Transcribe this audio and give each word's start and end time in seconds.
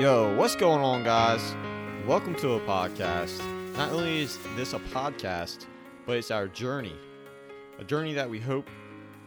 Yo, 0.00 0.34
what's 0.34 0.56
going 0.56 0.80
on, 0.80 1.04
guys? 1.04 1.54
Welcome 2.06 2.34
to 2.36 2.52
a 2.52 2.60
podcast. 2.60 3.38
Not 3.76 3.92
only 3.92 4.22
is 4.22 4.38
this 4.56 4.72
a 4.72 4.78
podcast, 4.78 5.66
but 6.06 6.16
it's 6.16 6.30
our 6.30 6.48
journey. 6.48 6.96
A 7.78 7.84
journey 7.84 8.14
that 8.14 8.30
we 8.30 8.40
hope 8.40 8.70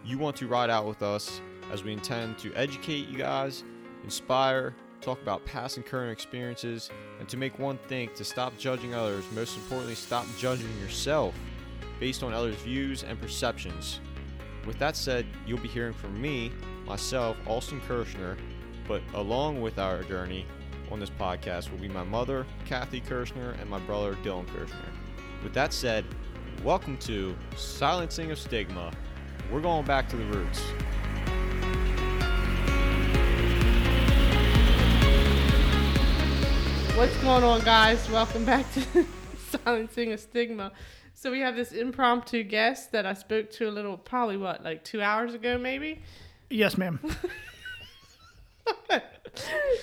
you 0.03 0.17
want 0.17 0.35
to 0.37 0.47
ride 0.47 0.71
out 0.71 0.87
with 0.87 1.03
us 1.03 1.41
as 1.71 1.83
we 1.83 1.93
intend 1.93 2.39
to 2.39 2.51
educate 2.55 3.07
you 3.07 3.19
guys, 3.19 3.63
inspire, 4.03 4.73
talk 4.99 5.21
about 5.21 5.45
past 5.45 5.77
and 5.77 5.85
current 5.85 6.11
experiences, 6.11 6.89
and 7.19 7.29
to 7.29 7.37
make 7.37 7.59
one 7.59 7.77
think 7.87 8.15
to 8.15 8.23
stop 8.23 8.57
judging 8.57 8.95
others, 8.95 9.25
most 9.31 9.55
importantly, 9.55 9.93
stop 9.93 10.25
judging 10.39 10.75
yourself 10.79 11.35
based 11.99 12.23
on 12.23 12.33
others' 12.33 12.55
views 12.55 13.03
and 13.03 13.21
perceptions. 13.21 13.99
With 14.65 14.79
that 14.79 14.95
said, 14.95 15.27
you'll 15.45 15.59
be 15.59 15.67
hearing 15.67 15.93
from 15.93 16.19
me, 16.19 16.51
myself, 16.87 17.37
Austin 17.45 17.79
Kirshner, 17.81 18.39
but 18.87 19.03
along 19.13 19.61
with 19.61 19.77
our 19.77 20.01
journey 20.01 20.47
on 20.93 20.99
this 20.99 21.09
podcast 21.09 21.71
will 21.71 21.79
be 21.79 21.87
my 21.87 22.03
mother, 22.03 22.45
Kathy 22.65 23.01
Kirshner, 23.01 23.59
and 23.59 23.67
my 23.67 23.79
brother, 23.79 24.13
Dylan 24.23 24.45
Kirshner. 24.45 24.91
With 25.43 25.51
that 25.55 25.73
said, 25.73 26.05
welcome 26.63 26.97
to 26.99 27.35
Silencing 27.57 28.29
of 28.29 28.37
Stigma. 28.37 28.91
We're 29.51 29.61
going 29.61 29.85
back 29.85 30.07
to 30.09 30.15
the 30.15 30.25
roots. 30.25 30.59
What's 36.95 37.17
going 37.23 37.43
on, 37.43 37.61
guys? 37.61 38.07
Welcome 38.11 38.45
back 38.45 38.71
to 38.73 39.07
Silencing 39.65 40.13
of 40.13 40.19
Stigma. 40.19 40.71
So 41.15 41.31
we 41.31 41.39
have 41.39 41.55
this 41.55 41.71
impromptu 41.71 42.43
guest 42.43 42.91
that 42.91 43.07
I 43.07 43.15
spoke 43.15 43.49
to 43.53 43.67
a 43.67 43.71
little, 43.71 43.97
probably 43.97 44.37
what, 44.37 44.63
like 44.63 44.83
two 44.83 45.01
hours 45.01 45.33
ago, 45.33 45.57
maybe. 45.57 46.03
Yes, 46.51 46.77
ma'am. 46.77 46.99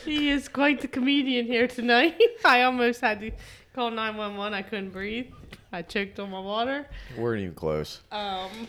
He 0.05 0.31
is 0.31 0.49
quite 0.49 0.81
the 0.81 0.87
comedian 0.89 1.45
here 1.47 1.67
tonight. 1.67 2.17
I 2.45 2.63
almost 2.63 3.01
had 3.01 3.21
to 3.21 3.33
call 3.75 3.91
nine 3.91 4.17
one 4.17 4.37
one. 4.37 4.55
I 4.55 4.63
couldn't 4.63 4.91
breathe. 4.91 5.27
I 5.73 5.83
choked 5.83 6.21
on 6.21 6.31
my 6.31 6.39
water. 6.41 6.87
We 7.17 7.23
weren't 7.23 7.43
even 7.43 7.55
close. 7.55 8.01
Um, 8.13 8.69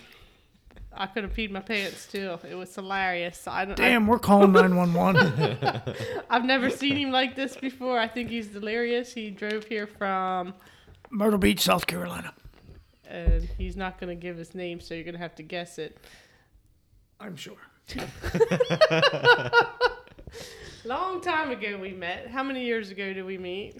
I 0.93 1.05
could 1.05 1.23
have 1.23 1.33
peed 1.33 1.51
my 1.51 1.59
pants 1.59 2.07
too. 2.07 2.37
It 2.49 2.55
was 2.55 2.73
hilarious. 2.73 3.47
I 3.47 3.65
don't. 3.65 3.75
Damn, 3.77 4.07
we're 4.07 4.17
calling 4.19 4.51
911. 4.53 5.95
I've 6.29 6.45
never 6.45 6.69
seen 6.71 6.97
him 6.97 7.11
like 7.11 7.35
this 7.35 7.55
before. 7.55 7.99
I 7.99 8.07
think 8.07 8.29
he's 8.29 8.47
delirious. 8.47 9.13
He 9.13 9.29
drove 9.29 9.65
here 9.65 9.85
from 9.87 10.53
Myrtle 11.11 11.39
Beach, 11.39 11.59
South 11.61 11.85
Carolina. 11.87 12.33
and 13.07 13.43
he's 13.57 13.77
not 13.77 13.99
going 13.99 14.09
to 14.15 14.19
give 14.19 14.35
his 14.37 14.55
name, 14.55 14.79
so 14.79 14.95
you're 14.95 15.03
going 15.03 15.13
to 15.15 15.19
have 15.21 15.35
to 15.35 15.43
guess 15.43 15.77
it. 15.77 15.97
I'm 17.19 17.35
sure. 17.35 17.57
Long 20.83 21.21
time 21.21 21.51
ago 21.51 21.77
we 21.77 21.91
met. 21.91 22.27
How 22.27 22.43
many 22.43 22.65
years 22.65 22.89
ago 22.89 23.13
did 23.13 23.25
we 23.25 23.37
meet? 23.37 23.77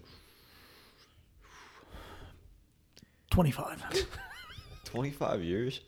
25. 3.31 4.07
25 4.85 5.43
years? 5.43 5.81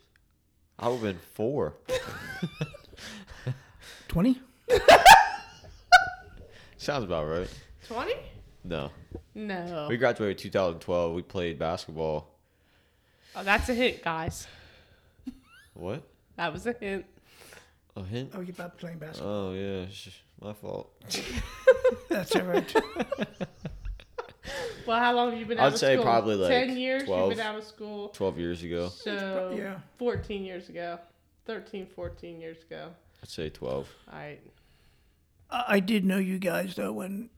I 0.78 0.88
would 0.88 0.94
have 0.94 1.02
been 1.02 1.18
four. 1.34 1.74
20? 4.08 4.40
Sounds 6.76 7.04
about 7.04 7.28
right. 7.28 7.48
20? 7.86 8.12
No. 8.64 8.90
No. 9.34 9.86
We 9.88 9.96
graduated 9.96 10.38
2012. 10.38 11.14
We 11.14 11.22
played 11.22 11.58
basketball. 11.58 12.30
Oh, 13.36 13.44
that's 13.44 13.68
a 13.68 13.74
hint, 13.74 14.02
guys. 14.02 14.46
What? 15.74 16.02
That 16.36 16.52
was 16.52 16.66
a 16.66 16.72
hint. 16.72 17.04
A 17.96 18.02
hint? 18.02 18.32
Oh, 18.34 18.40
you're 18.40 18.50
about 18.50 18.76
playing 18.78 18.98
basketball. 18.98 19.48
Oh, 19.50 19.52
yeah. 19.54 19.86
sh- 19.90 20.08
My 20.40 20.52
fault. 20.52 20.90
That's 22.08 22.34
all 22.36 22.42
right. 22.42 22.74
Well, 24.86 24.98
how 25.00 25.14
long 25.14 25.30
have 25.30 25.38
you 25.40 25.46
been 25.46 25.58
I'd 25.58 25.68
out 25.68 25.72
of 25.72 25.78
say 25.78 25.94
school? 25.94 26.04
probably, 26.04 26.34
like, 26.34 26.50
10 26.50 26.76
years 26.76 27.04
12. 27.04 27.28
you've 27.30 27.38
been 27.38 27.46
out 27.46 27.56
of 27.56 27.64
school. 27.64 28.08
12 28.10 28.38
years 28.38 28.62
ago. 28.62 28.88
So, 28.90 29.54
Yeah. 29.56 29.78
14 29.98 30.44
years 30.44 30.68
ago. 30.68 30.98
13, 31.46 31.86
14 31.86 32.40
years 32.40 32.58
ago. 32.64 32.90
I'd 33.22 33.30
say 33.30 33.48
12. 33.48 33.88
All 34.12 34.18
right. 34.18 34.40
I 35.50 35.64
I 35.76 35.80
did 35.80 36.04
know 36.04 36.18
you 36.18 36.38
guys, 36.38 36.74
though, 36.74 36.92
when 36.92 37.30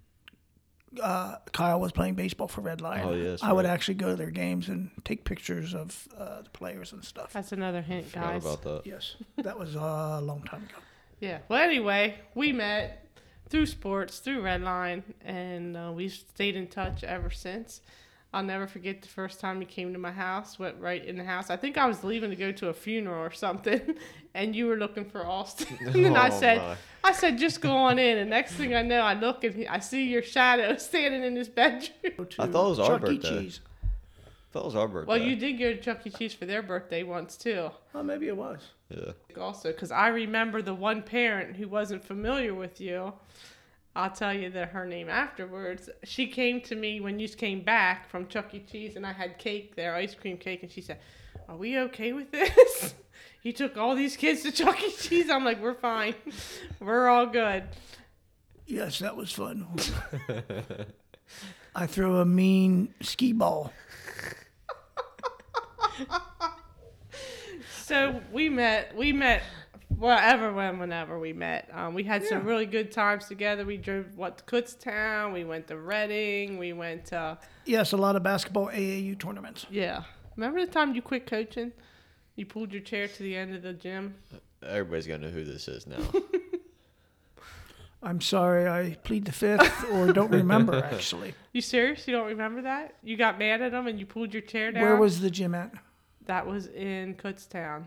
uh, 1.03 1.37
Kyle 1.53 1.81
was 1.81 1.93
playing 1.93 2.15
baseball 2.15 2.49
for 2.49 2.61
Red 2.61 2.81
Lion. 2.81 3.07
Oh, 3.09 3.15
yeah, 3.15 3.31
that's 3.31 3.43
I 3.43 3.53
would 3.53 3.67
actually 3.67 3.95
go 3.95 4.11
to 4.11 4.17
their 4.17 4.31
games 4.31 4.69
and 4.69 4.91
take 5.05 5.25
pictures 5.25 5.75
of 5.75 6.09
uh, 6.19 6.43
the 6.43 6.51
players 6.51 6.93
and 6.93 7.05
stuff. 7.05 7.33
That's 7.33 7.53
another 7.53 7.83
hint, 7.83 8.13
guys. 8.13 8.45
about 8.45 8.63
that. 8.63 8.83
Yes, 8.87 9.17
that 9.39 9.59
was 9.59 9.75
a 9.75 10.21
long 10.23 10.43
time 10.43 10.63
ago. 10.65 10.77
Yeah. 11.19 11.39
Well, 11.49 11.63
anyway, 11.63 12.17
we 12.35 12.53
met 12.53 13.07
through 13.49 13.65
sports, 13.65 14.19
through 14.19 14.43
Red 14.43 14.61
Lion, 14.61 15.03
and 15.25 15.75
uh, 15.75 15.91
we've 15.95 16.13
stayed 16.13 16.57
in 16.57 16.67
touch 16.67 17.03
ever 17.05 17.31
since. 17.31 17.81
I'll 18.37 18.43
never 18.43 18.67
forget 18.67 19.01
the 19.01 19.09
first 19.09 19.41
time 19.41 19.63
you 19.63 19.67
came 19.67 19.95
to 19.95 19.99
my 19.99 20.13
house, 20.13 20.59
went 20.59 20.79
right 20.79 21.03
in 21.03 21.17
the 21.17 21.25
house. 21.25 21.49
I 21.49 21.57
think 21.57 21.79
I 21.79 21.87
was 21.87 22.05
leaving 22.05 22.29
to 22.29 22.37
go 22.37 22.53
to 22.53 22.69
a 22.69 22.75
funeral 22.75 23.19
or 23.25 23.31
something, 23.33 23.97
and 24.35 24.55
you 24.55 24.67
were 24.67 24.77
looking 24.77 25.07
for 25.07 25.25
Austin. 25.27 25.79
and 25.81 26.05
then 26.05 26.17
I 26.17 26.29
Oh, 26.29 26.39
said, 26.39 26.59
my. 26.59 26.77
I 27.03 27.13
said, 27.13 27.39
just 27.39 27.63
go 27.63 27.71
on 27.75 27.99
in. 27.99 28.19
And 28.19 28.29
next 28.29 28.53
thing 28.53 28.75
I 28.75 28.83
know, 28.83 29.01
I 29.01 29.15
look 29.15 29.43
and 29.45 29.55
he- 29.55 29.67
I 29.67 29.79
see 29.79 30.05
your 30.05 30.21
shadow 30.23 30.77
standing 30.91 31.23
in 31.25 31.35
his 31.35 31.49
bedroom. 31.49 32.29
I 32.39 32.47
thought 32.47 32.67
it 32.67 32.69
was 32.69 32.79
our 32.79 32.99
Chuck 32.99 33.09
E. 33.09 33.17
birthday. 33.17 33.39
Cheese. 33.41 33.61
That 34.53 34.65
was 34.67 34.77
our 34.77 34.87
birthday. 34.87 35.09
Well, 35.09 35.19
you 35.19 35.35
did 35.37 35.55
go 35.55 35.73
to 35.73 35.81
Chuck 35.81 36.07
E. 36.07 36.11
Cheese 36.11 36.35
for 36.35 36.45
their 36.45 36.63
birthday 36.63 37.05
once, 37.05 37.39
too. 37.39 37.71
Oh, 37.95 38.03
maybe 38.03 38.29
it 38.29 38.37
was. 38.37 38.61
Yeah. 38.91 39.13
also 39.41 39.73
because 39.73 39.91
I 39.91 40.09
remember 40.09 40.61
the 40.61 40.75
one 40.75 41.03
parent 41.03 41.57
who 41.57 41.69
wasn't 41.69 42.05
familiar 42.05 42.53
with 42.55 42.83
you. 42.83 43.15
I'll 43.97 44.11
tell 44.11 44.35
you 44.35 44.51
that 44.51 44.69
her 44.69 44.87
name 44.87 45.09
afterwards. 45.09 45.89
She 46.05 46.27
came 46.27 46.61
to 46.63 46.77
me 46.77 47.01
when 47.01 47.19
you 47.19 47.29
came 47.31 47.63
back 47.63 48.11
from 48.11 48.27
Chuck 48.29 48.53
E. 48.53 48.61
Cheese, 48.71 48.95
and 48.95 49.07
I 49.07 49.13
had 49.13 49.39
cake 49.39 49.75
there, 49.75 49.95
ice 49.95 50.15
cream 50.15 50.37
cake, 50.37 50.63
and 50.63 50.71
she 50.71 50.83
said, 50.83 50.99
"Are 51.49 51.57
we 51.57 51.79
okay 51.79 52.13
with 52.13 52.31
this?" 52.31 52.95
he 53.43 53.55
took 53.55 53.79
all 53.79 53.95
these 53.95 54.15
kids 54.15 54.43
to 54.43 54.53
Chuck 54.53 54.83
E. 54.83 54.93
Cheese. 54.93 55.31
I'm 55.31 55.47
like, 55.47 55.63
"We're 55.63 55.73
fine, 55.75 56.15
we're 56.79 57.09
all 57.09 57.27
good." 57.27 57.65
Yes, 58.67 58.99
that 58.99 59.17
was 59.17 59.33
fun. 59.33 59.67
I 61.75 61.87
threw 61.87 62.19
a 62.19 62.27
mean 62.27 62.93
Skee-Ball. 63.01 63.73
So 67.87 68.21
we 68.33 68.49
met. 68.49 68.97
We 68.97 69.13
met 69.13 69.45
wherever, 69.97 70.53
when, 70.53 70.79
whenever 70.79 71.19
we 71.19 71.33
met. 71.33 71.69
Um, 71.73 71.95
we 71.95 72.05
had 72.05 72.25
some 72.25 72.45
really 72.45 72.67
good 72.67 72.93
times 72.93 73.27
together. 73.27 73.65
We 73.65 73.77
drove 73.77 74.17
what 74.17 74.39
to 74.39 74.45
Kutztown. 74.45 75.33
We 75.33 75.45
went 75.45 75.67
to 75.69 75.77
Reading. 75.77 76.59
We 76.59 76.73
went 76.73 77.07
to 77.07 77.39
Yes, 77.65 77.93
a 77.93 77.97
lot 77.97 78.17
of 78.17 78.23
basketball 78.23 78.69
AAU 78.69 79.19
tournaments. 79.19 79.67
Yeah. 79.71 80.05
Remember 80.37 80.65
the 80.65 80.71
time 80.71 80.95
you 80.95 81.03
quit 81.03 81.27
coaching? 81.27 81.73
You 82.37 82.47
pulled 82.47 82.73
your 82.73 82.83
chair 82.83 83.09
to 83.09 83.23
the 83.23 83.37
end 83.37 83.55
of 83.55 83.63
the 83.63 83.73
gym? 83.73 84.15
Everybody's 84.63 85.07
going 85.07 85.23
to 85.23 85.29
know 85.29 85.33
who 85.33 85.45
this 85.45 85.69
is 85.69 85.87
now. 85.87 86.03
I'm 88.03 88.21
sorry, 88.21 88.69
I 88.69 88.97
plead 89.03 89.25
the 89.25 89.33
fifth 89.33 89.85
or 89.91 90.13
don't 90.13 90.31
remember 90.31 90.85
actually. 90.93 91.35
You 91.53 91.61
serious? 91.61 92.07
You 92.07 92.15
don't 92.15 92.29
remember 92.29 92.63
that? 92.63 92.95
You 93.03 93.17
got 93.17 93.39
mad 93.39 93.63
at 93.63 93.73
him 93.73 93.87
and 93.87 93.99
you 93.99 94.07
pulled 94.07 94.33
your 94.33 94.43
chair 94.43 94.71
down? 94.71 94.83
Where 94.83 94.97
was 94.97 95.21
the 95.21 95.31
gym 95.31 95.55
at? 95.55 95.73
that 96.27 96.47
was 96.47 96.67
in 96.67 97.15
Kutztown. 97.15 97.85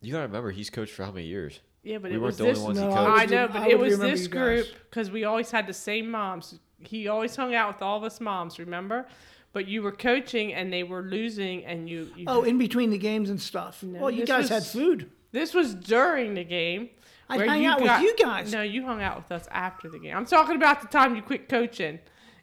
You 0.00 0.12
got 0.12 0.18
to 0.20 0.26
remember, 0.26 0.50
he's 0.50 0.70
coached 0.70 0.92
for 0.94 1.04
how 1.04 1.12
many 1.12 1.26
years? 1.26 1.60
Yeah, 1.82 1.98
but 1.98 2.10
We 2.10 2.16
it 2.16 2.20
weren't 2.20 2.26
was 2.26 2.36
the 2.38 2.44
only 2.44 2.54
this. 2.54 2.62
ones 2.62 2.78
he 2.78 2.84
No, 2.84 2.90
coached. 2.94 3.18
I 3.18 3.22
I 3.22 3.26
know, 3.26 3.48
but 3.48 3.62
I 3.62 3.68
it 3.70 3.78
was 3.78 3.98
this 3.98 4.26
group 4.26 4.66
because 4.90 5.10
we 5.10 5.24
always 5.24 5.50
had 5.50 5.66
the 5.66 5.72
same 5.72 6.10
moms. 6.10 6.58
He 6.80 7.08
always 7.08 7.34
hung 7.34 7.54
out 7.54 7.72
with 7.74 7.82
all 7.82 7.96
of 7.98 8.04
us 8.04 8.20
moms, 8.20 8.58
remember? 8.58 9.06
But 9.52 9.66
you 9.66 9.82
were 9.82 9.92
coaching 9.92 10.52
and 10.52 10.72
they 10.72 10.82
were 10.82 11.02
losing, 11.02 11.64
and 11.64 11.88
you. 11.88 12.10
you 12.16 12.24
Oh, 12.28 12.42
in 12.42 12.58
between 12.58 12.90
the 12.90 12.98
games 12.98 13.30
and 13.30 13.40
stuff. 13.40 13.82
No, 13.82 14.00
well, 14.00 14.10
you 14.10 14.20
this 14.20 14.28
guys 14.28 14.48
had 14.48 14.64
food. 14.64 15.10
This 15.32 15.54
was 15.54 15.74
during 15.74 16.34
the 16.34 16.44
game. 16.44 16.90
I 17.30 17.36
where 17.38 17.48
hang 17.48 17.66
out 17.66 17.80
with 17.80 18.00
you 18.00 18.14
guys. 18.16 18.52
No, 18.52 18.62
you 18.62 18.84
hung 18.84 19.02
out 19.02 19.16
with 19.16 19.32
us 19.32 19.46
after 19.50 19.88
the 19.88 19.98
game. 19.98 20.16
I'm 20.16 20.26
talking 20.26 20.56
about 20.56 20.80
the 20.80 20.88
time 20.88 21.14
you 21.16 21.22
quit 21.22 21.48
coaching, 21.48 21.98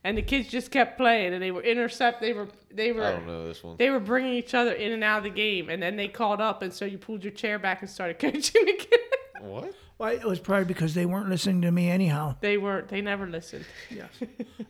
and 0.05 0.15
the 0.15 0.21
kids 0.21 0.47
just 0.47 0.69
kept 0.69 0.97
playing, 0.97 1.33
and 1.33 1.41
they 1.41 1.49
were 1.49 1.63
intercept. 1.63 2.21
They 2.21 2.31
were 2.31 2.47
they 2.71 2.91
were 2.91 3.03
I 3.03 3.09
were 3.09 3.17
don't 3.17 3.27
know 3.27 3.47
this 3.47 3.63
one. 3.63 3.75
they 3.77 3.89
were 3.89 3.99
bringing 3.99 4.33
each 4.33 4.53
other 4.53 4.71
in 4.71 4.91
and 4.91 5.03
out 5.03 5.17
of 5.17 5.23
the 5.23 5.31
game, 5.31 5.67
and 5.67 5.81
then 5.81 5.95
they 5.95 6.07
called 6.07 6.39
up, 6.39 6.61
and 6.61 6.71
so 6.71 6.85
you 6.85 6.99
pulled 6.99 7.23
your 7.23 7.33
chair 7.33 7.57
back 7.57 7.81
and 7.81 7.89
started 7.89 8.19
coaching 8.19 8.69
again. 8.69 8.99
What? 9.41 9.73
Well, 9.97 10.09
it 10.13 10.23
was 10.23 10.39
probably 10.39 10.65
because 10.65 10.93
they 10.93 11.07
weren't 11.07 11.29
listening 11.29 11.63
to 11.63 11.71
me 11.71 11.89
anyhow. 11.89 12.35
they 12.39 12.57
weren't. 12.57 12.87
They 12.89 13.01
never 13.01 13.25
listened. 13.25 13.65
Yes, 13.89 14.09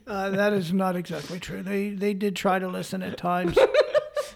uh, 0.07 0.29
that 0.29 0.53
is 0.53 0.71
not 0.71 0.95
exactly 0.95 1.39
true. 1.39 1.61
They 1.61 1.89
they 1.89 2.13
did 2.13 2.37
try 2.37 2.57
to 2.57 2.69
listen 2.69 3.03
at 3.03 3.17
times. 3.17 3.57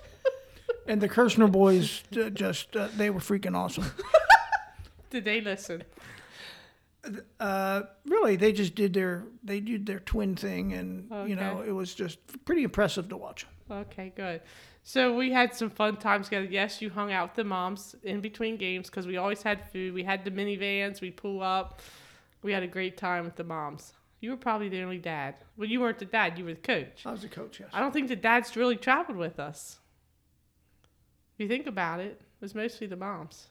and 0.86 1.00
the 1.00 1.08
Kirshner 1.08 1.50
boys 1.50 2.04
uh, 2.20 2.30
just 2.30 2.76
uh, 2.76 2.90
they 2.98 3.10
were 3.10 3.22
freaking 3.22 3.56
awesome. 3.56 3.86
Did 5.12 5.24
they 5.24 5.40
listen? 5.40 5.84
Uh, 7.40 7.84
really, 8.06 8.36
they 8.36 8.52
just 8.52 8.76
did 8.76 8.94
their 8.94 9.26
they 9.44 9.60
did 9.60 9.86
their 9.86 10.00
twin 10.00 10.36
thing, 10.36 10.74
and 10.74 11.10
you 11.30 11.36
know 11.36 11.64
it 11.66 11.72
was 11.72 11.94
just 11.94 12.20
pretty 12.46 12.64
impressive 12.64 13.10
to 13.10 13.18
watch. 13.18 13.46
Okay, 13.72 14.12
good. 14.16 14.42
So 14.84 15.16
we 15.16 15.32
had 15.32 15.54
some 15.54 15.70
fun 15.70 15.98
times 15.98 16.28
together. 16.28 16.48
Yes, 16.50 16.82
you 16.82 16.90
hung 16.90 17.12
out 17.12 17.30
with 17.30 17.36
the 17.36 17.44
moms 17.44 17.96
in 18.04 18.22
between 18.22 18.58
games 18.58 18.90
because 18.90 19.06
we 19.06 19.18
always 19.18 19.44
had 19.44 19.70
food. 19.72 19.94
We 19.94 20.04
had 20.04 20.26
the 20.26 20.32
minivans. 20.32 21.02
We'd 21.02 21.18
pull 21.18 21.44
up. 21.44 21.82
We 22.42 22.52
had 22.54 22.64
a 22.64 22.68
great 22.68 22.98
time 22.98 23.26
with 23.26 23.36
the 23.36 23.44
moms. 23.44 23.94
You 24.22 24.32
were 24.32 24.38
probably 24.38 24.70
the 24.70 24.82
only 24.82 24.98
dad. 24.98 25.36
Well, 25.58 25.70
you 25.70 25.80
weren't 25.80 26.00
the 26.00 26.06
dad. 26.06 26.38
You 26.38 26.46
were 26.46 26.54
the 26.54 26.60
coach. 26.60 27.04
I 27.06 27.12
was 27.12 27.22
the 27.22 27.30
coach. 27.30 27.60
Yes. 27.60 27.70
I 27.74 27.80
don't 27.80 27.94
think 27.94 28.08
the 28.08 28.16
dads 28.16 28.56
really 28.56 28.76
traveled 28.76 29.18
with 29.18 29.40
us. 29.40 29.80
If 31.36 31.44
you 31.44 31.48
think 31.48 31.68
about 31.68 32.00
it, 32.00 32.20
it 32.22 32.42
was 32.42 32.56
mostly 32.56 32.88
the 32.88 32.98
moms. 32.98 33.48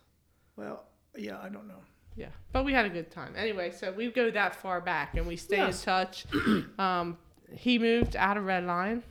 Well, 0.57 0.85
yeah, 1.17 1.39
I 1.41 1.49
don't 1.49 1.69
know. 1.69 1.81
Yeah, 2.19 2.31
but 2.53 2.65
we 2.65 2.73
had 2.73 2.85
a 2.85 2.89
good 2.91 3.11
time. 3.13 3.35
Anyway, 3.37 3.71
so 3.71 3.93
we 3.93 4.11
go 4.11 4.29
that 4.33 4.57
far 4.57 4.81
back 4.81 5.15
and 5.15 5.25
we 5.27 5.37
stay 5.37 5.59
Yes. 5.59 5.81
in 5.81 5.85
touch. 5.85 6.27
um, 6.79 7.17
he 7.53 7.79
moved 7.79 8.17
out 8.17 8.37
of 8.37 8.45
Red 8.45 8.65
Lion. 8.65 9.05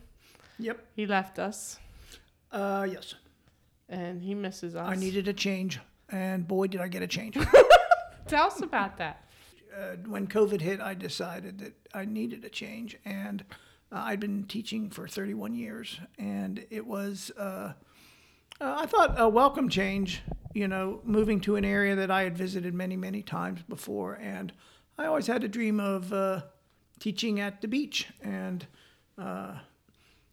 Yep. 0.59 0.85
He 0.95 1.05
left 1.07 1.39
us, 1.39 1.79
Uh, 2.51 2.85
yes. 2.91 3.13
and 3.87 4.21
he 4.21 4.35
misses 4.35 4.75
us. 4.75 4.89
I 4.89 4.95
needed 4.95 5.27
a 5.29 5.33
change, 5.33 5.79
and 6.09 6.45
boy, 6.47 6.67
did 6.67 6.81
I 6.81 6.87
get 6.89 7.01
a 7.01 7.07
change. 7.07 7.37
Tell 8.27 8.47
us 8.47 8.61
about 8.61 8.97
that. 8.97 9.23
uh, 9.73 9.95
when 10.05 10.27
COVID 10.27 10.59
hit, 10.59 10.81
I 10.81 10.93
decided 10.93 11.59
that 11.59 11.73
I 11.93 12.03
needed 12.05 12.43
a 12.43 12.49
change, 12.49 12.97
and 13.05 13.45
uh, 13.91 14.01
I'd 14.05 14.19
been 14.19 14.43
teaching 14.45 14.89
for 14.89 15.07
31 15.07 15.53
years, 15.55 15.99
and 16.19 16.65
it 16.69 16.85
was 16.85 17.31
uh, 17.37 17.71
uh, 18.59 18.75
I 18.79 18.85
thought 18.85 19.15
a 19.17 19.29
welcome 19.29 19.69
change. 19.69 20.21
You 20.53 20.67
know, 20.67 21.01
moving 21.03 21.39
to 21.41 21.55
an 21.55 21.63
area 21.63 21.95
that 21.95 22.09
I 22.09 22.23
had 22.23 22.35
visited 22.35 22.73
many, 22.73 22.95
many 22.95 23.21
times 23.21 23.61
before, 23.69 24.15
and 24.15 24.51
I 24.97 25.05
always 25.05 25.27
had 25.27 25.43
a 25.43 25.47
dream 25.47 25.79
of 25.79 26.11
uh, 26.11 26.41
teaching 26.99 27.39
at 27.39 27.61
the 27.61 27.67
beach. 27.67 28.07
And 28.21 28.65
uh, 29.19 29.59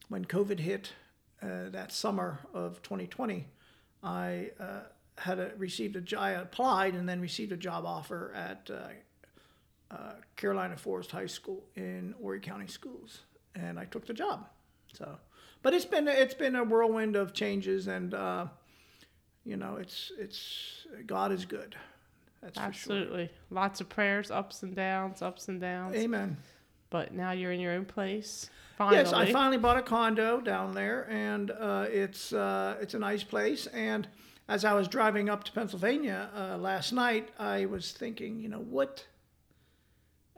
when 0.08 0.24
COVID 0.24 0.60
hit 0.60 0.92
uh, 1.42 1.68
that 1.70 1.92
summer 1.92 2.38
of 2.54 2.80
2020, 2.82 3.46
I 4.02 4.50
uh, 4.58 4.80
had 5.18 5.38
a, 5.38 5.52
received 5.58 5.96
a 5.96 6.00
jo- 6.00 6.18
I 6.18 6.30
applied 6.30 6.94
and 6.94 7.06
then 7.06 7.20
received 7.20 7.52
a 7.52 7.56
job 7.58 7.84
offer 7.84 8.32
at 8.34 8.70
uh, 9.90 10.12
Carolina 10.36 10.76
Forest 10.76 11.10
High 11.10 11.26
School 11.26 11.64
in 11.76 12.14
Horry 12.20 12.40
County 12.40 12.66
Schools, 12.66 13.20
and 13.54 13.78
I 13.78 13.84
took 13.84 14.06
the 14.06 14.14
job. 14.14 14.48
So, 14.92 15.16
but 15.64 15.72
it's 15.72 15.86
been 15.86 16.06
it's 16.06 16.34
been 16.34 16.54
a 16.54 16.62
whirlwind 16.62 17.16
of 17.16 17.32
changes, 17.32 17.88
and 17.88 18.12
uh, 18.14 18.46
you 19.44 19.56
know, 19.56 19.76
it's 19.76 20.12
it's 20.18 20.86
God 21.06 21.32
is 21.32 21.46
good. 21.46 21.74
That's 22.42 22.58
for 22.58 22.64
Absolutely. 22.64 23.30
Lots 23.50 23.80
of 23.80 23.88
prayers, 23.88 24.30
ups 24.30 24.62
and 24.62 24.76
downs, 24.76 25.22
ups 25.22 25.48
and 25.48 25.60
downs. 25.60 25.96
Amen. 25.96 26.36
But 26.90 27.14
now 27.14 27.32
you're 27.32 27.50
in 27.50 27.60
your 27.60 27.72
own 27.72 27.86
place. 27.86 28.50
Finally. 28.76 28.98
Yes, 28.98 29.12
I 29.14 29.32
finally 29.32 29.56
bought 29.56 29.78
a 29.78 29.82
condo 29.82 30.40
down 30.40 30.74
there, 30.74 31.08
and 31.10 31.50
uh, 31.50 31.86
it's 31.88 32.34
uh, 32.34 32.76
it's 32.80 32.92
a 32.92 32.98
nice 32.98 33.24
place. 33.24 33.66
And 33.68 34.06
as 34.48 34.66
I 34.66 34.74
was 34.74 34.86
driving 34.86 35.30
up 35.30 35.44
to 35.44 35.52
Pennsylvania 35.52 36.28
uh, 36.36 36.58
last 36.58 36.92
night, 36.92 37.30
I 37.38 37.64
was 37.64 37.92
thinking, 37.92 38.38
you 38.38 38.50
know, 38.50 38.58
what? 38.58 39.06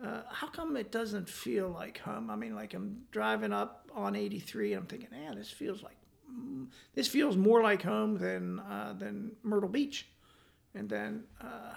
Uh, 0.03 0.23
how 0.31 0.47
come 0.49 0.77
it 0.77 0.93
doesn't 0.93 1.29
feel 1.29 1.69
like 1.69 1.99
home? 1.99 2.31
I 2.31 2.37
mean, 2.37 2.55
like 2.55 2.75
I'm 2.75 3.03
driving 3.11 3.53
up 3.53 3.89
on 3.95 4.15
83, 4.15 4.75
and 4.75 4.83
I'm 4.83 4.87
thinking, 4.87 5.09
man, 5.11 5.37
this 5.37 5.51
feels 5.51 5.83
like 5.83 5.97
mm, 6.31 6.67
this 6.95 7.09
feels 7.09 7.37
more 7.37 7.63
like 7.63 7.83
home 7.83 8.19
than 8.19 8.61
uh, 8.61 8.95
than 8.99 9.33
Myrtle 9.43 9.71
Beach. 9.71 10.07
And 10.75 10.89
then 10.89 11.25
uh, 11.41 11.75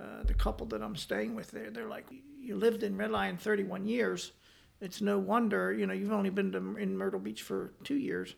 uh, 0.00 0.22
the 0.24 0.34
couple 0.34 0.66
that 0.66 0.82
I'm 0.82 0.94
staying 0.94 1.34
with 1.34 1.50
there, 1.50 1.70
they're 1.70 1.88
like, 1.88 2.06
you 2.40 2.56
lived 2.56 2.84
in 2.84 2.96
Red 2.96 3.10
Lion 3.10 3.36
31 3.36 3.86
years. 3.86 4.32
It's 4.80 5.00
no 5.00 5.18
wonder, 5.18 5.72
you 5.72 5.86
know, 5.86 5.92
you've 5.92 6.12
only 6.12 6.30
been 6.30 6.52
to, 6.52 6.76
in 6.76 6.96
Myrtle 6.96 7.20
Beach 7.20 7.42
for 7.42 7.72
two 7.82 7.96
years. 7.96 8.34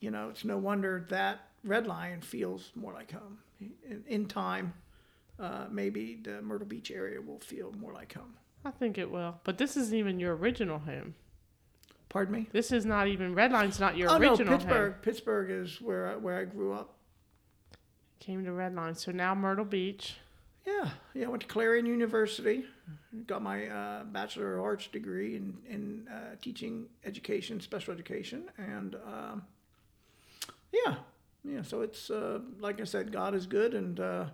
You 0.00 0.10
know, 0.10 0.28
it's 0.28 0.44
no 0.44 0.58
wonder 0.58 1.06
that 1.08 1.48
Red 1.64 1.86
Lion 1.86 2.20
feels 2.20 2.72
more 2.74 2.92
like 2.92 3.12
home. 3.12 3.38
In, 3.60 4.04
in 4.06 4.26
time, 4.26 4.74
uh, 5.38 5.66
maybe 5.70 6.18
the 6.22 6.42
Myrtle 6.42 6.66
Beach 6.66 6.90
area 6.90 7.20
will 7.20 7.40
feel 7.40 7.72
more 7.72 7.92
like 7.92 8.14
home. 8.14 8.34
I 8.64 8.70
think 8.70 8.98
it 8.98 9.10
will. 9.10 9.40
But 9.44 9.58
this 9.58 9.76
isn't 9.76 9.96
even 9.96 10.20
your 10.20 10.36
original 10.36 10.78
home. 10.78 11.14
Pardon 12.08 12.34
me? 12.34 12.48
This 12.52 12.72
is 12.72 12.84
not 12.84 13.08
even 13.08 13.34
Red 13.34 13.52
Lion's 13.52 13.80
not 13.80 13.96
your 13.96 14.10
original. 14.10 14.40
oh 14.40 14.44
no, 14.44 14.56
Pittsburgh. 14.58 14.92
home. 14.92 15.00
Pittsburgh 15.02 15.50
is 15.50 15.80
where 15.80 16.10
I, 16.10 16.16
where 16.16 16.38
I 16.38 16.44
grew 16.44 16.72
up. 16.74 16.94
Came 18.20 18.44
to 18.44 18.50
Redline. 18.50 18.96
So 18.96 19.10
now 19.12 19.34
Myrtle 19.34 19.64
Beach. 19.64 20.16
Yeah, 20.66 20.90
yeah. 21.14 21.26
I 21.26 21.28
went 21.28 21.40
to 21.40 21.48
Clarion 21.48 21.86
University, 21.86 22.64
got 23.26 23.42
my 23.42 23.66
uh, 23.66 24.04
Bachelor 24.04 24.58
of 24.58 24.64
Arts 24.64 24.86
degree 24.86 25.34
in 25.34 25.56
in 25.68 26.06
uh, 26.06 26.36
teaching 26.40 26.86
education, 27.04 27.60
special 27.60 27.92
education, 27.92 28.44
and 28.58 28.94
um, 28.94 29.42
yeah, 30.70 30.96
yeah. 31.42 31.62
So 31.62 31.80
it's 31.80 32.10
uh, 32.10 32.40
like 32.60 32.80
I 32.80 32.84
said, 32.84 33.10
God 33.10 33.34
is 33.34 33.46
good, 33.46 33.74
and 33.74 33.98
uh, 33.98 34.26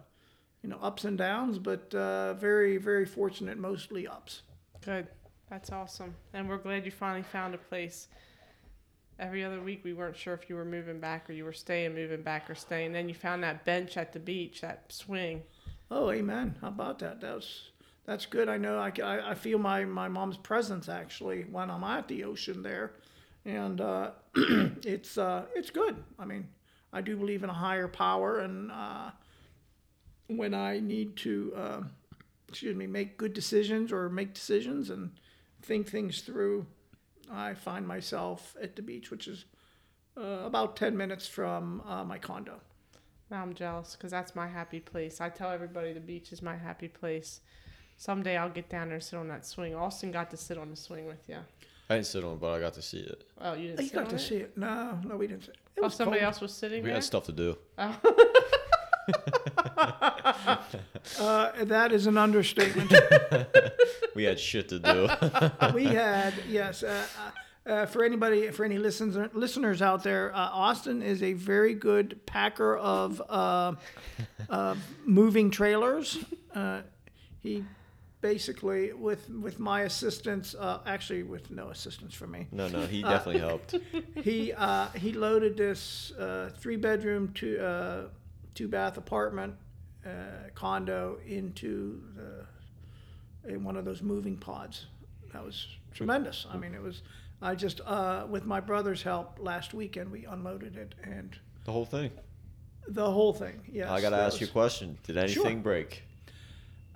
you 0.63 0.69
know 0.69 0.79
ups 0.83 1.05
and 1.05 1.19
downs, 1.19 1.59
but 1.59 1.95
uh, 1.95 2.35
very 2.35 2.77
very 2.77 3.07
fortunate, 3.07 3.59
mostly 3.59 4.07
ups. 4.07 4.43
Good. 4.85 5.09
That's 5.51 5.73
awesome. 5.73 6.15
And 6.35 6.49
we're 6.49 6.59
glad 6.59 6.85
you 6.85 6.91
finally 6.91 7.23
found 7.23 7.55
a 7.55 7.59
place. 7.59 8.09
Every 9.19 9.45
other 9.45 9.61
week 9.61 9.81
we 9.83 9.95
weren't 9.95 10.17
sure 10.17 10.35
if 10.35 10.49
you 10.49 10.57
were 10.57 10.65
moving 10.65 11.01
back 11.01 11.29
or 11.29 11.33
you 11.33 11.45
were 11.45 11.53
staying, 11.53 11.95
moving 11.95 12.23
back 12.23 12.49
or 12.51 12.55
staying. 12.55 12.93
Then 12.93 13.09
you 13.09 13.15
found 13.15 13.43
that 13.43 13.65
bench 13.65 13.97
at 13.97 14.13
the 14.13 14.21
beach, 14.21 14.61
that 14.61 14.93
swing. 14.93 15.43
Oh, 15.91 16.11
amen. 16.11 16.57
How 16.61 16.69
about 16.69 16.99
that? 16.99 17.21
That's 17.21 17.71
that's 18.05 18.27
good. 18.27 18.49
I 18.49 18.57
know. 18.57 18.79
I, 18.79 18.93
I, 19.03 19.31
I 19.31 19.35
feel 19.35 19.59
my, 19.59 19.85
my 19.85 20.09
mom's 20.09 20.37
presence 20.37 20.89
actually 20.89 21.43
when 21.43 21.71
I'm 21.71 21.85
at 21.85 22.09
the 22.09 22.25
ocean 22.25 22.63
there, 22.63 22.93
and 23.45 23.81
uh, 23.81 24.13
it's 24.35 25.19
uh, 25.19 25.45
it's 25.55 25.71
good. 25.71 25.97
I 26.19 26.25
mean, 26.25 26.49
I 26.93 27.01
do 27.01 27.17
believe 27.17 27.43
in 27.43 27.51
a 27.51 27.55
higher 27.55 27.89
power, 27.89 28.39
and 28.39 28.71
uh, 28.71 29.11
when 30.29 30.55
I 30.55 30.79
need 30.79 31.17
to, 31.19 31.53
uh, 31.57 31.81
excuse 32.49 32.77
me, 32.77 32.87
make 32.87 33.19
good 33.19 33.33
decisions 33.35 33.93
or 33.93 34.09
make 34.09 34.33
decisions 34.35 34.91
and 34.91 35.11
think 35.63 35.89
things 35.89 36.21
through, 36.21 36.67
I 37.31 37.55
find 37.55 37.87
myself 37.87 38.57
at 38.63 38.77
the 38.77 38.83
beach, 38.83 39.11
which 39.11 39.27
is 39.29 39.45
uh, 40.17 40.43
about 40.45 40.77
ten 40.77 40.97
minutes 40.97 41.27
from 41.27 41.83
uh, 41.87 42.05
my 42.05 42.19
condo. 42.19 42.61
Now 43.31 43.43
I'm 43.43 43.53
jealous 43.55 43.95
because 43.97 44.11
that's 44.11 44.35
my 44.35 44.47
happy 44.47 44.81
place. 44.81 45.21
I 45.21 45.29
tell 45.29 45.51
everybody 45.51 45.93
the 45.93 46.01
beach 46.01 46.33
is 46.33 46.41
my 46.41 46.57
happy 46.57 46.89
place. 46.89 47.41
Someday 47.99 48.37
I'll 48.37 48.49
get 48.49 48.69
down 48.71 48.87
there 48.89 48.95
and 48.95 49.03
sit 49.05 49.17
on 49.19 49.29
that 49.29 49.45
swing. 49.45 49.75
Austin 49.75 50.11
got 50.13 50.31
to 50.31 50.37
sit 50.37 50.57
on 50.57 50.71
the 50.71 50.77
swing 50.77 51.07
with 51.07 51.29
you. 51.29 51.37
I 51.91 51.95
didn't 51.97 52.07
sit 52.07 52.23
on 52.25 52.35
it, 52.35 52.41
but 52.41 52.53
I 52.53 52.61
got 52.61 52.75
to 52.75 52.83
see 52.83 52.99
it. 53.01 53.25
Oh, 53.41 53.55
you 53.55 53.69
didn't 53.69 53.81
You 53.81 53.87
sit 53.89 53.95
got 53.95 54.09
to 54.11 54.17
it? 54.17 54.19
see 54.21 54.37
it. 54.37 54.57
No, 54.57 54.99
no, 55.05 55.17
we 55.17 55.27
didn't. 55.27 55.45
See 55.45 55.51
it. 55.51 55.57
It 55.77 55.81
Oh, 55.81 55.85
was 55.85 55.95
somebody 55.95 56.21
cold. 56.21 56.33
else 56.33 56.41
was 56.41 56.53
sitting 56.55 56.83
We 56.83 56.89
there. 56.89 56.97
had 56.97 57.05
stuff 57.05 57.25
to 57.27 57.33
do. 57.33 57.57
Uh, 61.19 61.65
that 61.65 61.93
is 61.93 62.07
an 62.07 62.19
understatement. 62.19 62.93
We 64.15 64.25
had 64.25 64.41
shit 64.41 64.69
to 64.71 64.81
do. 64.81 65.09
we 65.75 65.85
had 65.85 66.35
yes. 66.49 66.83
Uh, 66.83 67.07
uh, 67.67 67.71
uh, 67.71 67.87
for 67.87 68.03
anybody, 68.03 68.51
for 68.51 68.65
any 68.65 68.77
listeners 68.77 69.31
listeners 69.33 69.81
out 69.81 70.03
there, 70.03 70.35
uh, 70.35 70.39
Austin 70.39 71.03
is 71.03 71.23
a 71.23 71.35
very 71.35 71.75
good 71.75 72.19
packer 72.27 72.77
of 72.77 73.23
uh, 73.29 73.75
uh, 74.51 74.75
moving 75.05 75.51
trailers. 75.53 76.19
Uh, 76.53 76.81
he 77.41 77.65
basically, 78.21 78.93
with 78.93 79.29
with 79.31 79.59
my 79.59 79.83
assistance, 79.83 80.55
uh, 80.59 80.81
actually 80.87 81.23
with 81.23 81.51
no 81.51 81.69
assistance 81.69 82.15
from 82.15 82.33
me, 82.33 82.49
no, 82.51 82.69
no, 82.69 82.87
he 82.87 83.03
definitely 83.03 83.41
helped. 83.41 83.77
he 84.23 84.53
uh, 84.53 84.89
he 84.97 85.13
loaded 85.13 85.57
this 85.57 86.13
uh, 86.19 86.51
three 86.59 86.77
bedroom 86.77 87.33
two 87.35 87.61
uh, 87.61 88.09
two 88.59 88.67
bath 88.67 88.97
apartment 88.97 89.55
uh, 90.05 90.11
condo 90.57 91.19
into 91.25 92.03
the 92.17 92.45
in 93.53 93.63
one 93.63 93.77
of 93.77 93.85
those 93.85 94.03
moving 94.03 94.37
pods. 94.37 94.87
That 95.33 95.45
was 95.45 95.69
tremendous. 95.95 96.45
I 96.53 96.57
mean, 96.57 96.75
it 96.75 96.83
was. 96.83 97.03
I 97.41 97.55
just 97.55 97.81
uh, 97.87 98.27
with 98.29 98.45
my 98.45 98.59
brother's 98.59 99.01
help 99.01 99.39
last 99.41 99.75
weekend 99.75 100.11
we 100.11 100.25
unloaded 100.25 100.77
it 100.77 100.97
and 101.05 101.39
The 101.65 101.71
whole 101.71 101.85
thing. 101.85 102.11
the 102.89 103.09
whole 103.09 103.33
thing. 103.33 103.61
Yes, 103.73 103.89
I 103.89 104.01
got 104.01 104.11
to 104.11 104.17
that 104.17 104.27
ask 104.27 104.41
you 104.41 104.49
a 104.49 104.51
question. 104.51 104.99
Did 105.05 105.17
anything 105.17 105.43
Sure. 105.45 105.63
break? 105.63 106.03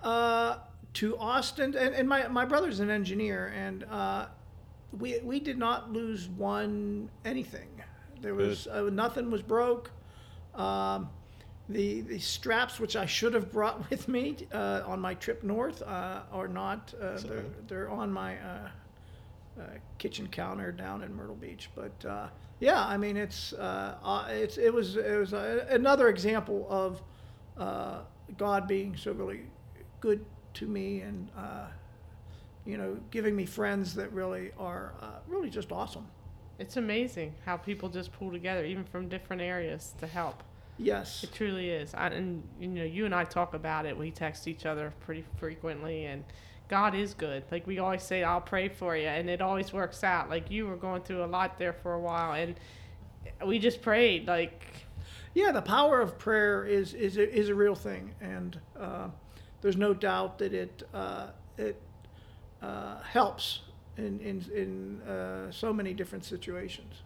Uh, 0.01 0.57
to 0.95 1.17
Austin, 1.17 1.75
and, 1.77 1.95
and 1.95 2.09
my, 2.09 2.27
my 2.27 2.43
brother's 2.45 2.81
an 2.81 2.89
engineer, 2.89 3.53
and 3.55 3.85
uh, 3.85 4.25
we 4.91 5.19
we 5.23 5.39
did 5.39 5.57
not 5.57 5.93
lose 5.93 6.27
one 6.27 7.09
anything. 7.23 7.69
There 8.19 8.35
was 8.35 8.67
uh, 8.67 8.89
nothing 8.91 9.31
was 9.31 9.41
broke. 9.41 9.91
Um, 10.55 11.09
the 11.69 12.01
the 12.01 12.19
straps 12.19 12.79
which 12.79 12.95
I 12.95 13.05
should 13.05 13.33
have 13.33 13.51
brought 13.51 13.89
with 13.89 14.07
me 14.07 14.37
uh, 14.51 14.81
on 14.85 14.99
my 14.99 15.13
trip 15.15 15.43
north 15.43 15.81
uh, 15.81 16.21
are 16.31 16.47
not. 16.47 16.93
Uh, 17.01 17.17
they're 17.19 17.45
they're 17.67 17.89
on 17.89 18.11
my 18.11 18.37
uh, 18.37 18.69
uh, 19.59 19.63
kitchen 19.97 20.27
counter 20.27 20.71
down 20.71 21.03
in 21.03 21.13
Myrtle 21.15 21.35
Beach. 21.35 21.69
But 21.75 22.05
uh, 22.05 22.27
yeah, 22.59 22.85
I 22.85 22.97
mean 22.97 23.17
it's 23.17 23.53
uh, 23.53 23.95
uh, 24.03 24.27
it's 24.29 24.57
it 24.57 24.73
was 24.73 24.97
it 24.97 25.17
was 25.17 25.33
uh, 25.33 25.65
another 25.69 26.09
example 26.09 26.65
of 26.69 27.01
uh, 27.57 27.99
God 28.37 28.67
being 28.67 28.95
so 28.95 29.11
really 29.11 29.41
good 29.99 30.25
to 30.55 30.67
me 30.67 31.01
and 31.01 31.29
uh, 31.37 31.67
you 32.65 32.77
know 32.77 32.97
giving 33.11 33.35
me 33.35 33.45
friends 33.45 33.93
that 33.95 34.11
really 34.11 34.51
are 34.57 34.93
uh, 35.01 35.19
really 35.27 35.49
just 35.49 35.71
awesome. 35.71 36.07
It's 36.59 36.77
amazing 36.77 37.33
how 37.45 37.57
people 37.57 37.89
just 37.89 38.11
pull 38.11 38.31
together, 38.31 38.63
even 38.63 38.83
from 38.83 39.09
different 39.09 39.41
areas, 39.41 39.93
to 39.99 40.07
help. 40.07 40.43
Yes. 40.77 41.23
It 41.23 41.33
truly 41.33 41.69
is. 41.69 41.93
I, 41.93 42.07
and 42.07 42.43
you 42.59 42.67
know, 42.67 42.83
you 42.83 43.05
and 43.05 43.13
I 43.13 43.23
talk 43.25 43.53
about 43.53 43.85
it. 43.85 43.97
We 43.97 44.11
text 44.11 44.47
each 44.47 44.65
other 44.65 44.93
pretty 45.01 45.23
frequently, 45.37 46.05
and 46.05 46.23
God 46.67 46.95
is 46.95 47.13
good. 47.13 47.43
Like 47.51 47.67
we 47.67 47.79
always 47.79 48.03
say, 48.03 48.23
I'll 48.23 48.41
pray 48.41 48.69
for 48.69 48.97
you, 48.97 49.07
and 49.07 49.29
it 49.29 49.41
always 49.41 49.71
works 49.71 50.03
out. 50.03 50.29
Like 50.29 50.49
you 50.49 50.67
were 50.67 50.77
going 50.77 51.03
through 51.03 51.23
a 51.23 51.27
lot 51.27 51.59
there 51.59 51.73
for 51.73 51.93
a 51.93 51.99
while, 51.99 52.33
and 52.33 52.55
we 53.45 53.59
just 53.59 53.81
prayed. 53.81 54.27
Like 54.27 54.65
Yeah, 55.35 55.51
the 55.51 55.61
power 55.61 56.01
of 56.01 56.17
prayer 56.19 56.65
is 56.65 56.93
is 56.93 57.17
a, 57.17 57.31
is 57.37 57.49
a 57.49 57.55
real 57.55 57.75
thing, 57.75 58.13
and 58.21 58.59
uh, 58.79 59.09
there's 59.61 59.77
no 59.77 59.93
doubt 59.93 60.39
that 60.39 60.53
it 60.53 60.83
uh, 60.93 61.27
it 61.57 61.79
uh, 62.61 63.01
helps 63.01 63.61
in 63.97 64.19
in 64.19 64.43
in 64.55 65.01
uh, 65.03 65.51
so 65.51 65.73
many 65.73 65.93
different 65.93 66.25
situations. 66.25 67.02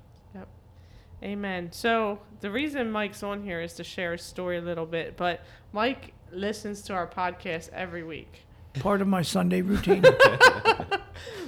Yep. 1.22 1.30
Amen. 1.32 1.72
So 1.72 2.20
the 2.42 2.52
reason 2.52 2.92
Mike's 2.92 3.24
on 3.24 3.44
here 3.44 3.62
is 3.62 3.74
to 3.76 3.84
share 3.84 4.14
his 4.14 4.22
story 4.22 4.58
a 4.58 4.62
little 4.62 4.86
bit, 4.86 5.18
but 5.18 5.44
Mike 5.74 6.14
listens 6.32 6.82
to 6.84 6.94
our 6.94 7.08
podcast 7.08 7.70
every 7.70 8.04
week. 8.04 8.46
Part 8.80 9.02
of 9.02 9.08
my 9.08 9.24
Sunday 9.24 9.62
routine. 9.62 10.04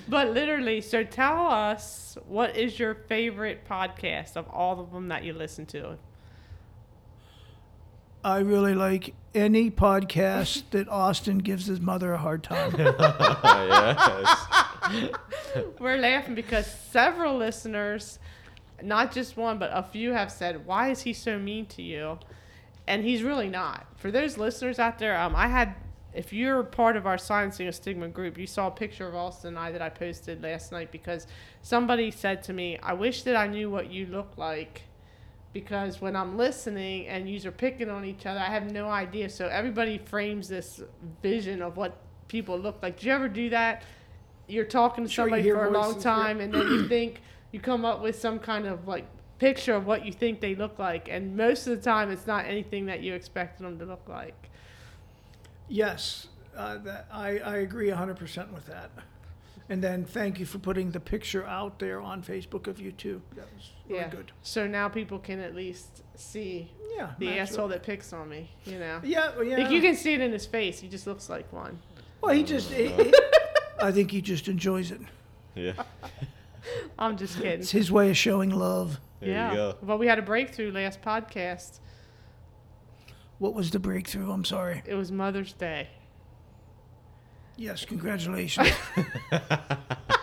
But 0.09 0.31
literally, 0.31 0.81
so 0.81 1.03
tell 1.03 1.45
us 1.45 2.17
what 2.27 2.57
is 2.57 2.79
your 2.79 2.95
favorite 2.95 3.67
podcast 3.69 4.35
of 4.35 4.47
all 4.49 4.79
of 4.79 4.91
them 4.91 5.09
that 5.09 5.23
you 5.23 5.33
listen 5.33 5.67
to? 5.67 5.99
I 8.23 8.39
really 8.39 8.73
like 8.73 9.13
any 9.35 9.69
podcast 9.69 10.63
that 10.71 10.89
Austin 10.89 11.37
gives 11.37 11.67
his 11.67 11.79
mother 11.79 12.13
a 12.13 12.17
hard 12.17 12.43
time. 12.43 12.73
yes. 12.77 14.47
We're 15.79 15.97
laughing 15.97 16.33
because 16.33 16.65
several 16.65 17.37
listeners, 17.37 18.17
not 18.83 19.11
just 19.11 19.37
one, 19.37 19.59
but 19.59 19.71
a 19.73 19.83
few 19.83 20.13
have 20.13 20.31
said, 20.31 20.65
Why 20.65 20.89
is 20.89 21.01
he 21.01 21.13
so 21.13 21.37
mean 21.37 21.65
to 21.67 21.81
you? 21.81 22.19
And 22.87 23.03
he's 23.03 23.23
really 23.23 23.49
not. 23.49 23.85
For 23.97 24.11
those 24.11 24.37
listeners 24.37 24.79
out 24.79 24.97
there, 24.97 25.19
um, 25.19 25.35
I 25.35 25.47
had, 25.47 25.75
if 26.13 26.33
you're 26.33 26.63
part 26.63 26.97
of 26.97 27.05
our 27.05 27.17
Silencing 27.17 27.67
a 27.67 27.71
Stigma 27.71 28.07
group, 28.07 28.37
you 28.37 28.47
saw 28.47 28.67
a 28.67 28.71
picture 28.71 29.07
of 29.07 29.13
Austin 29.13 29.49
and 29.49 29.59
I 29.59 29.71
that 29.71 29.81
I 29.81 29.89
posted 29.89 30.41
last 30.41 30.71
night 30.71 30.91
because 30.91 31.27
somebody 31.61 32.09
said 32.09 32.41
to 32.43 32.53
me, 32.53 32.79
I 32.81 32.93
wish 32.93 33.23
that 33.23 33.35
I 33.35 33.47
knew 33.47 33.69
what 33.69 33.91
you 33.91 34.07
look 34.07 34.37
like 34.37 34.83
because 35.53 35.99
when 35.99 36.15
I'm 36.15 36.37
listening 36.37 37.07
and 37.07 37.29
you 37.29 37.47
are 37.47 37.51
picking 37.51 37.89
on 37.89 38.05
each 38.05 38.25
other, 38.25 38.39
I 38.39 38.45
have 38.45 38.71
no 38.71 38.89
idea. 38.89 39.29
So 39.29 39.47
everybody 39.47 39.97
frames 39.97 40.47
this 40.47 40.81
vision 41.21 41.61
of 41.61 41.77
what 41.77 41.97
people 42.27 42.57
look 42.57 42.81
like. 42.81 42.99
Do 42.99 43.07
you 43.07 43.13
ever 43.13 43.27
do 43.27 43.49
that? 43.49 43.83
You're 44.47 44.65
talking 44.65 45.03
to 45.03 45.09
Sure, 45.09 45.25
somebody 45.25 45.49
for 45.49 45.65
a 45.65 45.71
long 45.71 45.99
time, 45.99 46.39
and 46.39 46.53
then 46.53 46.67
you 46.67 46.87
think 46.87 47.21
you 47.51 47.59
come 47.59 47.85
up 47.85 48.01
with 48.01 48.19
some 48.19 48.39
kind 48.39 48.65
of 48.65 48.87
like 48.87 49.05
picture 49.39 49.73
of 49.73 49.85
what 49.85 50.05
you 50.05 50.11
think 50.11 50.41
they 50.41 50.55
look 50.55 50.77
like, 50.79 51.07
and 51.09 51.35
most 51.35 51.65
of 51.67 51.75
the 51.77 51.81
time 51.83 52.11
it's 52.11 52.27
not 52.27 52.45
anything 52.45 52.85
that 52.87 53.01
you 53.01 53.13
expected 53.13 53.65
them 53.65 53.79
to 53.79 53.85
look 53.85 54.07
like. 54.07 54.49
yes, 55.67 56.27
uh, 56.57 56.77
that, 56.79 57.07
I, 57.11 57.37
I 57.39 57.57
agree 57.57 57.87
100% 57.89 58.51
with 58.51 58.65
that. 58.67 58.91
And 59.69 59.83
then 59.83 60.03
thank 60.03 60.39
you 60.39 60.45
for 60.47 60.57
putting 60.57 60.89
the 60.91 60.99
picture 60.99 61.45
out 61.45 61.77
there 61.79 62.01
on 62.01 62.23
Facebook 62.23 62.65
of 62.67 62.79
you 62.81 62.91
too. 62.91 63.21
That 63.35 63.45
was 63.55 63.69
really 63.87 64.01
yeah. 64.01 64.09
good. 64.09 64.31
So 64.41 64.65
now 64.67 64.89
people 64.89 65.19
can 65.19 65.39
at 65.39 65.55
least 65.55 66.01
see 66.15 66.71
Yeah. 66.97 67.11
the 67.19 67.27
match 67.27 67.37
asshole 67.51 67.67
that 67.67 67.83
picks 67.83 68.11
on 68.11 68.27
me. 68.29 68.49
You 68.65 68.79
know. 68.79 68.99
Yeah, 69.03 69.29
well, 69.35 69.43
yeah. 69.45 69.57
Like 69.57 69.69
you 69.71 69.79
can 69.79 69.95
see 69.95 70.13
it 70.15 70.21
in 70.21 70.31
his 70.31 70.47
face. 70.47 70.79
He 70.79 70.87
just 70.87 71.05
looks 71.05 71.29
like 71.29 71.53
one. 71.53 71.79
well, 72.19 72.33
he 72.33 72.43
just. 72.43 72.71
he- 72.71 72.87
he- 72.87 73.13
I 73.81 73.91
think 73.91 74.09
he 74.11 74.21
just 74.21 74.47
enjoys 74.49 74.89
it. 74.91 75.01
Yeah. 75.55 75.73
I'm 76.99 77.17
just 77.17 77.37
kidding. 77.37 77.59
It's 77.59 77.71
his 77.71 77.91
way 77.91 78.09
of 78.09 78.17
showing 78.17 78.49
love. 78.49 78.99
There 79.19 79.29
yeah. 79.29 79.51
you 79.51 79.55
go. 79.55 79.75
Well, 79.81 79.97
we 79.97 80.07
had 80.07 80.19
a 80.19 80.23
breakthrough 80.23 80.71
last 80.71 81.01
podcast. 81.01 81.79
What 83.37 83.53
was 83.53 83.71
the 83.71 83.79
breakthrough? 83.79 84.31
I'm 84.31 84.45
sorry. 84.45 84.81
It 84.85 84.95
was 84.95 85.11
Mother's 85.11 85.53
Day. 85.53 85.89
Yes, 87.57 87.83
congratulations. 87.85 88.69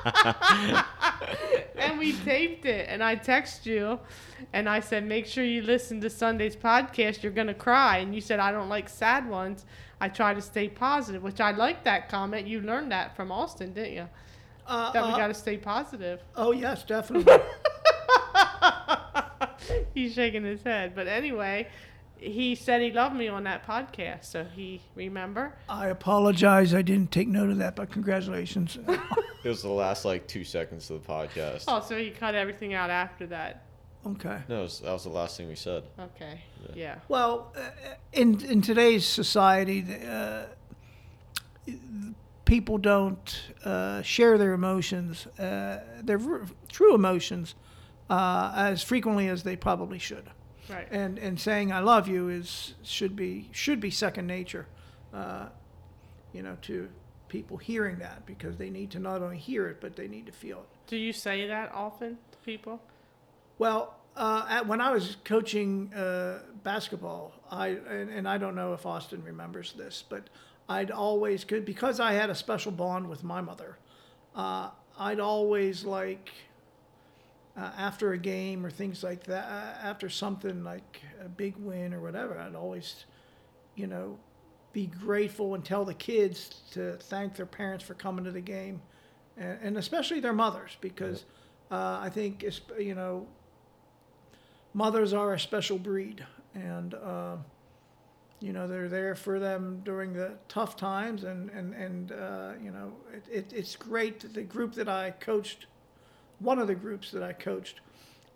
and 1.76 1.98
we 1.98 2.12
taped 2.12 2.64
it 2.64 2.86
and 2.88 3.02
i 3.02 3.16
texted 3.16 3.66
you 3.66 3.98
and 4.52 4.68
i 4.68 4.80
said 4.80 5.04
make 5.06 5.26
sure 5.26 5.44
you 5.44 5.62
listen 5.62 6.00
to 6.00 6.08
sunday's 6.08 6.56
podcast 6.56 7.22
you're 7.22 7.32
gonna 7.32 7.54
cry 7.54 7.98
and 7.98 8.14
you 8.14 8.20
said 8.20 8.38
i 8.38 8.50
don't 8.50 8.68
like 8.68 8.88
sad 8.88 9.28
ones 9.28 9.64
i 10.00 10.08
try 10.08 10.32
to 10.34 10.40
stay 10.40 10.68
positive 10.68 11.22
which 11.22 11.40
i 11.40 11.50
like 11.50 11.84
that 11.84 12.08
comment 12.08 12.46
you 12.46 12.60
learned 12.60 12.90
that 12.90 13.14
from 13.16 13.32
austin 13.32 13.72
didn't 13.72 13.94
you 13.94 14.08
Uh, 14.66 14.90
that 14.92 15.04
we 15.04 15.12
uh, 15.12 15.16
gotta 15.16 15.35
stay 15.35 15.56
positive 15.56 16.20
oh 16.37 16.52
yes, 16.52 16.85
definitely. 16.85 17.32
he's 19.94 20.14
shaking 20.14 20.44
his 20.44 20.62
head 20.62 20.92
but 20.94 21.06
anyway 21.06 21.66
he 22.18 22.54
said 22.54 22.80
he 22.80 22.90
loved 22.90 23.14
me 23.14 23.28
on 23.28 23.44
that 23.44 23.66
podcast 23.66 24.25
so 24.25 24.44
he 24.44 24.80
remember 24.94 25.54
I 25.68 25.88
apologize. 25.88 26.75
I 26.75 26.82
didn't 26.82 27.12
take 27.12 27.28
note 27.28 27.50
of 27.50 27.58
that, 27.58 27.76
but 27.76 27.90
congratulations. 27.90 28.78
It 29.44 29.50
was 29.50 29.62
the 29.62 29.68
last 29.68 30.04
like 30.04 30.26
two 30.26 30.42
seconds 30.42 30.90
of 30.90 31.06
the 31.06 31.12
podcast. 31.12 31.64
oh 31.68 31.80
so 31.80 31.96
he 31.96 32.11
cut 32.11 32.35
everything 32.35 32.75
out 32.75 32.90
after 32.90 33.28
that 33.28 33.62
okay. 34.04 34.38
No, 34.49 34.61
it 34.61 34.62
was, 34.62 34.80
that 34.80 34.92
was 34.92 35.04
the 35.04 35.11
last 35.11 35.37
thing 35.37 35.46
we 35.49 35.54
said. 35.54 35.85
okay 36.00 36.40
yeah 36.75 36.96
Well, 37.06 37.52
uh, 37.56 37.61
in 38.12 38.44
in 38.44 38.61
today's 38.61 39.06
society, 39.06 39.85
uh, 40.11 40.46
people 42.46 42.78
don't 42.78 43.42
uh, 43.64 44.00
share 44.00 44.38
their 44.38 44.52
emotions, 44.54 45.26
uh, 45.38 45.80
their 46.02 46.18
true 46.72 46.94
emotions, 46.94 47.54
uh, 48.08 48.52
as 48.56 48.82
frequently 48.82 49.28
as 49.28 49.42
they 49.42 49.56
probably 49.56 49.98
should. 49.98 50.30
right 50.70 50.88
And 50.90 51.18
and 51.18 51.38
saying 51.38 51.70
I 51.72 51.80
love 51.80 52.08
you 52.08 52.30
is 52.30 52.74
should 52.82 53.14
be 53.14 53.48
should 53.52 53.80
be 53.80 53.90
second 53.90 54.26
nature, 54.26 54.66
uh, 55.12 55.48
you 56.32 56.42
know, 56.42 56.56
to 56.62 56.88
people 57.28 57.56
hearing 57.56 57.98
that 57.98 58.24
because 58.24 58.56
they 58.56 58.70
need 58.70 58.90
to 58.92 58.98
not 59.00 59.20
only 59.20 59.36
hear 59.38 59.66
it 59.66 59.80
but 59.80 59.96
they 59.96 60.06
need 60.08 60.26
to 60.26 60.32
feel 60.32 60.58
it. 60.58 60.68
do 60.86 60.96
you 60.96 61.12
say 61.12 61.48
that 61.48 61.72
often 61.74 62.16
to 62.30 62.38
people 62.44 62.80
Well, 63.58 63.96
uh, 64.16 64.46
at, 64.48 64.66
when 64.66 64.80
I 64.80 64.92
was 64.92 65.16
coaching 65.24 65.92
uh, 65.92 66.38
basketball, 66.62 67.32
I 67.50 67.66
and, 67.90 68.08
and 68.10 68.28
I 68.28 68.38
don't 68.38 68.54
know 68.54 68.72
if 68.74 68.86
Austin 68.86 69.22
remembers 69.24 69.72
this, 69.72 70.04
but 70.08 70.22
I'd 70.68 70.90
always 70.90 71.44
could 71.44 71.64
because 71.64 72.00
I 72.00 72.12
had 72.12 72.30
a 72.30 72.35
special 72.35 72.73
bond 72.73 73.08
with 73.08 73.23
my 73.23 73.40
mother. 73.40 73.78
Uh, 74.35 74.70
I'd 74.99 75.20
always 75.20 75.85
like 75.85 76.30
uh, 77.56 77.70
after 77.78 78.12
a 78.12 78.18
game 78.18 78.66
or 78.66 78.70
things 78.70 79.02
like 79.02 79.25
that, 79.25 79.44
uh, 79.44 79.87
after 79.87 80.08
something 80.08 80.64
like 80.64 81.00
a 81.25 81.28
big 81.28 81.56
win 81.56 81.94
or 81.94 82.00
whatever, 82.00 82.38
I'd 82.38 82.54
always, 82.54 83.06
you 83.75 83.87
know, 83.87 84.18
be 84.73 84.87
grateful 84.87 85.54
and 85.54 85.64
tell 85.64 85.85
the 85.85 85.94
kids 85.94 86.62
to 86.73 86.96
thank 87.04 87.35
their 87.35 87.46
parents 87.46 87.82
for 87.82 87.94
coming 87.94 88.25
to 88.25 88.30
the 88.30 88.42
game, 88.42 88.82
and, 89.38 89.58
and 89.62 89.78
especially 89.78 90.20
their 90.20 90.35
mothers 90.35 90.76
because 90.82 91.25
uh, 91.70 91.99
I 92.02 92.11
think 92.11 92.44
you 92.78 92.94
know 92.94 93.26
mothers 94.75 95.14
are 95.14 95.32
a 95.32 95.40
special 95.40 95.78
breed, 95.78 96.26
and 96.54 96.92
uh, 96.92 97.37
you 98.40 98.52
know 98.52 98.66
they're 98.66 98.88
there 98.88 99.14
for 99.14 99.38
them 99.38 99.80
during 99.84 100.12
the 100.12 100.32
tough 100.48 100.76
times, 100.76 101.24
and 101.24 101.50
and 101.50 101.74
and 101.74 102.12
uh, 102.12 102.52
you 102.62 102.70
know 102.70 102.92
it, 103.12 103.24
it, 103.30 103.52
it's 103.52 103.76
great. 103.76 104.32
The 104.34 104.42
group 104.42 104.74
that 104.74 104.88
I 104.88 105.12
coached, 105.12 105.66
one 106.38 106.58
of 106.58 106.66
the 106.66 106.74
groups 106.74 107.10
that 107.12 107.22
I 107.22 107.32
coached, 107.32 107.80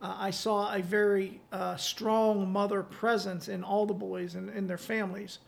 uh, 0.00 0.16
I 0.18 0.30
saw 0.30 0.74
a 0.74 0.80
very 0.80 1.40
uh, 1.52 1.76
strong 1.76 2.50
mother 2.50 2.82
presence 2.82 3.48
in 3.48 3.62
all 3.62 3.84
the 3.84 3.94
boys 3.94 4.34
and 4.34 4.48
in 4.50 4.66
their 4.66 4.78
families, 4.78 5.38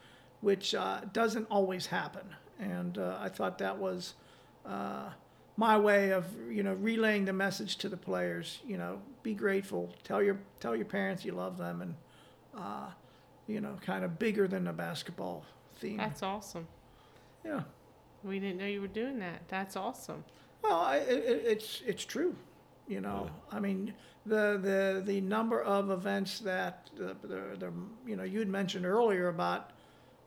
which 0.42 0.74
uh, 0.74 1.00
doesn't 1.12 1.46
always 1.50 1.86
happen, 1.86 2.26
and 2.60 2.98
uh, 2.98 3.18
I 3.20 3.28
thought 3.28 3.58
that 3.58 3.78
was. 3.78 4.14
Uh, 4.64 5.10
my 5.54 5.76
way 5.76 6.12
of 6.12 6.24
you 6.50 6.62
know 6.62 6.72
relaying 6.74 7.26
the 7.26 7.32
message 7.32 7.76
to 7.76 7.88
the 7.90 7.96
players 7.96 8.60
you 8.66 8.78
know 8.78 8.98
be 9.22 9.34
grateful 9.34 9.92
tell 10.02 10.22
your 10.22 10.38
tell 10.60 10.74
your 10.74 10.86
parents 10.86 11.26
you 11.26 11.32
love 11.32 11.58
them 11.58 11.82
and 11.82 11.94
uh, 12.56 12.86
you 13.46 13.60
know 13.60 13.76
kind 13.84 14.04
of 14.04 14.18
bigger 14.18 14.46
than 14.48 14.64
the 14.64 14.72
basketball 14.72 15.44
theme 15.80 15.96
that's 15.96 16.22
awesome 16.22 16.66
yeah 17.44 17.62
We 18.24 18.38
didn't 18.38 18.58
know 18.58 18.66
you 18.66 18.80
were 18.80 18.86
doing 18.86 19.18
that. 19.18 19.42
That's 19.48 19.74
awesome. 19.76 20.24
well 20.62 20.80
I, 20.80 20.96
it, 20.98 21.24
it- 21.24 21.42
it's 21.46 21.82
it's 21.86 22.04
true 22.04 22.34
you 22.88 23.00
know 23.00 23.30
i 23.50 23.58
mean 23.60 23.94
the 24.26 24.58
the 24.62 25.02
the 25.04 25.20
number 25.20 25.62
of 25.62 25.90
events 25.90 26.40
that 26.40 26.90
the, 26.96 27.16
the, 27.22 27.40
the 27.58 27.72
you 28.06 28.16
know 28.16 28.22
you 28.24 28.38
had 28.40 28.48
mentioned 28.48 28.84
earlier 28.86 29.28
about 29.28 29.70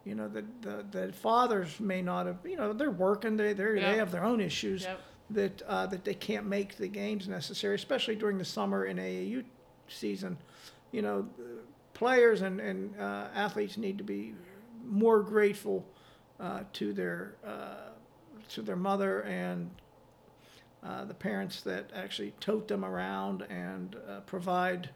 you 0.05 0.15
know 0.15 0.27
the, 0.27 0.43
the 0.61 0.85
the 0.91 1.13
fathers 1.13 1.79
may 1.79 2.01
not 2.01 2.25
have 2.27 2.37
you 2.45 2.55
know 2.57 2.73
they're 2.73 2.91
working 2.91 3.35
they 3.37 3.53
they 3.53 3.63
Yeah. 3.79 3.91
they 3.91 3.97
have 3.97 4.11
their 4.11 4.23
own 4.25 4.39
issues 4.41 4.83
Yep. 4.83 4.99
that 5.31 5.61
uh, 5.67 5.85
that 5.87 6.03
they 6.05 6.13
can't 6.13 6.45
make 6.45 6.75
the 6.77 6.87
games 6.87 7.27
necessary, 7.27 7.73
especially 7.75 8.15
during 8.15 8.37
the 8.37 8.45
summer 8.45 8.83
and 8.83 8.99
AAU 8.99 9.43
season. 9.87 10.37
You 10.91 11.01
know, 11.01 11.27
players 11.95 12.43
and 12.43 12.59
and 12.59 12.93
uh, 12.99 13.29
athletes 13.33 13.77
need 13.77 13.97
to 13.97 14.03
be 14.03 14.35
more 14.85 15.23
grateful 15.23 15.83
uh, 16.39 16.59
to 16.73 16.93
their 16.93 17.33
uh, 17.43 17.89
to 18.49 18.61
their 18.61 18.75
mother 18.75 19.21
and 19.21 19.71
uh, 20.83 21.03
the 21.05 21.13
parents 21.13 21.61
that 21.61 21.89
actually 21.95 22.31
tote 22.39 22.67
them 22.67 22.85
around 22.85 23.41
and 23.49 23.95
uh, 24.07 24.19
provide 24.27 24.89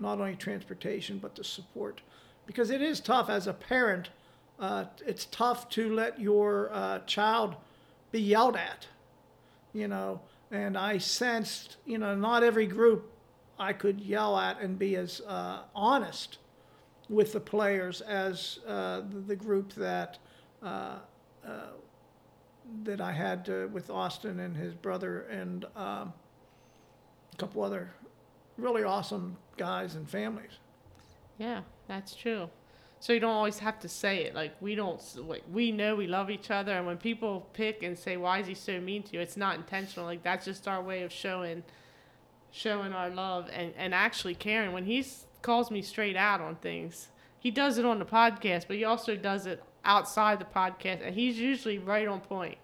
not 0.00 0.20
only 0.20 0.36
transportation 0.36 1.18
but 1.18 1.34
the 1.34 1.42
support, 1.42 2.00
because 2.46 2.70
it 2.70 2.80
is 2.80 3.00
tough 3.00 3.28
as 3.28 3.48
a 3.48 3.52
parent 3.52 4.10
it's 5.04 5.24
tough 5.26 5.68
to 5.68 5.92
let 5.92 6.20
your 6.20 6.70
child 7.06 7.56
be 8.12 8.20
yelled 8.20 8.56
at, 8.56 8.86
you 9.72 9.88
know. 9.88 10.20
And 10.50 10.78
I 10.78 10.98
sensed, 10.98 11.76
you 11.84 11.98
know, 11.98 12.14
not 12.14 12.42
every 12.42 12.66
group 12.66 13.12
I 13.58 13.72
could 13.72 14.00
yell 14.00 14.38
at 14.38 14.60
and 14.60 14.78
be 14.78 14.96
as 14.96 15.20
uh, 15.26 15.62
honest 15.74 16.38
with 17.08 17.32
the 17.32 17.40
players 17.40 18.00
as 18.02 18.60
uh, 18.66 19.02
the, 19.26 19.34
group 19.34 19.72
that 19.74 20.18
uh, 20.62 20.96
uh, 21.46 21.50
that 22.84 23.00
I 23.00 23.12
had 23.12 23.48
uh, 23.48 23.66
with 23.72 23.88
Austin 23.90 24.40
and 24.40 24.56
his 24.56 24.74
brother 24.74 25.22
and 25.22 25.64
um, 25.74 26.12
a 27.32 27.36
couple 27.38 27.62
other 27.62 27.90
really 28.58 28.82
awesome 28.82 29.36
guys 29.56 29.94
and 29.94 30.08
families. 30.08 30.58
Yeah, 31.38 31.62
that's 31.86 32.14
true. 32.14 32.50
So 33.00 33.12
you 33.12 33.20
don't 33.20 33.34
always 33.34 33.60
have 33.60 33.78
to 33.80 33.88
say 33.88 34.24
it. 34.24 34.34
Like 34.34 34.60
we 34.60 34.74
don't 34.74 35.00
like 35.28 35.44
we 35.52 35.70
know 35.70 35.94
we 35.94 36.08
love 36.08 36.30
each 36.30 36.50
other, 36.50 36.72
and 36.72 36.84
when 36.86 36.96
people 36.96 37.48
pick 37.52 37.82
and 37.84 37.96
say, 37.96 38.16
"Why 38.16 38.40
is 38.40 38.48
he 38.48 38.54
so 38.54 38.80
mean 38.80 39.04
to 39.04 39.12
you?" 39.14 39.20
It's 39.20 39.36
not 39.36 39.56
intentional. 39.56 40.04
Like 40.04 40.24
that's 40.24 40.44
just 40.44 40.66
our 40.66 40.82
way 40.82 41.02
of 41.02 41.12
showing, 41.12 41.62
showing 42.50 42.92
our 42.92 43.10
love 43.10 43.48
and 43.52 43.72
and 43.76 43.94
actually 43.94 44.34
caring. 44.34 44.72
When 44.72 44.84
he 44.84 45.04
calls 45.42 45.70
me 45.70 45.82
straight 45.82 46.16
out 46.16 46.40
on 46.40 46.56
things, 46.56 47.08
he 47.38 47.50
does 47.50 47.78
it 47.78 47.84
on 47.84 47.98
the 47.98 48.04
podcast, 48.04 48.66
but 48.66 48.76
he 48.76 48.84
also 48.84 49.16
does 49.16 49.46
it 49.46 49.62
outside 49.84 50.38
the 50.38 50.44
podcast, 50.44 51.06
and 51.06 51.14
he's 51.14 51.38
usually 51.38 51.78
right 51.78 52.06
on 52.08 52.20
point. 52.20 52.58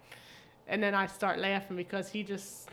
And 0.67 0.81
then 0.81 0.95
I 0.95 1.07
start 1.07 1.39
laughing 1.39 1.77
because 1.77 2.09
he 2.09 2.23
just 2.23 2.69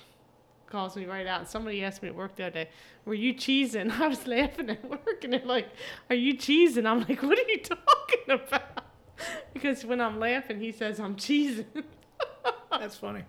calls 0.66 0.96
me 0.96 1.04
right 1.04 1.26
out. 1.26 1.40
And 1.40 1.48
somebody 1.48 1.84
asked 1.84 2.02
me 2.02 2.08
at 2.08 2.14
work 2.14 2.36
the 2.36 2.44
other 2.44 2.64
day, 2.64 2.68
"Were 3.04 3.14
you 3.14 3.34
cheesing?" 3.34 3.90
I 4.00 4.08
was 4.08 4.26
laughing 4.26 4.70
at 4.70 4.84
work, 4.88 5.24
and 5.24 5.32
they're 5.32 5.40
like, 5.44 5.68
"Are 6.10 6.16
you 6.16 6.34
cheesing?" 6.34 6.86
I'm 6.86 7.00
like, 7.00 7.22
"What 7.22 7.38
are 7.38 7.48
you 7.48 7.58
talking 7.62 8.30
about?" 8.30 8.84
Because 9.52 9.84
when 9.84 10.00
I'm 10.00 10.18
laughing, 10.18 10.58
he 10.60 10.72
says 10.72 10.98
I'm 10.98 11.14
cheesing. 11.16 11.66
That's 12.70 12.96
funny. 12.96 13.22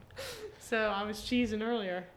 so 0.59 0.77
I 0.77 1.03
was 1.03 1.19
cheesing 1.19 1.61
earlier 1.61 2.07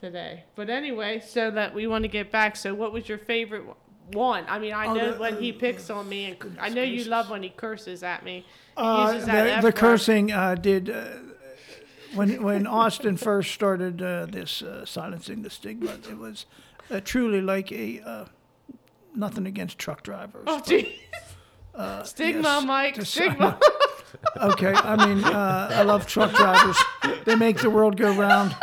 today. 0.00 0.44
But 0.54 0.70
anyway, 0.70 1.20
so 1.24 1.50
that 1.50 1.74
we 1.74 1.86
want 1.86 2.02
to 2.04 2.08
get 2.08 2.30
back. 2.30 2.56
So 2.56 2.74
what 2.74 2.92
was 2.92 3.08
your 3.08 3.18
favorite 3.18 3.64
one? 4.12 4.44
I 4.48 4.58
mean, 4.58 4.72
I 4.72 4.86
Oh, 4.86 4.94
know 4.94 5.12
the- 5.12 5.18
when 5.18 5.36
he 5.38 5.50
uh, 5.52 5.58
picks 5.58 5.90
on 5.90 6.08
me, 6.08 6.24
and 6.26 6.58
I 6.60 6.68
know 6.68 6.82
you 6.82 7.04
love 7.04 7.30
when 7.30 7.42
he 7.42 7.48
curses 7.50 8.02
at 8.02 8.24
me. 8.24 8.40
He 8.40 8.46
Uh, 8.76 9.12
the, 9.12 9.58
the 9.62 9.72
cursing 9.72 10.32
uh, 10.32 10.54
did 10.54 10.90
uh, 10.90 11.04
when 12.14 12.42
when 12.42 12.66
Austin 12.66 13.16
first 13.16 13.52
started 13.52 14.00
uh, 14.02 14.26
this 14.26 14.62
uh, 14.62 14.84
silencing 14.84 15.42
the 15.42 15.50
stigma. 15.50 15.92
It 16.10 16.18
was 16.18 16.46
uh, 16.90 17.00
truly 17.00 17.40
like 17.40 17.72
a 17.72 18.00
uh, 18.00 18.24
nothing 19.14 19.46
against 19.46 19.78
truck 19.78 20.02
drivers. 20.02 20.44
Oh, 20.46 20.60
geez. 20.60 20.86
uh, 21.74 22.02
Stigma, 22.14 22.42
yes, 22.42 22.64
Mike. 22.64 23.02
Stigma. 23.02 23.58
Okay, 24.40 24.72
I 24.74 25.06
mean 25.06 25.24
uh, 25.24 25.68
I 25.72 25.82
love 25.82 26.06
truck 26.06 26.32
drivers. 26.34 26.76
They 27.24 27.34
make 27.34 27.58
the 27.58 27.70
world 27.70 27.96
go 27.96 28.12
round. 28.14 28.54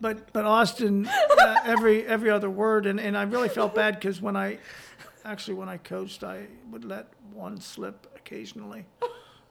But 0.00 0.32
but 0.32 0.44
Austin, 0.44 1.06
uh, 1.06 1.60
every 1.64 2.06
every 2.06 2.30
other 2.30 2.50
word, 2.50 2.86
and, 2.86 2.98
and 3.00 3.16
I 3.16 3.22
really 3.22 3.48
felt 3.48 3.74
bad 3.74 3.94
because 3.96 4.20
when 4.20 4.36
I 4.36 4.58
actually 5.24 5.54
when 5.54 5.68
I 5.68 5.76
coached, 5.78 6.24
I 6.24 6.46
would 6.70 6.84
let 6.84 7.08
one 7.32 7.60
slip 7.60 8.06
occasionally. 8.16 8.84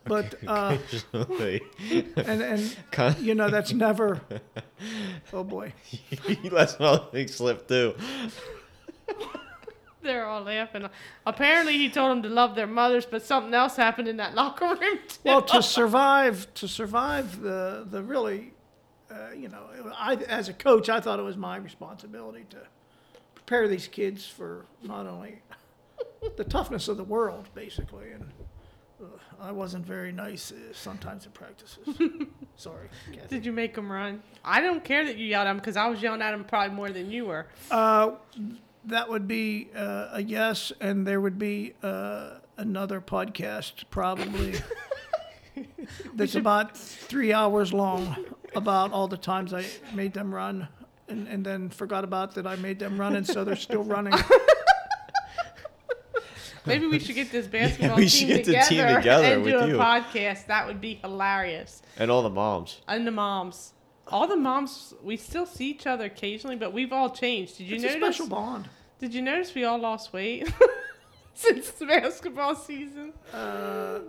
But 0.06 0.36
uh, 0.48 0.78
Occasionally. 1.14 1.62
and 2.16 2.42
and 2.42 2.78
Kind 2.92 3.20
you 3.20 3.36
know 3.36 3.50
that's 3.50 3.74
never. 3.74 4.22
Oh 5.34 5.44
boy. 5.44 5.74
he 5.84 6.50
lets 6.50 6.76
another 6.76 7.06
thing 7.12 7.28
slip 7.28 7.68
too. 7.68 7.96
They're 10.02 10.26
all 10.26 10.44
laughing. 10.44 10.88
Apparently, 11.26 11.78
he 11.78 11.90
told 11.90 12.12
them 12.12 12.24
to 12.24 12.30
love 12.30 12.56
their 12.56 12.66
mothers, 12.68 13.06
but 13.06 13.22
something 13.22 13.54
else 13.54 13.76
happened 13.76 14.08
in 14.08 14.16
that 14.18 14.34
locker 14.34 14.66
room 14.66 14.78
too. 15.08 15.20
Well, 15.26 15.42
to 15.42 15.62
survive 15.62 16.52
to 16.56 16.68
survive 16.70 17.42
the 17.42 17.86
the 17.90 18.02
really, 18.02 18.54
uh, 19.12 19.34
you 19.36 19.50
know, 19.50 19.64
I 19.98 20.16
as 20.16 20.50
a 20.50 20.54
coach, 20.54 20.90
I 20.90 21.00
thought 21.00 21.20
it 21.20 21.24
was 21.24 21.38
my 21.38 21.58
responsibility 21.58 22.46
to 22.52 22.58
prepare 23.36 23.68
these 23.68 23.88
kids 23.88 24.28
for 24.28 24.66
not 24.84 25.08
only 25.08 25.42
the 26.38 26.44
toughness 26.44 26.88
of 26.88 26.98
the 26.98 27.04
world, 27.04 27.50
basically, 27.56 28.12
and 28.12 28.32
uh, 29.02 29.06
I 29.42 29.52
wasn't 29.52 29.86
very 29.86 30.12
nice 30.12 30.52
uh, 30.52 30.56
sometimes 30.74 31.26
in 31.26 31.32
practices. 31.32 31.88
Sorry, 32.56 32.90
Kathy. 33.12 33.28
Did 33.28 33.46
you 33.46 33.52
make 33.52 33.74
them 33.74 33.92
run? 33.92 34.22
I 34.44 34.62
don't 34.62 34.84
care 34.84 35.06
that 35.06 35.18
you 35.18 35.26
yelled 35.26 35.48
at 35.48 35.52
them 35.52 35.58
because 35.58 35.78
I 35.78 35.88
was 35.88 36.02
yelling 36.02 36.22
at 36.22 36.32
them 36.32 36.44
probably 36.44 36.76
more 36.76 36.90
than 36.90 37.10
you 37.10 37.26
were. 37.26 37.48
Uh, 37.72 38.12
that 38.86 39.10
would 39.10 39.28
be 39.28 39.70
uh, 39.76 40.10
a 40.14 40.22
yes, 40.22 40.72
and 40.80 41.08
there 41.08 41.22
would 41.22 41.40
be 41.40 41.74
uh, 41.84 42.36
another 42.58 43.02
podcast 43.02 43.86
probably 43.90 44.56
that's 46.16 46.36
about 46.36 46.78
three 46.78 47.34
hours 47.34 47.74
long 47.74 48.16
about 48.56 48.92
all 48.92 49.08
the 49.08 49.18
times 49.18 49.54
I 49.54 49.66
made 49.94 50.14
them 50.14 50.34
run 50.34 50.68
and, 51.08 51.28
and 51.28 51.46
then 51.46 51.70
forgot 51.70 52.04
about 52.04 52.36
that 52.36 52.46
I 52.48 52.56
made 52.58 52.80
them 52.80 53.00
run, 53.00 53.16
and 53.16 53.26
so 53.26 53.44
they're 53.44 53.56
still 53.56 53.84
running. 53.84 54.14
Maybe 56.66 56.88
we 56.88 57.00
should 57.00 57.16
get 57.16 57.32
this 57.32 57.48
basketball 57.58 57.98
we 57.98 58.08
team, 58.08 58.10
should 58.10 58.28
get 58.28 58.46
the 58.46 58.54
together 58.54 58.88
team 58.88 58.96
together 58.98 59.26
and 59.36 59.44
do 59.44 59.58
a 59.58 59.68
you. 59.68 59.78
podcast. 59.78 60.48
That 60.48 60.68
would 60.68 60.82
be 60.82 60.96
hilarious. 60.96 61.82
And 61.98 62.12
all 62.12 62.22
the 62.22 62.30
moms. 62.30 62.82
And 62.88 63.08
the 63.08 63.12
moms. 63.12 63.74
All 64.08 64.28
the 64.28 64.36
moms, 64.38 64.94
we 65.04 65.18
still 65.18 65.46
see 65.46 65.70
each 65.70 65.88
other 65.88 66.06
occasionally, 66.06 66.56
but 66.56 66.74
we've 66.74 66.92
all 66.92 67.10
changed. 67.10 67.58
Did 67.58 67.68
you 67.68 67.76
It's 67.76 67.84
a 67.86 67.88
notice? 67.98 68.16
special 68.18 68.28
bond. 68.28 68.68
Did 69.00 69.14
you 69.14 69.22
notice 69.22 69.54
we 69.56 69.64
all 69.64 69.78
lost 69.80 70.12
weight 70.14 70.52
since 71.34 71.70
the 71.72 71.86
basketball 71.86 72.56
season? 72.56 73.14
Uh, 73.34 74.00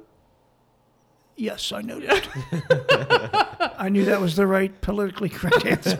Yes, 1.40 1.72
I 1.72 1.80
noticed. 1.80 2.28
I 3.78 3.88
knew 3.88 4.04
that 4.04 4.20
was 4.20 4.36
the 4.36 4.46
right 4.46 4.78
politically 4.82 5.30
correct 5.30 5.64
answer. 5.64 5.96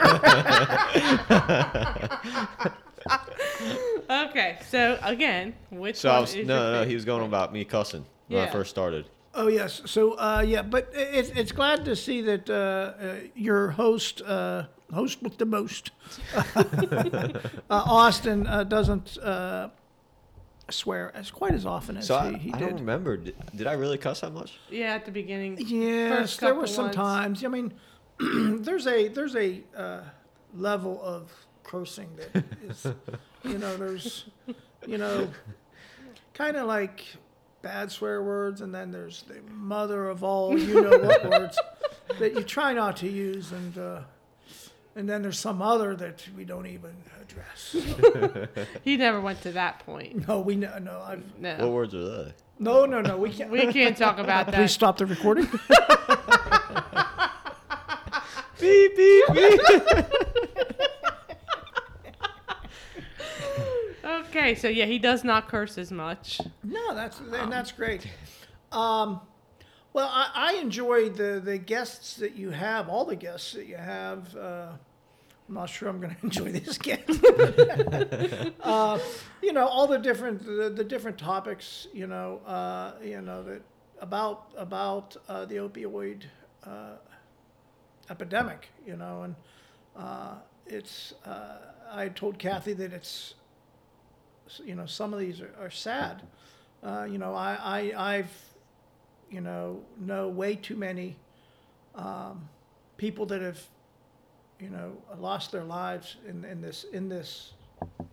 Okay, 4.11 4.59
so 4.69 4.99
again, 5.03 5.55
which 5.71 5.97
So 5.97 6.11
one 6.11 6.19
I 6.19 6.21
was 6.21 6.35
is 6.35 6.47
no, 6.47 6.55
your 6.63 6.73
no, 6.73 6.81
no. 6.83 6.85
He 6.87 6.95
was 6.95 7.07
going 7.07 7.25
about 7.25 7.55
me 7.55 7.65
cussing 7.65 8.05
when 8.29 8.47
I 8.47 8.51
first 8.51 8.69
started. 8.69 9.07
Oh 9.35 9.49
yes. 9.49 9.81
So 9.87 10.13
uh, 10.19 10.45
yeah, 10.47 10.61
but 10.61 10.91
it's 10.93 11.31
it's 11.31 11.53
glad 11.53 11.87
to 11.87 11.97
see 11.97 12.21
that 12.23 12.51
uh, 12.51 12.55
uh, 12.55 13.15
your 13.35 13.71
host 13.71 14.21
uh, 14.21 14.65
host 14.93 15.23
with 15.23 15.39
the 15.39 15.47
most, 15.47 15.93
uh, 16.35 17.43
Austin, 17.71 18.47
uh, 18.47 18.65
doesn't 18.65 19.17
uh, 19.19 19.71
swear 20.71 21.11
as 21.15 21.31
quite 21.31 21.53
as 21.55 21.67
often 21.67 21.97
as 21.97 22.07
So 22.07 22.19
he, 22.19 22.35
I, 22.35 22.39
he 22.39 22.53
I 22.53 22.59
did. 22.59 22.69
don't 22.71 22.79
remember. 22.81 23.17
Did, 23.17 23.35
did 23.55 23.67
I 23.67 23.73
really 23.75 23.99
cuss 23.99 24.21
that 24.21 24.33
much? 24.33 24.59
Yeah, 24.71 24.95
at 24.95 25.05
the 25.05 25.11
beginning. 25.13 25.57
Yes, 25.59 26.37
there 26.37 26.55
were 26.55 26.63
couple 26.63 26.75
some 26.75 26.85
ones. 26.87 26.97
times. 26.97 27.45
I 27.45 27.49
mean, 27.49 27.73
there's 28.19 28.87
a 28.87 29.09
there's 29.09 29.37
a 29.37 29.63
uh, 29.77 30.01
level 30.55 31.01
of 31.03 31.33
cursing 31.63 32.09
that 32.17 32.45
is, 32.69 32.87
you 33.45 33.59
know, 33.59 33.77
there's, 33.77 34.27
you 34.87 34.99
know, 34.99 35.29
kind 36.35 36.57
of 36.57 36.67
like 36.67 37.05
bad 37.63 37.91
swear 37.91 38.23
words, 38.23 38.61
and 38.61 38.75
then 38.75 38.91
there's 38.91 39.23
the 39.23 39.41
mother 39.53 40.09
of 40.09 40.25
all 40.25 40.59
you 40.59 40.81
know 40.83 40.99
what 40.99 41.29
words 41.31 41.59
that 42.19 42.35
you 42.35 42.43
try 42.43 42.73
not 42.73 42.97
to 42.99 43.09
use, 43.09 43.53
and 43.53 43.79
uh, 43.79 44.01
and 44.97 45.09
then 45.09 45.23
there's 45.23 45.39
some 45.39 45.63
other 45.63 45.95
that 45.97 46.27
we 46.37 46.45
don't 46.45 46.67
even 46.67 46.93
address. 47.21 47.77
He 48.85 48.97
never 48.97 49.21
went 49.21 49.43
to 49.43 49.53
that 49.53 49.81
point. 49.87 50.27
No, 50.27 50.41
we 50.41 50.57
know. 50.57 50.77
No, 50.79 51.01
I've, 51.01 51.23
What 51.61 51.71
words 51.71 51.95
are 51.95 52.25
they? 52.25 52.33
no, 52.59 52.85
no, 52.87 53.01
no. 53.01 53.17
We 53.17 53.31
can't. 53.31 53.51
we 53.51 53.73
can't 53.73 53.97
talk 53.97 54.19
about 54.19 54.47
that. 54.51 54.55
Please 54.55 54.73
stop 54.73 54.99
the 54.99 55.07
recording. 55.07 55.49
Beep 58.61 58.95
beep 58.95 59.25
beep. 59.33 59.61
Okay, 64.05 64.55
so 64.55 64.69
yeah, 64.69 64.85
he 64.85 64.99
does 64.99 65.25
not 65.25 65.49
curse 65.49 65.79
as 65.79 65.91
much. 65.91 66.41
No, 66.63 66.95
that's 66.95 67.21
and 67.21 67.51
that's 67.51 67.73
great. 67.73 68.07
Um, 68.71 69.21
well, 69.93 70.09
I, 70.13 70.31
I 70.35 70.53
enjoy 70.61 71.11
the 71.11 71.41
the 71.45 71.59
guests 71.59 72.17
that 72.17 72.37
you 72.37 72.51
have, 72.51 72.89
all 72.89 73.05
the 73.05 73.17
guests 73.17 73.53
that 73.53 73.67
you 73.67 73.77
have. 73.77 74.35
Uh, 74.37 74.69
I'm 75.49 75.55
not 75.55 75.69
sure 75.69 75.89
I'm 75.89 76.01
going 76.01 76.15
to 76.21 76.25
enjoy 76.25 76.53
this 76.53 76.77
again. 76.77 77.03
uh, 78.61 78.99
you 79.43 79.53
know, 79.53 79.67
all 79.67 79.89
the 79.89 79.99
different 79.99 80.45
the, 80.45 80.71
the 80.71 80.85
different 80.85 81.19
topics. 81.19 81.89
You 81.93 82.07
know, 82.07 82.41
uh, 82.47 82.93
you 83.03 83.21
know 83.21 83.43
that 83.43 83.63
about 84.01 84.53
about 84.57 85.17
uh, 85.29 85.45
the 85.47 85.57
opioid 85.57 86.23
uh, 86.65 86.97
epidemic. 88.09 88.69
You 88.87 88.97
know, 88.97 89.23
and 89.23 89.35
uh, 89.97 90.35
it's. 90.67 91.15
I 91.93 92.09
told 92.09 92.39
Kathy 92.39 92.73
that 92.75 92.93
it's 92.93 93.35
you 94.65 94.77
know 94.77 94.87
some 94.87 95.13
of 95.13 95.19
these 95.19 95.41
are, 95.41 95.53
are 95.61 95.71
sad. 95.71 96.23
You 96.85 97.19
know, 97.19 97.35
I, 97.35 97.59
I 97.61 98.15
I've 98.19 98.50
you 99.31 99.41
know 99.41 99.81
know 99.99 100.29
way 100.29 100.55
too 100.55 100.77
many 100.77 101.17
um, 101.95 102.49
people 102.97 103.27
that 103.27 103.43
have 103.43 103.61
you 104.59 104.71
know 104.71 104.93
lost 105.19 105.53
their 105.53 105.65
lives 105.65 106.17
in, 106.29 106.45
in 106.45 106.61
this 106.61 106.85
in 106.93 107.09
this 107.09 107.53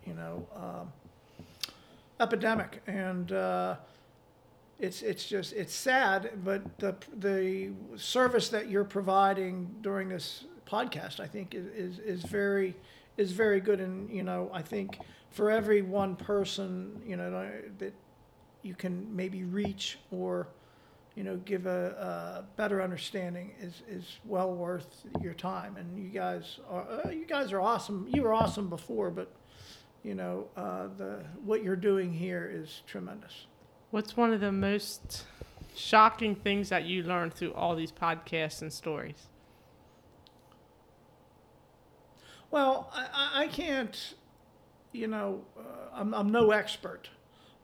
you 0.06 0.14
know 0.14 0.46
um, 0.54 0.92
epidemic, 2.20 2.82
and 2.86 3.32
uh, 3.32 3.76
it's 4.78 5.02
it's 5.02 5.24
just 5.24 5.52
it's 5.52 5.74
sad, 5.74 6.30
but 6.44 6.78
the 6.78 6.94
the 7.18 7.70
service 7.96 8.48
that 8.48 8.70
you're 8.70 8.84
providing 8.84 9.74
during 9.82 10.08
this 10.08 10.44
podcast, 10.66 11.20
I 11.20 11.26
think, 11.26 11.54
is 11.54 11.98
is, 11.98 12.22
very 12.22 12.74
is 13.16 13.32
very 13.32 13.60
good, 13.60 13.80
and 13.80 14.10
you 14.10 14.22
know, 14.22 14.50
I 14.52 14.62
think 14.62 14.98
for 15.30 15.50
every 15.50 15.82
one 15.82 16.16
person, 16.16 17.02
you 17.06 17.16
know, 17.16 17.50
that 17.78 17.92
you 18.62 18.74
can 18.74 19.14
maybe 19.14 19.44
reach 19.44 19.98
or 20.10 20.48
you 21.18 21.24
know 21.24 21.36
give 21.38 21.66
a, 21.66 22.44
a 22.46 22.56
better 22.56 22.80
understanding 22.80 23.50
is 23.60 23.82
is 23.88 24.18
well 24.24 24.54
worth 24.54 25.04
your 25.20 25.34
time. 25.34 25.76
And 25.76 25.98
you 25.98 26.10
guys 26.10 26.60
are 26.70 26.86
uh, 27.04 27.10
you 27.10 27.26
guys 27.26 27.52
are 27.52 27.60
awesome. 27.60 28.06
You 28.08 28.22
were 28.22 28.32
awesome 28.32 28.68
before, 28.68 29.10
but 29.10 29.34
you 30.04 30.14
know 30.14 30.46
uh, 30.56 30.86
the 30.96 31.24
what 31.44 31.64
you're 31.64 31.74
doing 31.90 32.12
here 32.12 32.48
is 32.48 32.82
tremendous. 32.86 33.46
What's 33.90 34.16
one 34.16 34.32
of 34.32 34.38
the 34.40 34.52
most 34.52 35.24
shocking 35.74 36.36
things 36.36 36.68
that 36.68 36.84
you 36.84 37.02
learned 37.02 37.34
through 37.34 37.52
all 37.54 37.74
these 37.74 37.90
podcasts 37.90 38.62
and 38.62 38.72
stories? 38.72 39.26
Well, 42.52 42.92
I, 42.94 43.42
I- 43.42 43.48
can't, 43.48 44.14
you 44.92 45.08
know, 45.08 45.42
uh, 45.58 45.62
I'm, 45.94 46.14
I'm 46.14 46.30
no 46.30 46.50
expert, 46.52 47.10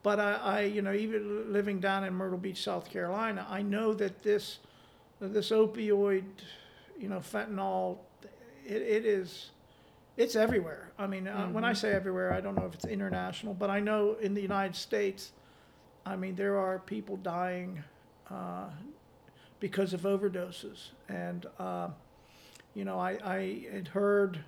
but 0.04 0.20
I, 0.20 0.32
I, 0.34 0.60
you 0.60 0.82
know, 0.82 0.92
even 0.92 1.50
living 1.50 1.80
down 1.80 2.04
in 2.04 2.12
Myrtle 2.12 2.38
Beach, 2.38 2.62
South 2.62 2.90
Carolina, 2.90 3.46
I 3.48 3.62
know 3.62 3.94
that 3.94 4.22
this, 4.22 4.58
this 5.18 5.50
opioid, 5.50 6.24
you 7.00 7.08
know, 7.08 7.20
fentanyl, 7.20 7.96
it, 8.66 8.82
it 8.82 9.06
is, 9.06 9.50
it's 10.18 10.36
everywhere. 10.36 10.92
I 10.98 11.06
mean, 11.06 11.26
uh, 11.26 11.46
when 11.48 11.64
I 11.64 11.72
say 11.72 11.92
everywhere, 11.92 12.34
I 12.34 12.42
don't 12.42 12.54
know 12.54 12.66
if 12.66 12.74
it's 12.74 12.84
international, 12.84 13.54
but 13.54 13.70
I 13.70 13.80
know 13.80 14.16
in 14.20 14.34
the 14.34 14.42
United 14.42 14.76
States, 14.76 15.32
I 16.04 16.16
mean, 16.16 16.36
there 16.36 16.58
are 16.58 16.80
people 16.80 17.16
dying 17.16 17.82
uh, 18.30 18.66
because 19.58 19.94
of 19.94 20.02
overdoses, 20.02 20.90
and 21.08 21.46
uh, 21.58 21.88
you 22.74 22.84
know, 22.84 22.98
I, 22.98 23.18
I 23.24 23.66
had 23.72 23.88
heard. 23.88 24.38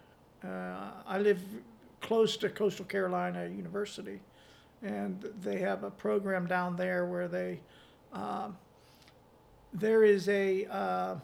Uh, 0.44 0.90
I 1.06 1.18
live 1.18 1.40
close 2.02 2.36
to 2.36 2.50
Coastal 2.50 2.84
Carolina 2.84 3.46
University, 3.46 4.20
and 4.86 5.24
they 5.42 5.58
have 5.58 5.82
a 5.82 5.90
program 5.90 6.46
down 6.46 6.76
there 6.76 7.06
where 7.06 7.28
they 7.28 7.60
um, 8.12 8.56
there 9.72 10.04
is 10.04 10.28
a 10.28 10.64
uh, 10.66 11.16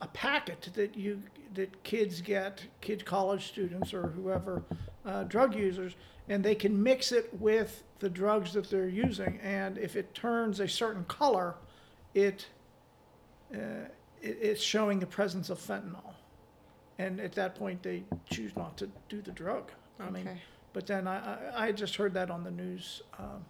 a 0.00 0.06
packet 0.08 0.68
that 0.74 0.96
you 0.96 1.22
that 1.54 1.82
kids 1.82 2.20
get, 2.20 2.62
kid 2.80 3.04
college 3.04 3.48
students 3.48 3.92
or 3.92 4.08
whoever, 4.08 4.62
uh, 5.04 5.24
drug 5.24 5.54
users, 5.54 5.96
and 6.28 6.44
they 6.44 6.54
can 6.54 6.80
mix 6.80 7.10
it 7.10 7.28
with 7.40 7.82
the 7.98 8.08
drugs 8.08 8.52
that 8.52 8.70
they're 8.70 8.88
using, 8.88 9.40
and 9.42 9.76
if 9.78 9.96
it 9.96 10.14
turns 10.14 10.60
a 10.60 10.68
certain 10.68 11.04
color, 11.04 11.54
it, 12.14 12.46
uh, 13.52 13.58
it 14.22 14.38
it's 14.40 14.62
showing 14.62 15.00
the 15.00 15.06
presence 15.06 15.50
of 15.50 15.58
fentanyl, 15.58 16.14
and 16.98 17.20
at 17.20 17.32
that 17.32 17.54
point 17.54 17.82
they 17.82 18.04
choose 18.30 18.54
not 18.54 18.76
to 18.76 18.88
do 19.08 19.22
the 19.22 19.32
drug. 19.32 19.72
I 19.98 20.10
mean, 20.10 20.28
Okay. 20.28 20.40
But 20.72 20.86
then 20.86 21.06
I, 21.06 21.16
I 21.18 21.66
I 21.66 21.72
just 21.72 21.96
heard 21.96 22.14
that 22.14 22.30
on 22.30 22.44
the 22.44 22.50
news. 22.50 23.02
Um, 23.18 23.44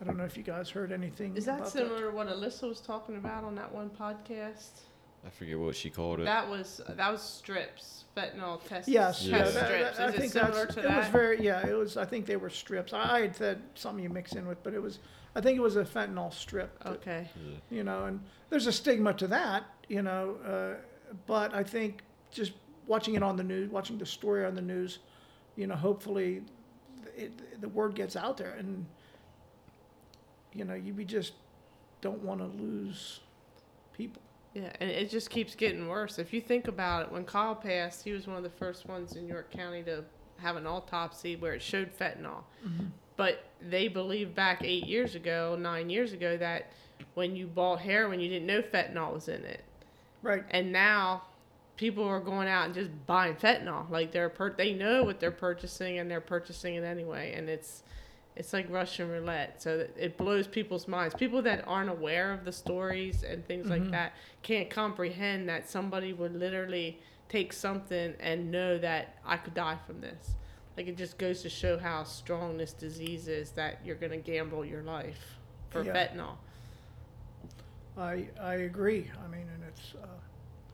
I 0.00 0.04
don't 0.04 0.16
know 0.16 0.24
if 0.24 0.36
you 0.36 0.42
guys 0.44 0.70
heard 0.70 0.92
anything. 0.92 1.36
Is 1.36 1.44
that 1.46 1.58
about 1.58 1.70
similar 1.70 2.10
to 2.10 2.16
what 2.16 2.28
Alyssa 2.28 2.68
was 2.68 2.80
talking 2.80 3.16
about 3.16 3.44
on 3.44 3.54
that 3.56 3.72
one 3.74 3.90
podcast? 3.90 4.82
I 5.26 5.30
forget 5.30 5.58
what 5.58 5.74
she 5.74 5.90
called 5.90 6.20
it. 6.20 6.24
That 6.24 6.48
was 6.48 6.80
that 6.88 7.10
was 7.10 7.20
strips, 7.20 8.04
fentanyl 8.16 8.62
test. 8.64 8.88
Yes, 8.88 9.24
Yeah. 9.24 9.36
yeah, 9.38 9.42
test 9.42 9.54
that- 9.54 9.66
strips. 9.66 9.96
that- 9.98 10.04
I 10.04 10.08
Is 10.10 10.14
it 10.14 10.20
think 10.20 10.32
similar 10.32 10.52
that's, 10.64 10.74
to 10.76 10.80
it 10.84 10.96
was 10.96 11.06
very, 11.08 11.44
yeah, 11.44 11.66
it 11.66 11.72
was, 11.74 11.96
I 11.96 12.04
think 12.04 12.26
they 12.26 12.36
were 12.36 12.50
strips. 12.50 12.92
I 12.92 13.16
I 13.16 13.20
had 13.22 13.34
said 13.34 13.62
something 13.74 14.02
you 14.04 14.10
mix 14.10 14.32
in 14.34 14.46
with, 14.46 14.62
but 14.62 14.72
it 14.74 14.80
was, 14.80 15.00
I 15.34 15.40
think 15.40 15.58
it 15.58 15.60
was 15.62 15.74
a 15.76 15.84
fentanyl 15.84 16.32
strip. 16.32 16.78
that- 16.84 16.92
okay. 16.92 17.28
You 17.68 17.82
know, 17.82 18.04
and 18.04 18.20
there's 18.50 18.68
a 18.68 18.72
stigma 18.72 19.12
to 19.14 19.26
that, 19.26 19.64
you 19.88 20.02
know, 20.02 20.36
uh, 20.46 20.74
but 21.26 21.52
I 21.52 21.64
think 21.64 22.02
just 22.30 22.52
watching 22.86 23.14
it 23.16 23.22
on 23.24 23.34
the 23.36 23.42
news, 23.44 23.68
watching 23.70 23.98
the 23.98 24.06
story 24.06 24.44
on 24.46 24.54
the 24.54 24.62
news, 24.62 25.00
you 25.58 25.66
know, 25.66 25.74
hopefully 25.74 26.42
it, 27.16 27.60
the 27.60 27.68
word 27.68 27.96
gets 27.96 28.14
out 28.14 28.36
there 28.36 28.52
and, 28.52 28.86
you 30.54 30.64
know, 30.64 30.74
you 30.74 30.94
we 30.94 31.04
just 31.04 31.32
don't 32.00 32.22
want 32.22 32.40
to 32.40 32.46
lose 32.62 33.20
people. 33.92 34.22
Yeah, 34.54 34.72
and 34.80 34.88
it 34.88 35.10
just 35.10 35.30
keeps 35.30 35.56
getting 35.56 35.88
worse. 35.88 36.18
If 36.18 36.32
you 36.32 36.40
think 36.40 36.68
about 36.68 37.02
it, 37.02 37.12
when 37.12 37.24
Kyle 37.24 37.56
passed, 37.56 38.04
he 38.04 38.12
was 38.12 38.28
one 38.28 38.36
of 38.36 38.44
the 38.44 38.50
first 38.50 38.86
ones 38.86 39.16
in 39.16 39.26
York 39.26 39.50
County 39.50 39.82
to 39.82 40.04
have 40.38 40.56
an 40.56 40.66
autopsy 40.66 41.34
where 41.34 41.54
it 41.54 41.60
showed 41.60 41.90
fentanyl. 41.98 42.44
Mm-hmm. 42.64 42.86
But 43.16 43.44
they 43.60 43.88
believed 43.88 44.36
back 44.36 44.62
eight 44.62 44.86
years 44.86 45.16
ago, 45.16 45.56
nine 45.60 45.90
years 45.90 46.12
ago, 46.12 46.36
that 46.36 46.72
when 47.14 47.34
you 47.34 47.48
bought 47.48 47.80
heroin, 47.80 48.20
you 48.20 48.28
didn't 48.28 48.46
know 48.46 48.62
fentanyl 48.62 49.12
was 49.12 49.26
in 49.26 49.44
it. 49.44 49.64
Right. 50.22 50.44
And 50.50 50.72
now 50.72 51.24
people 51.78 52.04
are 52.04 52.20
going 52.20 52.48
out 52.48 52.66
and 52.66 52.74
just 52.74 52.90
buying 53.06 53.34
fentanyl. 53.36 53.88
Like 53.88 54.12
they're 54.12 54.28
per- 54.28 54.52
they 54.54 54.74
know 54.74 55.04
what 55.04 55.18
they're 55.20 55.30
purchasing 55.30 55.98
and 55.98 56.10
they're 56.10 56.20
purchasing 56.20 56.74
it 56.74 56.84
anyway. 56.84 57.32
And 57.34 57.48
it's 57.48 57.82
it's 58.36 58.52
like 58.52 58.70
Russian 58.70 59.08
roulette. 59.08 59.62
So 59.62 59.86
it 59.96 60.16
blows 60.18 60.46
people's 60.46 60.86
minds. 60.86 61.14
People 61.14 61.40
that 61.42 61.64
aren't 61.66 61.88
aware 61.90 62.32
of 62.32 62.44
the 62.44 62.52
stories 62.52 63.22
and 63.22 63.44
things 63.46 63.68
like 63.68 63.90
that 63.92 64.12
can't 64.42 64.68
comprehend 64.68 65.48
that 65.48 65.68
somebody 65.70 66.12
would 66.12 66.36
literally 66.36 67.00
take 67.28 67.52
something 67.52 68.14
and 68.20 68.50
know 68.50 68.78
that 68.78 69.16
I 69.24 69.38
could 69.38 69.54
die 69.54 69.78
from 69.86 70.00
this. 70.00 70.34
Like 70.76 70.86
it 70.86 70.96
just 70.96 71.18
goes 71.18 71.42
to 71.42 71.48
show 71.48 71.78
how 71.78 72.04
strong 72.04 72.56
this 72.56 72.72
disease 72.72 73.26
is 73.26 73.50
that 73.52 73.80
you're 73.84 73.96
gonna 73.96 74.16
gamble 74.18 74.64
your 74.64 74.82
life 74.82 75.38
for 75.70 75.82
Yeah. 75.82 75.92
fentanyl. 75.94 76.36
I, 77.96 78.28
I 78.40 78.54
agree. 78.54 79.10
I 79.24 79.26
mean, 79.28 79.46
and 79.52 79.64
it's, 79.66 79.94
uh, 80.00 80.06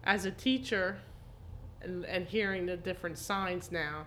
as 0.05 0.25
a 0.25 0.31
teacher 0.31 0.99
and, 1.83 2.05
and 2.05 2.27
hearing 2.27 2.67
the 2.67 2.77
different 2.77 3.19
signs 3.19 3.73
now, 3.73 4.07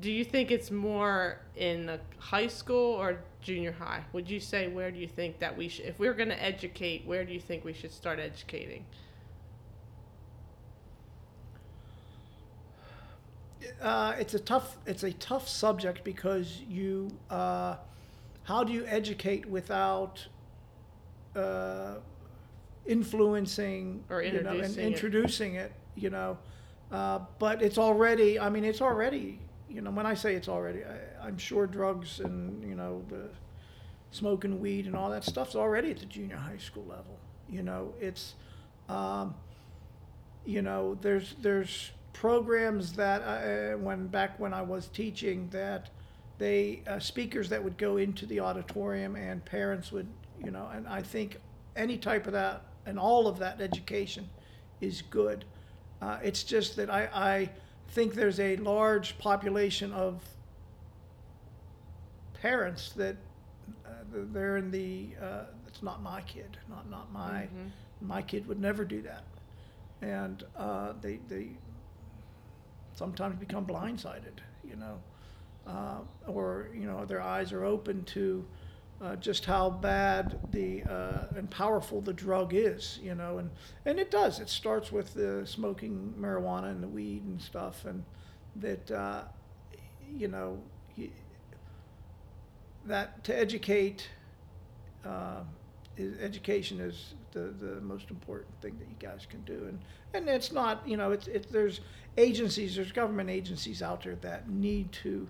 do 0.00 0.10
you 0.10 0.24
think 0.24 0.50
it's 0.50 0.70
more 0.70 1.40
in 1.56 1.98
high 2.18 2.46
school 2.46 2.92
or 2.94 3.18
junior 3.40 3.72
high? 3.72 4.04
Would 4.12 4.28
you 4.28 4.40
say 4.40 4.68
where 4.68 4.90
do 4.90 4.98
you 4.98 5.08
think 5.08 5.38
that 5.38 5.56
we 5.56 5.68
should, 5.68 5.86
if 5.86 5.98
we're 5.98 6.14
going 6.14 6.28
to 6.28 6.42
educate, 6.42 7.06
where 7.06 7.24
do 7.24 7.32
you 7.32 7.40
think 7.40 7.64
we 7.64 7.72
should 7.72 7.92
start 7.92 8.18
educating? 8.18 8.84
Uh, 13.80 14.14
it's 14.18 14.34
a 14.34 14.38
tough 14.38 14.76
it's 14.86 15.02
a 15.02 15.12
tough 15.12 15.48
subject 15.48 16.04
because 16.04 16.60
you 16.68 17.10
uh, 17.30 17.76
how 18.44 18.62
do 18.62 18.72
you 18.72 18.86
educate 18.86 19.44
without 19.44 20.26
uh, 21.34 21.96
influencing 22.86 24.04
Or 24.10 24.22
you 24.22 24.42
know, 24.42 24.58
and 24.58 24.76
introducing 24.76 25.54
it. 25.54 25.72
it 25.72 25.72
you 25.96 26.10
know 26.10 26.38
uh, 26.92 27.20
but 27.38 27.62
it's 27.62 27.78
already 27.78 28.38
I 28.38 28.48
mean 28.48 28.64
it's 28.64 28.80
already 28.80 29.40
you 29.68 29.80
know 29.80 29.90
when 29.90 30.06
I 30.06 30.14
say 30.14 30.34
it's 30.34 30.48
already 30.48 30.84
I, 30.84 31.26
I'm 31.26 31.38
sure 31.38 31.66
drugs 31.66 32.20
and 32.20 32.62
you 32.68 32.74
know 32.74 33.02
the 33.08 33.28
smoking 34.12 34.60
weed 34.60 34.86
and 34.86 34.94
all 34.94 35.10
that 35.10 35.24
stuff's 35.24 35.56
already 35.56 35.90
at 35.90 35.98
the 35.98 36.06
junior 36.06 36.36
high 36.36 36.58
school 36.58 36.84
level 36.88 37.18
you 37.50 37.62
know 37.62 37.92
it's 38.00 38.34
um, 38.88 39.34
you 40.44 40.62
know 40.62 40.96
there's 41.00 41.34
there's 41.42 41.90
programs 42.12 42.92
that 42.94 43.22
I, 43.22 43.72
uh, 43.72 43.76
when 43.76 44.06
back 44.06 44.38
when 44.38 44.54
I 44.54 44.62
was 44.62 44.86
teaching 44.88 45.48
that 45.50 45.90
they 46.38 46.82
uh, 46.86 46.98
speakers 46.98 47.48
that 47.48 47.62
would 47.62 47.76
go 47.76 47.96
into 47.96 48.26
the 48.26 48.40
auditorium 48.40 49.16
and 49.16 49.44
parents 49.44 49.90
would 49.92 50.06
you 50.42 50.50
know 50.50 50.68
and 50.72 50.86
I 50.86 51.02
think 51.02 51.38
any 51.74 51.98
type 51.98 52.26
of 52.26 52.32
that 52.32 52.62
and 52.86 52.98
all 52.98 53.26
of 53.26 53.38
that 53.40 53.60
education 53.60 54.28
is 54.80 55.02
good. 55.02 55.44
Uh, 56.00 56.18
it's 56.22 56.42
just 56.44 56.76
that 56.76 56.88
I, 56.90 57.08
I 57.12 57.50
think 57.88 58.14
there's 58.14 58.40
a 58.40 58.56
large 58.56 59.18
population 59.18 59.92
of 59.92 60.22
parents 62.34 62.92
that 62.92 63.16
uh, 63.84 63.90
they're 64.12 64.56
in 64.56 64.70
the 64.70 65.08
uh, 65.20 65.44
it's 65.66 65.82
not 65.82 66.02
my 66.02 66.20
kid, 66.22 66.56
not 66.68 66.88
not 66.88 67.12
my 67.12 67.48
my 68.00 68.22
kid 68.22 68.46
would 68.46 68.60
never 68.60 68.84
do 68.84 69.02
that, 69.02 69.24
and 70.02 70.44
uh, 70.56 70.92
they 71.00 71.18
they 71.28 71.48
sometimes 72.94 73.36
become 73.38 73.66
blindsided, 73.66 74.38
you 74.64 74.76
know, 74.76 74.98
uh, 75.66 75.98
or 76.26 76.68
you 76.74 76.86
know 76.86 77.04
their 77.04 77.20
eyes 77.20 77.52
are 77.52 77.64
open 77.64 78.04
to 78.04 78.44
uh, 79.00 79.16
just 79.16 79.44
how 79.44 79.68
bad 79.68 80.38
the 80.52 80.82
uh, 80.84 81.26
and 81.36 81.50
powerful 81.50 82.00
the 82.00 82.12
drug 82.12 82.54
is, 82.54 82.98
you 83.02 83.14
know, 83.14 83.38
and 83.38 83.50
and 83.84 83.98
it 83.98 84.10
does. 84.10 84.40
It 84.40 84.48
starts 84.48 84.90
with 84.90 85.12
the 85.14 85.46
smoking 85.46 86.14
marijuana 86.18 86.70
and 86.70 86.82
the 86.82 86.88
weed 86.88 87.22
and 87.24 87.40
stuff, 87.40 87.84
and 87.84 88.04
that 88.56 88.90
uh, 88.90 89.22
you 90.16 90.28
know 90.28 90.58
that 92.86 93.22
to 93.24 93.38
educate. 93.38 94.08
Uh, 95.04 95.42
is, 95.98 96.18
education 96.20 96.78
is 96.78 97.14
the, 97.32 97.54
the 97.58 97.80
most 97.80 98.10
important 98.10 98.50
thing 98.60 98.76
that 98.78 98.88
you 98.88 98.96
guys 98.98 99.26
can 99.28 99.40
do, 99.42 99.66
and 99.68 99.78
and 100.14 100.28
it's 100.28 100.52
not 100.52 100.86
you 100.86 100.96
know 100.96 101.10
it's 101.10 101.26
it, 101.28 101.50
there's 101.52 101.80
agencies 102.16 102.76
there's 102.76 102.92
government 102.92 103.30
agencies 103.30 103.82
out 103.82 104.02
there 104.02 104.16
that 104.16 104.48
need 104.48 104.90
to 104.92 105.28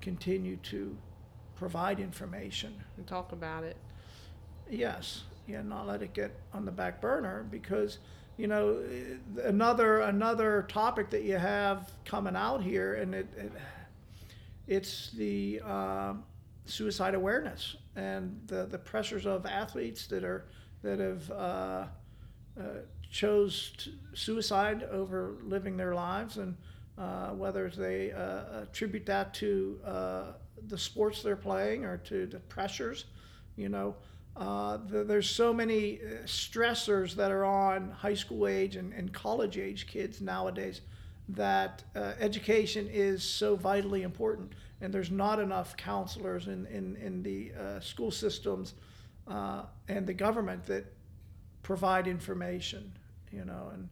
continue 0.00 0.56
to 0.56 0.96
provide 1.56 1.98
information. 2.00 2.74
And 2.96 3.06
talk 3.06 3.32
about 3.32 3.64
it. 3.64 3.76
Yes, 4.70 5.22
yeah, 5.46 5.62
not 5.62 5.86
let 5.86 6.02
it 6.02 6.12
get 6.12 6.32
on 6.52 6.64
the 6.64 6.72
back 6.72 7.00
burner 7.00 7.46
because 7.50 7.98
you 8.36 8.46
know 8.46 8.82
eh, 8.90 9.42
another 9.44 10.00
another 10.00 10.66
topic 10.68 11.10
that 11.10 11.22
you 11.22 11.36
have 11.38 11.90
coming 12.04 12.36
out 12.36 12.62
here, 12.62 12.94
and 12.94 13.14
it, 13.14 13.26
it 13.36 13.52
it's 14.66 15.10
the 15.12 15.60
um 15.60 16.24
suicide 16.64 17.14
awareness 17.14 17.76
and 17.94 18.40
the 18.48 18.66
the 18.66 18.78
pressures 18.78 19.24
of 19.24 19.46
athletes 19.46 20.08
that 20.08 20.24
are 20.24 20.46
that 20.82 20.98
have 20.98 21.30
uh, 21.30 21.86
uh, 22.60 22.64
chose 23.10 23.72
t- 23.78 23.94
suicide 24.14 24.82
over 24.90 25.36
living 25.42 25.76
their 25.76 25.94
lives 25.94 26.36
and. 26.38 26.56
Uh, 26.98 27.28
whether 27.32 27.68
they 27.68 28.10
uh, 28.10 28.62
attribute 28.62 29.04
that 29.04 29.34
to 29.34 29.78
uh, 29.84 30.32
the 30.68 30.78
sports 30.78 31.22
they're 31.22 31.36
playing 31.36 31.84
or 31.84 31.98
to 31.98 32.26
the 32.26 32.38
pressures, 32.38 33.04
you 33.56 33.68
know, 33.68 33.96
uh, 34.36 34.78
the, 34.88 35.02
there's 35.02 35.28
so 35.28 35.52
many 35.52 35.98
uh, 35.98 36.22
stressors 36.26 37.14
that 37.14 37.30
are 37.30 37.44
on 37.44 37.90
high 37.90 38.14
school 38.14 38.46
age 38.46 38.76
and, 38.76 38.92
and 38.92 39.12
college 39.12 39.56
age 39.56 39.86
kids 39.86 40.20
nowadays 40.20 40.82
that 41.28 41.82
uh, 41.94 42.12
education 42.20 42.88
is 42.92 43.22
so 43.22 43.56
vitally 43.56 44.02
important. 44.02 44.52
And 44.82 44.92
there's 44.92 45.10
not 45.10 45.40
enough 45.40 45.76
counselors 45.76 46.48
in, 46.48 46.66
in, 46.66 46.96
in 46.96 47.22
the 47.22 47.52
uh, 47.58 47.80
school 47.80 48.10
systems 48.10 48.74
uh, 49.26 49.62
and 49.88 50.06
the 50.06 50.12
government 50.12 50.66
that 50.66 50.84
provide 51.62 52.06
information, 52.06 52.92
you 53.32 53.44
know, 53.44 53.70
and 53.72 53.88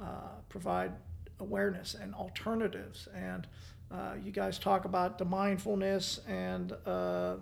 uh, 0.00 0.30
provide 0.48 0.92
awareness 1.38 1.94
and 1.94 2.14
alternatives. 2.14 3.08
And 3.14 3.46
uh, 3.92 4.14
you 4.22 4.32
guys 4.32 4.58
talk 4.58 4.84
about 4.84 5.18
the 5.18 5.24
mindfulness 5.24 6.20
and 6.26 6.72
uh, 6.86 7.34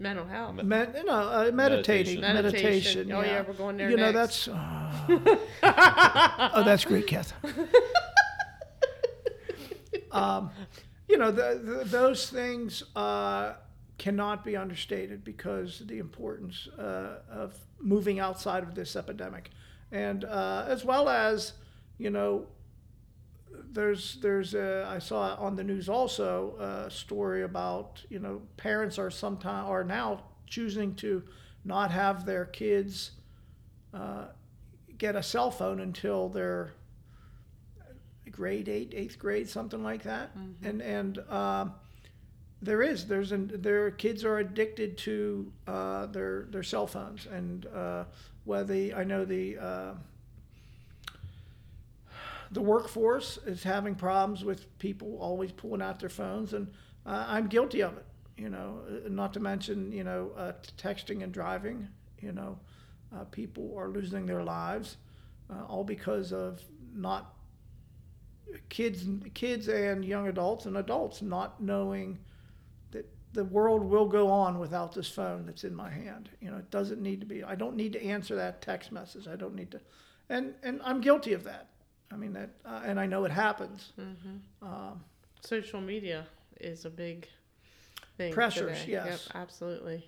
Mental 0.00 0.26
health. 0.26 0.62
Med, 0.62 0.94
you 0.96 1.04
know, 1.04 1.12
uh, 1.12 1.50
meditating, 1.52 2.20
Meditation. 2.20 3.08
meditation. 3.08 3.12
Oh, 3.12 3.20
yeah, 3.20 3.42
we're 3.42 3.52
going 3.54 3.76
there 3.76 3.90
You 3.90 3.96
know, 3.96 4.12
that's. 4.12 4.46
uh, 4.46 4.92
oh, 6.54 6.62
that's 6.64 6.84
great, 6.84 7.08
Kath. 7.08 7.32
um, 10.12 10.50
you 11.08 11.18
know, 11.18 11.32
the, 11.32 11.60
the, 11.62 11.84
those 11.84 12.30
things 12.30 12.84
uh, 12.94 13.54
cannot 13.98 14.44
be 14.44 14.56
understated 14.56 15.24
because 15.24 15.82
the 15.86 15.98
importance 15.98 16.68
uh, 16.78 17.18
of 17.28 17.58
moving 17.80 18.20
outside 18.20 18.62
of 18.62 18.76
this 18.76 18.94
epidemic, 18.94 19.50
and 19.90 20.24
uh, 20.24 20.64
as 20.68 20.84
well 20.84 21.08
as, 21.08 21.54
you 21.98 22.10
know, 22.10 22.46
there's 23.72 24.18
there's 24.20 24.54
a, 24.54 24.86
I 24.88 24.98
saw 24.98 25.34
on 25.36 25.56
the 25.56 25.64
news 25.64 25.88
also 25.88 26.86
a 26.86 26.90
story 26.90 27.42
about 27.42 28.02
you 28.08 28.18
know 28.18 28.42
parents 28.56 28.98
are 28.98 29.10
sometime 29.10 29.66
are 29.66 29.84
now 29.84 30.22
choosing 30.46 30.94
to 30.96 31.22
not 31.64 31.90
have 31.90 32.24
their 32.24 32.44
kids 32.44 33.12
uh, 33.92 34.26
get 34.96 35.16
a 35.16 35.22
cell 35.22 35.50
phone 35.50 35.80
until 35.80 36.28
they're 36.28 36.72
grade 38.30 38.68
eight, 38.68 38.92
eighth 38.94 39.18
grade, 39.18 39.48
something 39.48 39.82
like 39.82 40.04
that, 40.04 40.30
and 40.62 40.80
and 40.80 41.18
um, 41.30 41.74
there 42.62 42.82
is 42.82 43.06
there's 43.06 43.32
an 43.32 43.50
their 43.52 43.90
kids 43.90 44.24
are 44.24 44.38
addicted 44.38 44.96
to 44.98 45.52
uh, 45.66 46.06
their 46.06 46.46
their 46.50 46.62
cell 46.62 46.86
phones. 46.86 47.26
And 47.26 47.66
uh, 47.66 48.04
whether 48.44 48.72
the, 48.72 48.94
I 48.94 49.04
know 49.04 49.24
the 49.24 49.58
uh, 49.58 49.92
the 52.50 52.62
workforce 52.62 53.38
is 53.46 53.62
having 53.62 53.94
problems 53.94 54.44
with 54.44 54.78
people 54.78 55.18
always 55.20 55.52
pulling 55.52 55.82
out 55.82 56.00
their 56.00 56.08
phones, 56.08 56.52
and 56.52 56.68
uh, 57.06 57.24
I'm 57.28 57.46
guilty 57.46 57.82
of 57.82 57.96
it. 57.96 58.06
You 58.36 58.50
know, 58.50 58.80
uh, 58.88 59.08
not 59.08 59.32
to 59.34 59.40
mention 59.40 59.92
you 59.92 60.04
know 60.04 60.32
uh, 60.36 60.52
texting 60.76 61.22
and 61.22 61.32
driving. 61.32 61.88
You 62.20 62.32
know, 62.32 62.58
uh, 63.14 63.24
people 63.24 63.74
are 63.76 63.88
losing 63.88 64.26
their 64.26 64.42
lives 64.42 64.96
uh, 65.50 65.64
all 65.64 65.84
because 65.84 66.32
of 66.32 66.62
not 66.94 67.34
kids, 68.68 69.04
kids 69.34 69.68
and 69.68 70.04
young 70.04 70.28
adults 70.28 70.66
and 70.66 70.76
adults 70.76 71.22
not 71.22 71.62
knowing 71.62 72.18
that 72.90 73.08
the 73.32 73.44
world 73.44 73.84
will 73.84 74.06
go 74.06 74.28
on 74.28 74.58
without 74.58 74.92
this 74.92 75.08
phone 75.08 75.46
that's 75.46 75.64
in 75.64 75.74
my 75.74 75.90
hand. 75.90 76.28
You 76.40 76.50
know, 76.50 76.58
it 76.58 76.70
doesn't 76.70 77.00
need 77.00 77.20
to 77.20 77.26
be. 77.26 77.44
I 77.44 77.54
don't 77.54 77.76
need 77.76 77.92
to 77.94 78.02
answer 78.02 78.36
that 78.36 78.62
text 78.62 78.92
message. 78.92 79.28
I 79.28 79.36
don't 79.36 79.54
need 79.54 79.70
to, 79.72 79.80
and 80.28 80.54
and 80.62 80.80
I'm 80.84 81.00
guilty 81.00 81.32
of 81.32 81.44
that. 81.44 81.68
I 82.12 82.16
mean 82.16 82.32
that, 82.32 82.50
uh, 82.64 82.80
and 82.84 82.98
I 82.98 83.06
know 83.06 83.24
it 83.24 83.30
happens. 83.30 83.92
Um, 84.62 85.00
Social 85.40 85.80
media 85.80 86.26
is 86.60 86.84
a 86.84 86.90
big 86.90 87.28
thing. 88.16 88.32
Pressures, 88.32 88.80
today. 88.80 88.92
yes. 88.92 89.26
Yep, 89.26 89.36
absolutely. 89.36 90.04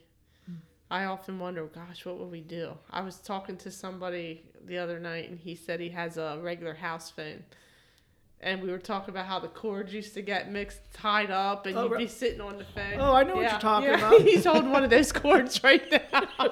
I 0.92 1.04
often 1.04 1.38
wonder, 1.38 1.64
gosh, 1.66 2.04
what 2.04 2.18
would 2.18 2.32
we 2.32 2.40
do? 2.40 2.72
I 2.90 3.02
was 3.02 3.18
talking 3.18 3.56
to 3.58 3.70
somebody 3.70 4.42
the 4.66 4.76
other 4.78 4.98
night, 4.98 5.30
and 5.30 5.38
he 5.38 5.54
said 5.54 5.78
he 5.78 5.90
has 5.90 6.16
a 6.16 6.40
regular 6.42 6.74
house 6.74 7.10
phone. 7.10 7.44
And 8.40 8.60
we 8.60 8.70
were 8.72 8.78
talking 8.78 9.10
about 9.14 9.26
how 9.26 9.38
the 9.38 9.46
cords 9.48 9.92
used 9.94 10.14
to 10.14 10.22
get 10.22 10.50
mixed, 10.50 10.80
tied 10.92 11.30
up, 11.30 11.66
and 11.66 11.76
Oh, 11.76 11.84
you'd 11.84 11.92
right. 11.92 11.98
be 11.98 12.06
sitting 12.08 12.40
on 12.40 12.56
the 12.58 12.64
phone. 12.64 12.94
Oh, 12.98 13.14
I 13.14 13.22
know 13.22 13.36
what 13.36 13.48
you're 13.50 13.60
talking 13.60 13.90
yeah. 13.90 13.98
about. 13.98 14.20
He's 14.22 14.44
holding 14.46 14.72
one 14.72 14.82
of 14.82 14.90
those 14.90 15.12
cords 15.12 15.62
right 15.62 15.82
now. 15.92 16.28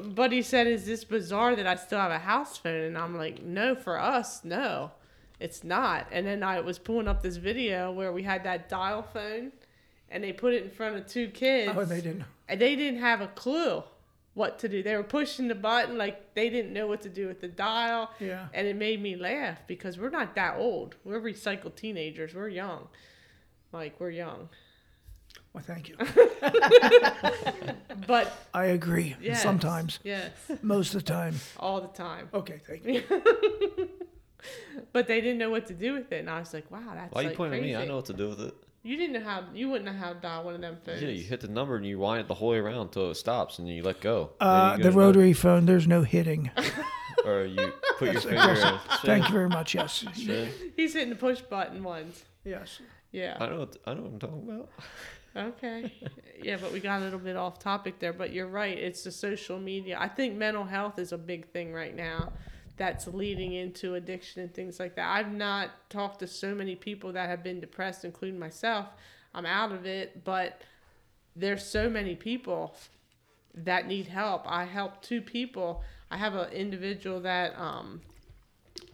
but 0.00 0.32
he 0.32 0.42
said, 0.42 0.66
"Is 0.66 0.86
this 0.86 1.04
bizarre 1.04 1.54
that 1.56 1.66
I 1.66 1.76
still 1.76 1.98
have 1.98 2.10
a 2.10 2.18
house 2.18 2.56
phone?" 2.56 2.82
And 2.82 2.98
I'm 2.98 3.16
like, 3.16 3.42
"No, 3.42 3.74
for 3.74 3.98
us, 3.98 4.44
no, 4.44 4.92
it's 5.40 5.62
not." 5.64 6.06
And 6.10 6.26
then 6.26 6.42
I 6.42 6.60
was 6.60 6.78
pulling 6.78 7.08
up 7.08 7.22
this 7.22 7.36
video 7.36 7.90
where 7.92 8.12
we 8.12 8.22
had 8.22 8.44
that 8.44 8.68
dial 8.68 9.02
phone, 9.02 9.52
and 10.10 10.22
they 10.24 10.32
put 10.32 10.54
it 10.54 10.62
in 10.64 10.70
front 10.70 10.96
of 10.96 11.06
two 11.06 11.28
kids, 11.28 11.72
oh, 11.74 11.84
they 11.84 12.00
didn't. 12.00 12.24
and 12.48 12.60
they 12.60 12.76
didn't 12.76 13.00
have 13.00 13.20
a 13.20 13.28
clue 13.28 13.82
what 14.34 14.58
to 14.58 14.68
do. 14.68 14.82
They 14.82 14.96
were 14.96 15.04
pushing 15.04 15.48
the 15.48 15.54
button 15.54 15.96
like 15.96 16.34
they 16.34 16.50
didn't 16.50 16.72
know 16.72 16.86
what 16.88 17.02
to 17.02 17.08
do 17.08 17.28
with 17.28 17.40
the 17.40 17.48
dial. 17.48 18.10
Yeah. 18.18 18.48
And 18.52 18.66
it 18.66 18.76
made 18.76 19.00
me 19.00 19.14
laugh 19.16 19.60
because 19.66 19.96
we're 19.96 20.10
not 20.10 20.34
that 20.34 20.56
old. 20.58 20.96
We're 21.04 21.20
recycled 21.20 21.76
teenagers. 21.76 22.34
We're 22.34 22.48
young. 22.48 22.88
Like 23.72 23.98
we're 24.00 24.10
young. 24.10 24.48
Well, 25.54 25.62
thank 25.66 25.88
you. 25.88 25.96
But 28.06 28.30
I 28.52 28.66
agree. 28.66 29.16
yes, 29.20 29.42
Sometimes, 29.42 29.98
Yes. 30.04 30.30
most 30.62 30.94
of 30.94 31.04
the 31.04 31.10
time. 31.12 31.36
All 31.58 31.80
the 31.80 31.88
time. 31.88 32.28
Okay, 32.34 32.60
thank 32.66 32.84
you. 32.84 33.02
But 34.92 35.06
they 35.08 35.22
didn't 35.22 35.38
know 35.38 35.48
what 35.48 35.66
to 35.68 35.72
do 35.74 35.94
with 35.94 36.12
it. 36.12 36.18
And 36.20 36.28
I 36.28 36.38
was 36.38 36.52
like, 36.52 36.70
wow, 36.70 36.80
that's 36.94 37.14
Why 37.14 37.20
are 37.20 37.22
you 37.22 37.28
like 37.30 37.36
pointing 37.38 37.60
crazy. 37.60 37.74
at 37.74 37.78
me? 37.78 37.84
I 37.84 37.88
know 37.88 37.96
what 37.96 38.04
to 38.06 38.12
do 38.12 38.28
with 38.28 38.40
it. 38.40 38.54
You 38.82 38.98
didn't 38.98 39.14
know 39.14 39.26
how 39.26 39.44
you 39.54 39.70
wouldn't 39.70 39.86
know 39.90 39.98
how 39.98 40.12
to 40.12 40.20
dial 40.20 40.44
one 40.44 40.54
of 40.54 40.60
them 40.60 40.76
phones. 40.84 41.00
Yeah, 41.00 41.08
you 41.08 41.22
hit 41.24 41.40
the 41.40 41.48
number 41.48 41.76
and 41.76 41.86
you 41.86 41.98
wind 41.98 42.20
it 42.20 42.28
the 42.28 42.34
whole 42.34 42.50
way 42.50 42.58
around 42.58 42.82
until 42.88 43.10
it 43.10 43.14
stops 43.14 43.58
and 43.58 43.66
then 43.66 43.74
you 43.74 43.82
let 43.82 44.02
go. 44.02 44.32
Uh, 44.40 44.74
you 44.76 44.82
the 44.82 44.90
go 44.90 44.92
to 44.92 44.98
rotary 44.98 45.32
phone, 45.32 45.64
there's 45.64 45.86
no 45.86 46.02
hitting. 46.02 46.50
Or 47.24 47.46
you 47.46 47.72
put 47.98 48.12
your 48.12 48.20
finger 48.20 48.36
in. 48.36 48.42
aggressive. 48.50 48.80
Thank 49.02 49.28
you 49.28 49.32
very 49.32 49.48
much. 49.48 49.74
Yes. 49.74 50.04
Shit. 50.14 50.48
He's 50.76 50.92
hitting 50.92 51.08
the 51.08 51.16
push 51.16 51.40
button 51.40 51.82
ones. 51.82 52.22
Yes. 52.44 52.80
Yeah. 53.12 53.38
I 53.40 53.46
know. 53.48 53.60
What, 53.60 53.76
I 53.86 53.94
know 53.94 54.02
what 54.02 54.12
I'm 54.12 54.18
talking 54.18 54.42
about. 54.50 54.68
Okay. 55.36 55.92
yeah, 56.42 56.56
but 56.60 56.72
we 56.72 56.80
got 56.80 57.00
a 57.00 57.04
little 57.04 57.18
bit 57.18 57.36
off 57.36 57.58
topic 57.58 57.98
there. 57.98 58.12
But 58.12 58.32
you're 58.32 58.46
right. 58.48 58.76
It's 58.76 59.04
the 59.04 59.10
social 59.10 59.58
media. 59.58 59.98
I 60.00 60.08
think 60.08 60.36
mental 60.36 60.64
health 60.64 60.98
is 60.98 61.12
a 61.12 61.18
big 61.18 61.48
thing 61.48 61.72
right 61.72 61.94
now 61.94 62.32
that's 62.76 63.06
leading 63.06 63.52
into 63.54 63.94
addiction 63.94 64.42
and 64.42 64.52
things 64.52 64.80
like 64.80 64.96
that. 64.96 65.08
I've 65.08 65.32
not 65.32 65.70
talked 65.90 66.20
to 66.20 66.26
so 66.26 66.54
many 66.54 66.74
people 66.74 67.12
that 67.12 67.28
have 67.28 67.42
been 67.42 67.60
depressed, 67.60 68.04
including 68.04 68.38
myself. 68.38 68.86
I'm 69.32 69.46
out 69.46 69.72
of 69.72 69.86
it, 69.86 70.24
but 70.24 70.62
there's 71.36 71.64
so 71.64 71.88
many 71.88 72.14
people 72.14 72.76
that 73.54 73.86
need 73.86 74.08
help. 74.08 74.42
I 74.46 74.64
helped 74.64 75.04
two 75.04 75.20
people. 75.20 75.82
I 76.10 76.16
have 76.16 76.34
an 76.34 76.50
individual 76.50 77.20
that 77.20 77.58
um, 77.58 78.00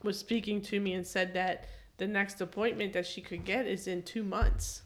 was 0.02 0.18
speaking 0.18 0.60
to 0.62 0.80
me 0.80 0.92
and 0.92 1.06
said 1.06 1.34
that 1.34 1.66
the 1.96 2.06
next 2.06 2.40
appointment 2.40 2.92
that 2.94 3.06
she 3.06 3.20
could 3.20 3.44
get 3.44 3.66
is 3.66 3.86
in 3.86 4.02
two 4.02 4.22
months 4.22 4.82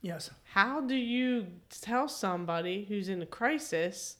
Yes. 0.00 0.30
how 0.52 0.80
do 0.80 0.94
you 0.94 1.46
tell 1.70 2.08
somebody 2.08 2.84
who's 2.88 3.08
in 3.08 3.20
a 3.20 3.26
crisis 3.26 4.16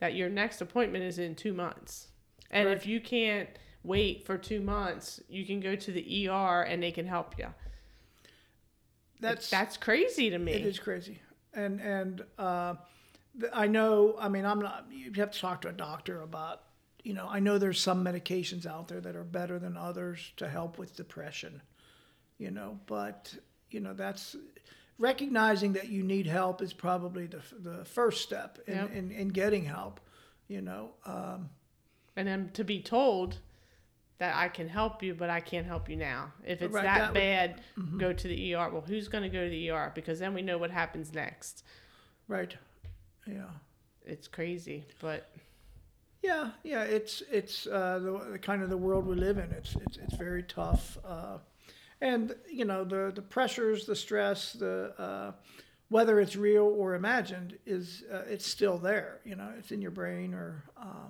that 0.00 0.14
your 0.14 0.28
next 0.28 0.60
appointment 0.60 1.04
is 1.04 1.18
in 1.18 1.34
two 1.34 1.52
months? 1.52 2.08
And 2.50 2.68
if 2.68 2.86
you 2.86 3.00
can't 3.00 3.48
wait 3.84 4.26
for 4.26 4.36
two 4.36 4.60
months, 4.60 5.20
you 5.28 5.46
can 5.46 5.60
go 5.60 5.74
to 5.74 5.92
the 5.92 6.28
ER 6.28 6.62
and 6.62 6.82
they 6.82 6.90
can 6.90 7.06
help 7.06 7.38
you. 7.38 7.46
That's 9.20 9.48
That's 9.48 9.76
crazy 9.76 10.30
to 10.30 10.38
me. 10.38 10.52
It 10.52 10.66
is 10.66 10.78
crazy, 10.80 11.20
and 11.54 11.80
and 11.80 12.24
uh, 12.38 12.74
I 13.52 13.68
know. 13.68 14.16
I 14.18 14.28
mean, 14.28 14.44
I'm 14.44 14.60
not. 14.60 14.86
You 14.90 15.12
have 15.16 15.30
to 15.30 15.40
talk 15.40 15.62
to 15.62 15.68
a 15.68 15.72
doctor 15.72 16.22
about. 16.22 16.62
You 17.04 17.14
know, 17.14 17.26
I 17.28 17.40
know 17.40 17.58
there's 17.58 17.80
some 17.80 18.04
medications 18.04 18.66
out 18.66 18.86
there 18.88 19.00
that 19.00 19.16
are 19.16 19.24
better 19.24 19.58
than 19.58 19.76
others 19.76 20.32
to 20.36 20.48
help 20.48 20.78
with 20.78 20.96
depression. 20.96 21.62
You 22.38 22.50
know, 22.50 22.80
but 22.86 23.32
you 23.70 23.78
know 23.78 23.94
that's 23.94 24.34
recognizing 25.02 25.72
that 25.74 25.88
you 25.90 26.02
need 26.02 26.26
help 26.26 26.62
is 26.62 26.72
probably 26.72 27.26
the 27.26 27.42
the 27.58 27.84
first 27.84 28.22
step 28.22 28.58
in, 28.66 28.74
Yep. 28.76 28.92
in, 28.94 29.10
in 29.10 29.28
getting 29.28 29.64
help. 29.64 30.00
You 30.48 30.60
know, 30.60 30.90
um, 31.06 31.50
And 32.16 32.26
then 32.28 32.50
to 32.54 32.64
be 32.64 32.80
told 32.82 33.38
that 34.18 34.36
I 34.36 34.48
can 34.48 34.68
help 34.68 35.02
you, 35.02 35.14
but 35.14 35.30
I 35.30 35.40
can't 35.40 35.66
help 35.66 35.88
you 35.88 35.96
now. 35.96 36.32
If 36.44 36.60
it's 36.62 36.72
Right, 36.74 36.84
that, 36.84 36.98
that 36.98 37.08
would- 37.08 37.14
bad, 37.14 37.60
go 37.98 38.12
to 38.12 38.28
the 38.28 38.54
ER. 38.54 38.68
Well, 38.70 38.84
who's 38.86 39.08
going 39.08 39.24
to 39.24 39.30
go 39.30 39.42
to 39.44 39.50
the 39.50 39.70
ER? 39.70 39.90
Because 39.94 40.18
then 40.18 40.34
we 40.34 40.42
know 40.42 40.58
what 40.58 40.70
happens 40.70 41.12
next. 41.12 41.64
Right. 42.28 42.54
Yeah. 43.26 43.50
It's 44.04 44.28
crazy, 44.28 44.84
but 45.00 45.20
Yeah, 46.22 46.50
yeah, 46.62 46.82
it's 46.84 47.22
it's 47.38 47.66
uh, 47.66 47.98
the, 47.98 48.12
the 48.32 48.38
kind 48.38 48.62
of 48.62 48.68
the 48.70 48.76
world 48.86 49.06
we 49.06 49.16
live 49.16 49.38
in. 49.38 49.50
It's 49.52 49.74
it's 49.86 49.96
it's 49.96 50.14
very 50.16 50.42
tough, 50.44 50.98
uh, 51.04 51.38
and 52.02 52.34
you 52.50 52.64
know 52.66 52.84
the 52.84 53.12
the 53.14 53.22
pressures, 53.22 53.86
the 53.86 53.96
stress, 53.96 54.52
the 54.52 54.92
uh, 54.98 55.32
whether 55.88 56.20
it's 56.20 56.36
real 56.36 56.64
or 56.64 56.94
imagined 56.94 57.56
is 57.64 58.02
uh, 58.12 58.22
it's 58.28 58.46
still 58.46 58.76
there. 58.76 59.20
You 59.24 59.36
know, 59.36 59.50
it's 59.58 59.70
in 59.70 59.80
your 59.80 59.92
brain 59.92 60.34
or 60.34 60.64
uh, 60.76 61.08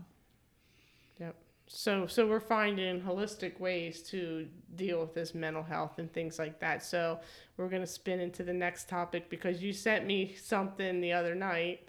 Yep. 1.19 1.35
So 1.67 2.07
so 2.07 2.27
we're 2.27 2.41
finding 2.41 3.01
holistic 3.01 3.59
ways 3.59 4.03
to 4.11 4.47
deal 4.77 5.01
with 5.01 5.15
this 5.15 5.35
mental 5.35 5.63
health 5.63 5.99
and 5.99 6.13
things 6.13 6.39
like 6.39 6.61
that. 6.61 6.85
So 6.85 7.21
we're 7.57 7.69
gonna 7.69 7.87
spin 7.87 8.21
into 8.21 8.43
the 8.43 8.53
next 8.53 8.89
topic 8.89 9.31
because 9.31 9.63
you 9.63 9.73
sent 9.73 10.05
me 10.05 10.35
something 10.41 11.01
the 11.01 11.13
other 11.13 11.35
night, 11.35 11.89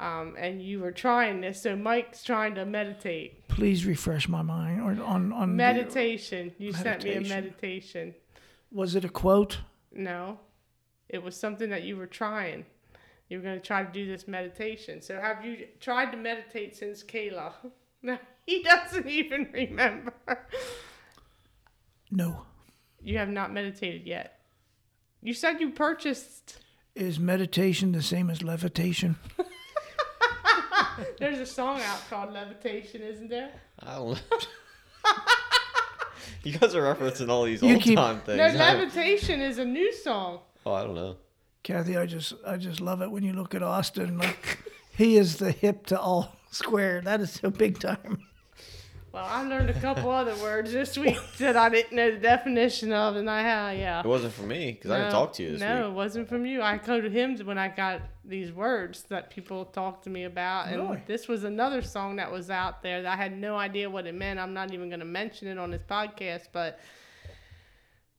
um, 0.00 0.34
and 0.36 0.60
you 0.60 0.80
were 0.80 0.92
trying 0.92 1.40
this. 1.40 1.62
So 1.62 1.76
Mike's 1.76 2.24
trying 2.24 2.56
to 2.56 2.64
meditate. 2.64 3.46
please 3.46 3.86
refresh 3.86 4.28
my 4.28 4.42
mind 4.42 4.80
or 4.80 4.90
on 5.04 5.32
on 5.32 5.50
the- 5.50 5.54
Meditation. 5.54 6.52
You 6.58 6.72
sent 6.72 7.04
me 7.04 7.14
a 7.14 7.20
Meditation. 7.20 8.14
Meditation. 8.70 8.78
was 8.78 8.94
it 8.94 9.04
a 9.04 9.08
quote? 9.08 9.58
No, 9.92 10.38
it 11.08 11.22
was 11.22 11.36
something 11.36 11.70
that 11.70 11.82
you 11.82 11.96
were 11.96 12.06
trying. 12.06 12.64
You 13.28 13.38
were 13.38 13.44
gonna 13.44 13.60
try 13.60 13.84
to 13.84 13.92
do 13.92 14.06
this 14.06 14.26
meditation. 14.26 15.02
So 15.02 15.20
have 15.20 15.44
you 15.44 15.66
tried 15.78 16.10
to 16.12 16.16
meditate 16.16 16.76
since 16.76 17.02
Kayla? 17.02 17.52
No, 18.02 18.16
he 18.46 18.62
doesn't 18.62 19.06
even 19.06 19.50
remember. 19.52 20.14
No. 22.10 22.46
You 23.02 23.18
have 23.18 23.28
not 23.28 23.52
meditated 23.52 24.06
yet. 24.06 24.40
You 25.22 25.34
said 25.34 25.60
you 25.60 25.68
purchased. 25.68 26.60
Is 26.94 27.20
meditation 27.20 27.92
the 27.92 28.00
same 28.00 28.30
as 28.30 28.42
levitation? 28.42 29.16
There's 31.18 31.40
a 31.40 31.44
song 31.46 31.82
out 31.82 32.00
called 32.08 32.32
Levitation, 32.32 33.02
isn't 33.02 33.28
there? 33.28 33.50
I 33.80 33.96
don't 33.96 34.12
know. 34.12 34.16
you 36.44 36.56
guys 36.58 36.74
are 36.74 36.82
referencing 36.94 37.28
all 37.28 37.44
these 37.44 37.62
You 37.62 37.74
old 37.74 37.82
keep- 37.82 37.96
time 37.98 38.20
things. 38.20 38.38
No, 38.38 38.44
I- 38.44 38.74
Levitation 38.74 39.40
is 39.40 39.58
a 39.58 39.64
new 39.64 39.92
song. 39.92 40.40
oh, 40.66 40.72
I 40.72 40.82
don't 40.84 40.94
know. 40.94 41.16
Kathy, 41.62 41.96
I 41.98 42.06
just 42.06 42.32
I 42.46 42.56
just 42.56 42.80
love 42.80 43.02
it 43.02 43.10
when 43.10 43.22
you 43.22 43.32
look 43.34 43.54
at 43.54 43.62
Austin 43.62 44.16
like 44.18 44.58
he 44.96 45.16
is 45.16 45.36
the 45.36 45.52
hip 45.52 45.86
to 45.86 46.00
all 46.00 46.34
square. 46.50 47.02
That 47.02 47.20
is 47.20 47.30
so 47.32 47.50
big 47.50 47.78
time. 47.78 48.22
Well, 49.12 49.24
I 49.24 49.42
learned 49.42 49.70
a 49.70 49.80
couple 49.80 50.08
other 50.08 50.36
words 50.36 50.70
this 50.72 50.96
week 50.96 51.18
that 51.38 51.56
I 51.56 51.68
didn't 51.68 51.96
know 51.96 52.12
the 52.12 52.18
definition 52.18 52.92
of, 52.92 53.16
and 53.16 53.28
I 53.28 53.42
have, 53.42 53.76
yeah. 53.76 53.98
It 54.00 54.06
wasn't 54.06 54.32
for 54.34 54.42
me 54.42 54.70
because 54.72 54.92
I 54.92 54.98
didn't 54.98 55.10
talk 55.12 55.32
to 55.34 55.42
you 55.42 55.50
this 55.52 55.60
No, 55.60 55.76
week. 55.78 55.84
it 55.86 55.92
wasn't 55.94 56.28
from 56.28 56.46
you. 56.46 56.62
I 56.62 56.76
go 56.78 57.00
to 57.00 57.10
him 57.10 57.36
when 57.44 57.58
I 57.58 57.68
got 57.68 58.02
these 58.24 58.52
words 58.52 59.02
that 59.08 59.30
people 59.30 59.64
talked 59.64 60.04
to 60.04 60.10
me 60.10 60.24
about, 60.24 60.68
and 60.68 60.80
Really? 60.80 61.02
this 61.08 61.26
was 61.26 61.42
another 61.42 61.82
song 61.82 62.16
that 62.16 62.30
was 62.30 62.50
out 62.50 62.82
there 62.84 63.02
that 63.02 63.12
I 63.12 63.16
had 63.20 63.36
no 63.36 63.56
idea 63.56 63.90
what 63.90 64.06
it 64.06 64.14
meant. 64.14 64.38
I'm 64.38 64.54
not 64.54 64.72
even 64.72 64.88
going 64.88 65.00
to 65.00 65.06
mention 65.06 65.48
it 65.48 65.58
on 65.58 65.72
this 65.72 65.82
podcast, 65.82 66.46
but 66.52 66.78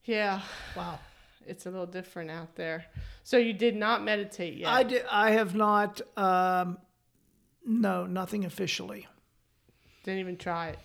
yeah, 0.04 0.42
Wow. 0.76 1.00
it's 1.48 1.66
a 1.68 1.70
little 1.72 1.86
different 1.86 2.32
out 2.32 2.56
there. 2.58 2.86
So 3.24 3.38
you 3.38 3.54
did 3.54 3.78
not 3.78 4.04
meditate 4.04 4.56
yet. 4.58 4.68
I 4.70 4.84
did. 4.84 5.06
I 5.10 5.32
have 5.32 5.56
not. 5.56 6.02
Um, 6.18 6.80
no, 7.66 8.06
nothing 8.08 8.44
officially. 8.44 9.08
Didn't 10.04 10.20
even 10.20 10.38
try 10.38 10.70
it. 10.70 10.80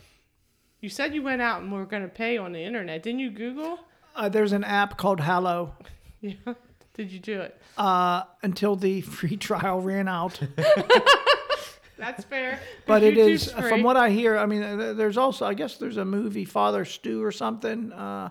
You 0.80 0.88
said 0.88 1.14
you 1.14 1.22
went 1.22 1.40
out 1.42 1.62
and 1.62 1.72
were 1.72 1.86
going 1.86 2.02
to 2.02 2.08
pay 2.08 2.36
on 2.38 2.52
the 2.52 2.60
internet. 2.60 3.02
Didn't 3.02 3.20
you 3.20 3.30
Google? 3.30 3.78
Uh, 4.14 4.28
there's 4.28 4.52
an 4.52 4.64
app 4.64 4.96
called 4.96 5.20
Hallow. 5.20 5.74
Yeah. 6.22 6.54
Did 6.94 7.12
you 7.12 7.18
do 7.18 7.42
it? 7.42 7.60
Uh, 7.76 8.22
until 8.42 8.74
the 8.74 9.00
free 9.18 9.36
trial 9.36 9.82
ran 9.82 10.08
out, 10.08 10.40
That's 11.98 12.24
fair. 12.24 12.58
but 12.86 13.02
it 13.02 13.18
is, 13.18 13.52
free. 13.52 13.68
from 13.68 13.82
what 13.82 13.98
I 13.98 14.08
hear. 14.10 14.36
I 14.38 14.46
mean, 14.46 14.62
uh, 14.62 14.94
there's 14.94 15.18
also 15.18 15.44
I 15.44 15.52
guess 15.52 15.76
there's 15.76 15.98
a 15.98 16.04
movie 16.06 16.46
Father 16.46 16.86
Stu 16.86 17.22
or 17.22 17.30
something. 17.32 17.92
Uh, 17.92 18.30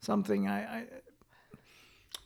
something 0.00 0.46
I, 0.46 0.60
I 0.80 0.84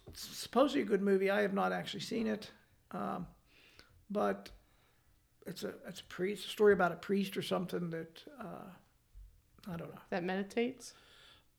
it's 0.09 0.23
supposedly 0.37 0.83
a 0.83 0.85
good 0.85 1.03
movie. 1.03 1.31
I 1.31 1.43
have 1.43 1.55
not 1.55 1.73
actually 1.73 2.01
seen 2.01 2.27
it, 2.27 2.51
um, 2.91 3.27
but 4.11 4.51
it's 5.47 5.63
a 5.65 5.75
it's 5.87 6.01
a 6.01 6.05
priest 6.05 6.47
a 6.47 6.49
story 6.51 6.73
about 6.73 6.93
a 6.93 6.97
priest 6.97 7.37
or 7.37 7.43
something 7.43 7.91
that 7.91 8.23
uh, 8.41 8.69
I 9.73 9.77
don't 9.77 9.93
know. 9.95 10.01
that 10.11 10.25
meditates. 10.25 10.95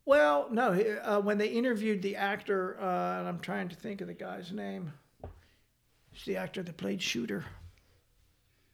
Well, 0.05 0.47
no. 0.51 0.71
Uh, 1.03 1.19
when 1.19 1.37
they 1.37 1.47
interviewed 1.47 2.01
the 2.01 2.15
actor, 2.15 2.77
uh, 2.79 3.19
and 3.19 3.27
I'm 3.27 3.39
trying 3.39 3.67
to 3.69 3.75
think 3.75 3.99
of 4.01 4.07
the 4.07 4.13
guy's 4.13 4.51
name. 4.53 4.93
It's 6.13 6.23
the 6.25 6.37
actor 6.37 6.63
that 6.63 6.77
played 6.77 7.01
Shooter. 7.01 7.45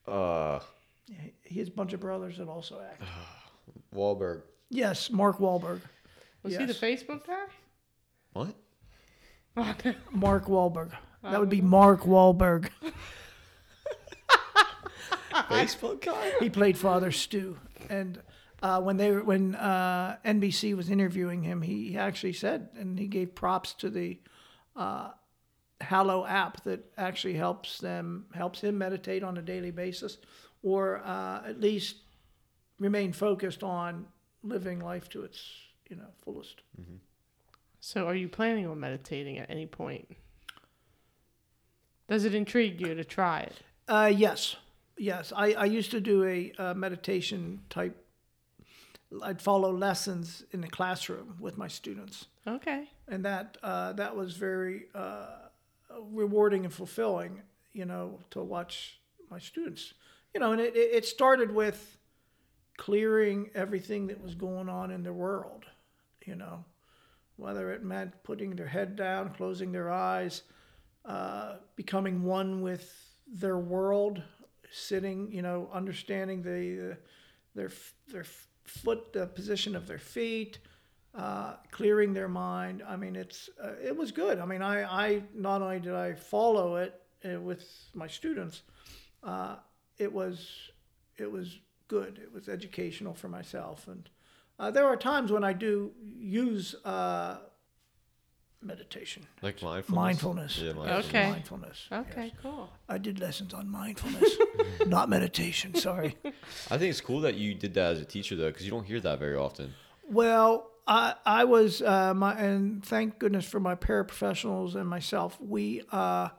Uh, 0.07 0.59
He- 1.07 1.33
He 1.43 1.59
has 1.59 1.67
a 1.67 1.71
bunch 1.71 1.93
of 1.93 1.99
brothers 1.99 2.37
that 2.37 2.47
also 2.47 2.79
act. 2.81 3.01
Wahlberg. 3.95 4.43
Yes, 4.69 5.09
Mark 5.11 5.39
Wahlberg. 5.39 5.81
Was 6.43 6.55
he 6.57 6.65
the 6.65 6.73
Facebook 6.73 7.25
guy? 7.25 7.45
What? 8.33 8.55
Oh. 9.55 9.75
Mark 10.11 10.45
Wahlberg. 10.45 10.91
That 11.21 11.39
would 11.39 11.49
be 11.49 11.61
Mark 11.61 12.01
Wahlberg. 12.01 12.69
Facebook 15.49 16.01
guy? 16.01 16.33
He 16.39 16.49
played 16.49 16.77
Father 16.77 17.11
Stu, 17.11 17.57
and 17.89 18.21
uh, 18.61 18.79
when 18.81 18.97
they 18.97 19.11
were, 19.11 19.23
when 19.23 19.55
uh, 19.55 20.17
NBC 20.25 20.75
was 20.75 20.89
interviewing 20.89 21.43
him, 21.43 21.61
he 21.61 21.97
actually 21.97 22.33
said, 22.33 22.69
and 22.77 22.97
he 22.97 23.07
gave 23.07 23.35
props 23.35 23.73
to 23.73 23.89
the 23.89 24.19
uh, 24.75 25.09
Hallow 25.81 26.25
app 26.25 26.63
that 26.63 26.85
actually 26.97 27.33
helps 27.33 27.79
them 27.79 28.25
helps 28.33 28.61
him 28.61 28.77
meditate 28.77 29.21
on 29.21 29.37
a 29.37 29.41
daily 29.41 29.71
basis, 29.71 30.17
or 30.61 31.01
uh, 31.03 31.41
at 31.45 31.59
least 31.59 31.97
remain 32.79 33.11
focused 33.11 33.63
on 33.63 34.05
living 34.43 34.79
life 34.79 35.09
to 35.09 35.23
its 35.23 35.41
you 35.89 35.97
know 35.97 36.07
fullest. 36.23 36.61
So, 37.81 38.07
are 38.07 38.15
you 38.15 38.29
planning 38.29 38.65
on 38.65 38.79
meditating 38.79 39.39
at 39.39 39.49
any 39.49 39.65
point? 39.65 40.07
Does 42.07 42.23
it 42.23 42.33
intrigue 42.33 42.79
you 42.79 42.95
to 42.95 43.03
try 43.03 43.41
it? 43.41 43.55
Uh, 43.89 44.11
yes, 44.15 44.55
yes. 44.97 45.31
I, 45.35 45.53
I 45.53 45.65
used 45.65 45.91
to 45.91 45.99
do 46.01 46.23
a 46.25 46.51
uh, 46.57 46.73
meditation 46.73 47.61
type. 47.69 47.97
I'd 49.21 49.41
follow 49.41 49.71
lessons 49.71 50.43
in 50.51 50.61
the 50.61 50.67
classroom 50.67 51.35
with 51.39 51.55
my 51.57 51.67
students, 51.67 52.25
Okay. 52.47 52.89
and 53.07 53.23
that 53.25 53.57
uh, 53.61 53.93
that 53.93 54.15
was 54.15 54.33
very 54.35 54.85
uh, 54.95 55.27
rewarding 56.11 56.65
and 56.65 56.73
fulfilling. 56.73 57.41
You 57.73 57.85
know, 57.85 58.19
to 58.31 58.41
watch 58.43 58.99
my 59.29 59.39
students. 59.39 59.93
You 60.33 60.39
know, 60.39 60.51
and 60.51 60.59
it 60.61 60.75
it 60.75 60.89
it 60.95 61.05
started 61.05 61.51
with 61.53 61.97
clearing 62.77 63.51
everything 63.53 64.07
that 64.07 64.19
was 64.21 64.33
going 64.33 64.67
on 64.67 64.89
in 64.89 65.03
the 65.03 65.13
world. 65.13 65.65
You 66.25 66.35
know, 66.35 66.65
whether 67.35 67.71
it 67.71 67.83
meant 67.83 68.13
putting 68.23 68.55
their 68.55 68.67
head 68.67 68.95
down, 68.95 69.33
closing 69.33 69.71
their 69.71 69.91
eyes, 69.91 70.41
uh, 71.05 71.57
becoming 71.75 72.23
one 72.23 72.61
with 72.61 72.91
their 73.27 73.59
world, 73.59 74.23
sitting, 74.73 75.31
you 75.31 75.41
know, 75.41 75.69
understanding 75.71 76.41
the, 76.41 76.91
uh, 76.91 76.95
their 77.55 77.71
their 78.11 78.25
foot, 78.65 79.13
the 79.13 79.27
position 79.27 79.75
of 79.75 79.87
their 79.87 79.99
feet, 79.99 80.57
uh, 81.15 81.53
clearing 81.71 82.13
their 82.13 82.27
mind. 82.27 82.83
I 82.87 82.95
mean, 82.95 83.15
it's 83.15 83.49
uh, 83.63 83.73
it 83.81 83.95
was 83.95 84.11
good. 84.11 84.39
I 84.39 84.45
mean, 84.45 84.61
I, 84.61 84.83
I 84.83 85.23
not 85.35 85.61
only 85.61 85.79
did 85.79 85.93
I 85.93 86.13
follow 86.13 86.77
it 86.77 86.99
uh, 87.23 87.39
with 87.39 87.63
my 87.93 88.07
students, 88.07 88.63
uh, 89.23 89.57
it 89.97 90.11
was 90.11 90.71
it 91.17 91.31
was 91.31 91.59
good. 91.87 92.19
It 92.21 92.33
was 92.33 92.49
educational 92.49 93.13
for 93.13 93.29
myself, 93.29 93.87
and 93.87 94.09
uh, 94.59 94.71
there 94.71 94.85
are 94.85 94.97
times 94.97 95.31
when 95.31 95.43
I 95.43 95.53
do 95.53 95.91
use 96.17 96.73
uh, 96.83 97.37
meditation. 98.65 99.25
Like 99.41 99.61
mindfulness? 99.61 99.89
Mindfulness. 99.89 100.57
Yeah, 100.59 100.73
mindfulness. 100.73 101.05
Okay. 101.07 101.29
Mindfulness. 101.29 101.87
Okay, 101.91 102.25
yes. 102.25 102.35
cool. 102.41 102.69
I 102.89 102.97
did 102.97 103.19
lessons 103.19 103.53
on 103.53 103.69
mindfulness, 103.69 104.37
not 104.85 105.09
meditation. 105.09 105.75
Sorry. 105.75 106.17
I 106.25 106.77
think 106.77 106.89
it's 106.89 107.01
cool 107.01 107.21
that 107.21 107.35
you 107.35 107.53
did 107.53 107.73
that 107.75 107.93
as 107.93 108.01
a 108.01 108.05
teacher, 108.05 108.35
though, 108.35 108.49
because 108.49 108.65
you 108.65 108.71
don't 108.71 108.85
hear 108.85 108.99
that 108.99 109.19
very 109.19 109.35
often. 109.35 109.73
Well, 110.09 110.69
I 110.87 111.15
I 111.25 111.43
was 111.45 111.81
uh, 111.81 112.13
my 112.13 112.33
and 112.33 112.83
thank 112.85 113.19
goodness 113.19 113.45
for 113.45 113.59
my 113.59 113.75
paraprofessionals 113.75 114.75
and 114.75 114.87
myself. 114.87 115.39
We 115.39 115.81
uh, 115.91 116.29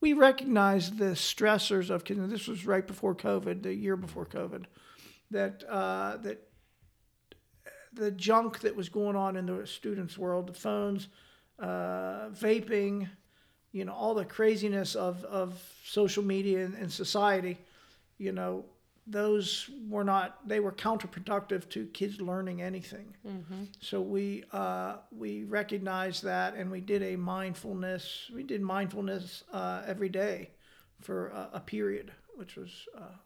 we 0.00 0.12
recognized 0.12 0.98
the 0.98 1.12
stressors 1.12 1.90
of 1.90 2.04
kids. 2.04 2.20
This 2.28 2.48
was 2.48 2.66
right 2.66 2.86
before 2.86 3.14
COVID, 3.14 3.62
the 3.62 3.74
year 3.74 3.96
before 3.96 4.26
COVID, 4.26 4.64
that 5.30 5.62
uh, 5.68 6.16
that 6.18 6.48
the 7.92 8.10
junk 8.10 8.60
that 8.60 8.74
was 8.74 8.88
going 8.88 9.16
on 9.16 9.36
in 9.36 9.46
the 9.46 9.66
students' 9.66 10.18
world, 10.18 10.48
the 10.48 10.54
phones, 10.54 11.08
uh, 11.62 12.28
vaping, 12.30 13.08
you 13.72 13.84
know, 13.86 13.92
all 13.94 14.14
the 14.14 14.24
craziness 14.24 14.94
of, 14.94 15.24
of 15.24 15.48
social 15.84 16.22
media 16.24 16.64
and, 16.64 16.74
and 16.74 16.92
society, 16.92 17.56
you 18.18 18.32
know, 18.32 18.64
those 19.04 19.68
were 19.88 20.04
not 20.04 20.46
they 20.46 20.60
were 20.60 20.70
counterproductive 20.70 21.68
to 21.70 21.86
kids 21.86 22.20
learning 22.20 22.62
anything. 22.62 23.08
So 23.80 24.00
we 24.00 24.44
uh, 24.52 24.96
we 25.10 25.42
recognized 25.44 26.22
that 26.22 26.54
and 26.54 26.70
we 26.70 26.80
did 26.80 27.02
a 27.02 27.16
mindfulness 27.16 28.30
we 28.32 28.44
did 28.44 28.60
mindfulness 28.60 29.42
uh, 29.52 29.82
every 29.86 30.08
day 30.08 30.50
for 31.00 31.28
a, 31.28 31.50
a 31.54 31.60
period, 31.60 32.12
which 32.36 32.54
was 32.56 32.86
uh, 32.96 33.16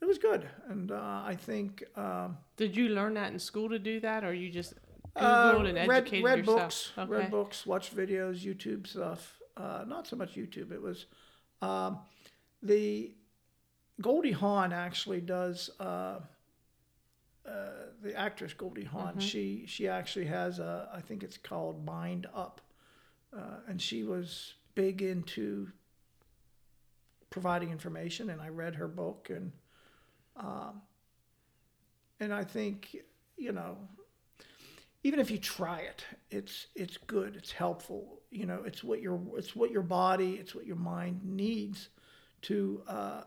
it 0.00 0.06
was 0.06 0.18
good. 0.18 0.48
And 0.68 0.90
uh, 0.90 1.22
I 1.32 1.36
think. 1.38 1.84
Um, 1.96 2.38
Did 2.56 2.74
you 2.76 2.88
learn 2.88 3.14
that 3.14 3.32
in 3.32 3.38
school 3.38 3.68
to 3.68 3.78
do 3.78 4.00
that, 4.00 4.24
or 4.24 4.32
you 4.32 4.48
just 4.50 4.72
uh, 5.16 5.54
and 5.58 5.88
read, 5.88 5.90
educated 5.90 6.24
read 6.24 6.38
yourself? 6.38 6.60
books, 6.60 6.92
read 7.08 7.30
books, 7.30 7.66
watched 7.66 7.94
videos, 7.94 8.40
YouTube 8.40 8.86
stuff. 8.86 9.38
Uh, 9.56 9.84
not 9.86 10.06
so 10.06 10.16
much 10.16 10.34
YouTube. 10.34 10.72
It 10.72 10.80
was 10.80 11.06
um, 11.60 11.98
the 12.62 13.12
Goldie 14.00 14.32
Hawn 14.32 14.72
actually 14.72 15.20
does. 15.20 15.70
Uh, 15.78 16.20
uh, 17.44 17.70
the 18.02 18.14
actress 18.14 18.52
Goldie 18.52 18.84
Hawn, 18.84 19.18
she 19.18 19.64
she 19.66 19.88
actually 19.88 20.26
has 20.26 20.60
a 20.60 20.88
I 20.94 21.00
think 21.00 21.22
it's 21.22 21.36
called 21.36 21.84
Mind 21.84 22.26
Up, 22.34 22.60
uh, 23.36 23.58
and 23.68 23.82
she 23.82 24.04
was 24.04 24.54
big 24.74 25.02
into 25.02 25.68
providing 27.30 27.70
information, 27.70 28.30
and 28.30 28.40
I 28.40 28.48
read 28.48 28.76
her 28.76 28.86
book, 28.86 29.28
and 29.28 29.50
um, 30.36 30.82
and 32.20 32.32
I 32.32 32.44
think 32.44 32.96
you 33.36 33.50
know 33.52 33.76
even 35.04 35.18
if 35.18 35.30
you 35.30 35.38
try 35.38 35.80
it, 35.80 36.04
it's 36.30 36.68
it's 36.74 36.96
good. 36.96 37.36
It's 37.36 37.52
helpful. 37.52 38.20
You 38.30 38.46
know, 38.46 38.62
it's 38.64 38.84
what 38.84 39.00
your 39.00 39.20
it's 39.36 39.56
what 39.56 39.70
your 39.70 39.82
body, 39.82 40.34
it's 40.34 40.54
what 40.54 40.66
your 40.66 40.76
mind 40.76 41.20
needs 41.24 41.88
to 42.42 42.82
uh, 42.86 43.22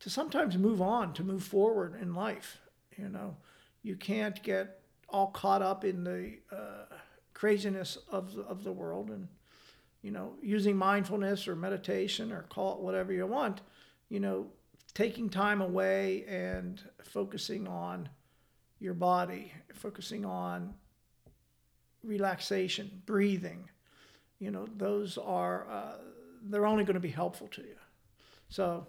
to 0.00 0.10
sometimes 0.10 0.58
move 0.58 0.82
on, 0.82 1.14
to 1.14 1.24
move 1.24 1.42
forward 1.42 1.98
in 2.00 2.14
life. 2.14 2.58
You 2.98 3.08
know, 3.08 3.36
you 3.82 3.96
can't 3.96 4.40
get 4.42 4.80
all 5.08 5.28
caught 5.28 5.62
up 5.62 5.84
in 5.84 6.04
the 6.04 6.34
uh, 6.52 6.94
craziness 7.32 7.96
of 8.10 8.34
the, 8.34 8.42
of 8.42 8.64
the 8.64 8.72
world, 8.72 9.10
and 9.10 9.28
you 10.02 10.10
know, 10.10 10.34
using 10.42 10.76
mindfulness 10.76 11.48
or 11.48 11.56
meditation 11.56 12.30
or 12.32 12.42
call 12.42 12.74
it 12.74 12.80
whatever 12.80 13.14
you 13.14 13.26
want. 13.26 13.62
You 14.10 14.20
know, 14.20 14.46
taking 14.92 15.30
time 15.30 15.62
away 15.62 16.24
and 16.28 16.82
focusing 17.02 17.66
on 17.66 18.10
your 18.84 18.94
body, 18.94 19.50
focusing 19.72 20.26
on 20.26 20.74
relaxation, 22.02 23.02
breathing. 23.06 23.70
You 24.38 24.50
know, 24.50 24.66
those 24.76 25.16
are, 25.16 25.66
uh, 25.70 25.92
they're 26.42 26.66
only 26.66 26.84
going 26.84 26.94
to 26.94 27.00
be 27.00 27.08
helpful 27.08 27.48
to 27.48 27.62
you. 27.62 27.76
So, 28.50 28.86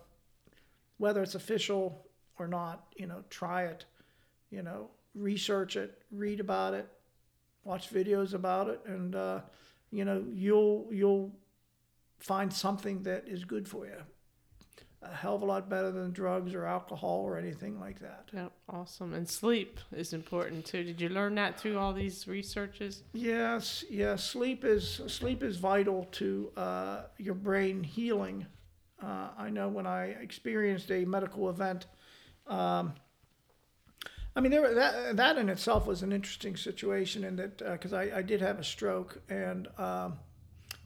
whether 0.98 1.24
it's 1.24 1.36
official 1.36 2.06
or 2.38 2.48
not, 2.48 2.88
you 2.98 3.08
know, 3.08 3.24
try 3.30 3.64
it, 3.64 3.86
you 4.52 4.64
know, 4.64 4.89
research 5.14 5.78
it, 5.78 6.02
read 6.12 6.41
about 6.41 6.74
it, 6.74 6.88
watch 7.64 7.89
videos 7.89 8.34
about 8.34 8.68
it, 8.68 8.82
and, 8.86 9.16
uh, 9.16 9.39
you 9.91 10.04
know, 10.04 10.26
you'll, 10.34 10.89
you'll 10.91 11.32
find 12.20 12.52
something 12.52 13.04
that 13.04 13.28
is 13.28 13.46
good 13.46 13.66
for 13.66 13.86
you. 13.86 14.02
A 15.12 15.16
hell 15.16 15.36
of 15.36 15.41
a 15.41 15.45
lot 15.45 15.70
better 15.70 15.91
than 15.91 16.12
drugs 16.12 16.53
or 16.53 16.66
alcohol 16.66 17.22
or 17.22 17.38
anything 17.38 17.80
like 17.80 17.99
that. 17.99 18.30
Yep, 18.34 18.51
awesome. 18.70 19.14
And 19.14 19.28
sleep 19.30 19.80
is 19.91 20.14
important 20.14 20.66
too. 20.66 20.84
Did 20.84 20.99
you 20.99 21.10
learn 21.10 21.36
that 21.36 21.60
through 21.60 21.78
all 21.78 21.93
these 21.93 22.28
researches? 22.28 23.03
Yes, 23.14 23.84
yes. 23.89 24.24
Sleep 24.24 24.66
is 24.66 25.01
sleep 25.08 25.43
is 25.43 25.58
vital 25.58 26.08
to 26.14 26.51
uh, 26.58 27.01
your 27.18 27.36
brain 27.36 27.84
healing. 27.84 28.47
Uh, 29.01 29.30
I 29.38 29.49
know 29.49 29.68
when 29.68 29.86
I 29.86 30.06
experienced 30.08 30.89
a 30.91 31.06
medical 31.06 31.49
event. 31.49 31.86
Um, 32.47 32.93
I 34.36 34.41
mean, 34.41 34.51
there, 34.51 34.74
that 34.74 35.16
that 35.18 35.38
in 35.38 35.49
itself 35.49 35.86
was 35.86 36.01
an 36.01 36.12
interesting 36.12 36.58
situation, 36.58 37.24
in 37.24 37.36
that 37.36 37.58
because 37.60 37.93
I, 37.93 38.18
I 38.18 38.22
did 38.22 38.41
have 38.41 38.60
a 38.60 38.64
stroke, 38.64 39.22
and 39.30 39.68
um, 39.78 40.20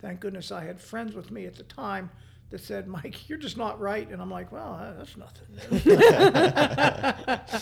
thank 0.02 0.20
goodness 0.20 0.52
I 0.52 0.66
had 0.66 0.80
friends 0.80 1.16
with 1.16 1.32
me 1.32 1.46
at 1.46 1.56
the 1.56 1.64
time 1.64 2.10
that 2.50 2.62
said, 2.62 2.88
"Mike, 2.88 3.30
you're 3.30 3.38
just 3.38 3.58
not 3.58 3.80
right," 3.80 4.10
and 4.10 4.22
I'm 4.22 4.32
like, 4.32 4.52
"Well, 4.52 4.96
that's 4.98 5.16
nothing." 5.18 5.48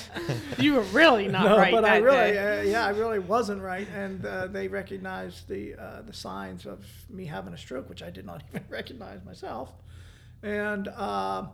You 0.58 0.74
were 0.76 0.82
really 0.84 1.28
not 1.28 1.46
no, 1.46 1.58
right 1.58 1.72
but 1.72 1.82
that 1.82 1.92
I 1.92 1.98
really, 1.98 2.32
day. 2.32 2.60
uh, 2.60 2.64
yeah, 2.64 2.86
I 2.86 2.90
really 2.90 3.20
wasn't 3.20 3.62
right, 3.62 3.88
and 3.94 4.26
uh, 4.26 4.48
they 4.48 4.68
recognized 4.68 5.48
the 5.48 5.76
uh, 5.76 6.02
the 6.02 6.14
signs 6.14 6.66
of 6.66 6.86
me 7.10 7.26
having 7.26 7.54
a 7.54 7.58
stroke, 7.58 7.90
which 7.90 8.02
I 8.02 8.10
did 8.10 8.26
not 8.26 8.44
even 8.50 8.64
recognize 8.70 9.24
myself, 9.24 9.72
and 10.42 10.88
uh, 10.88 11.48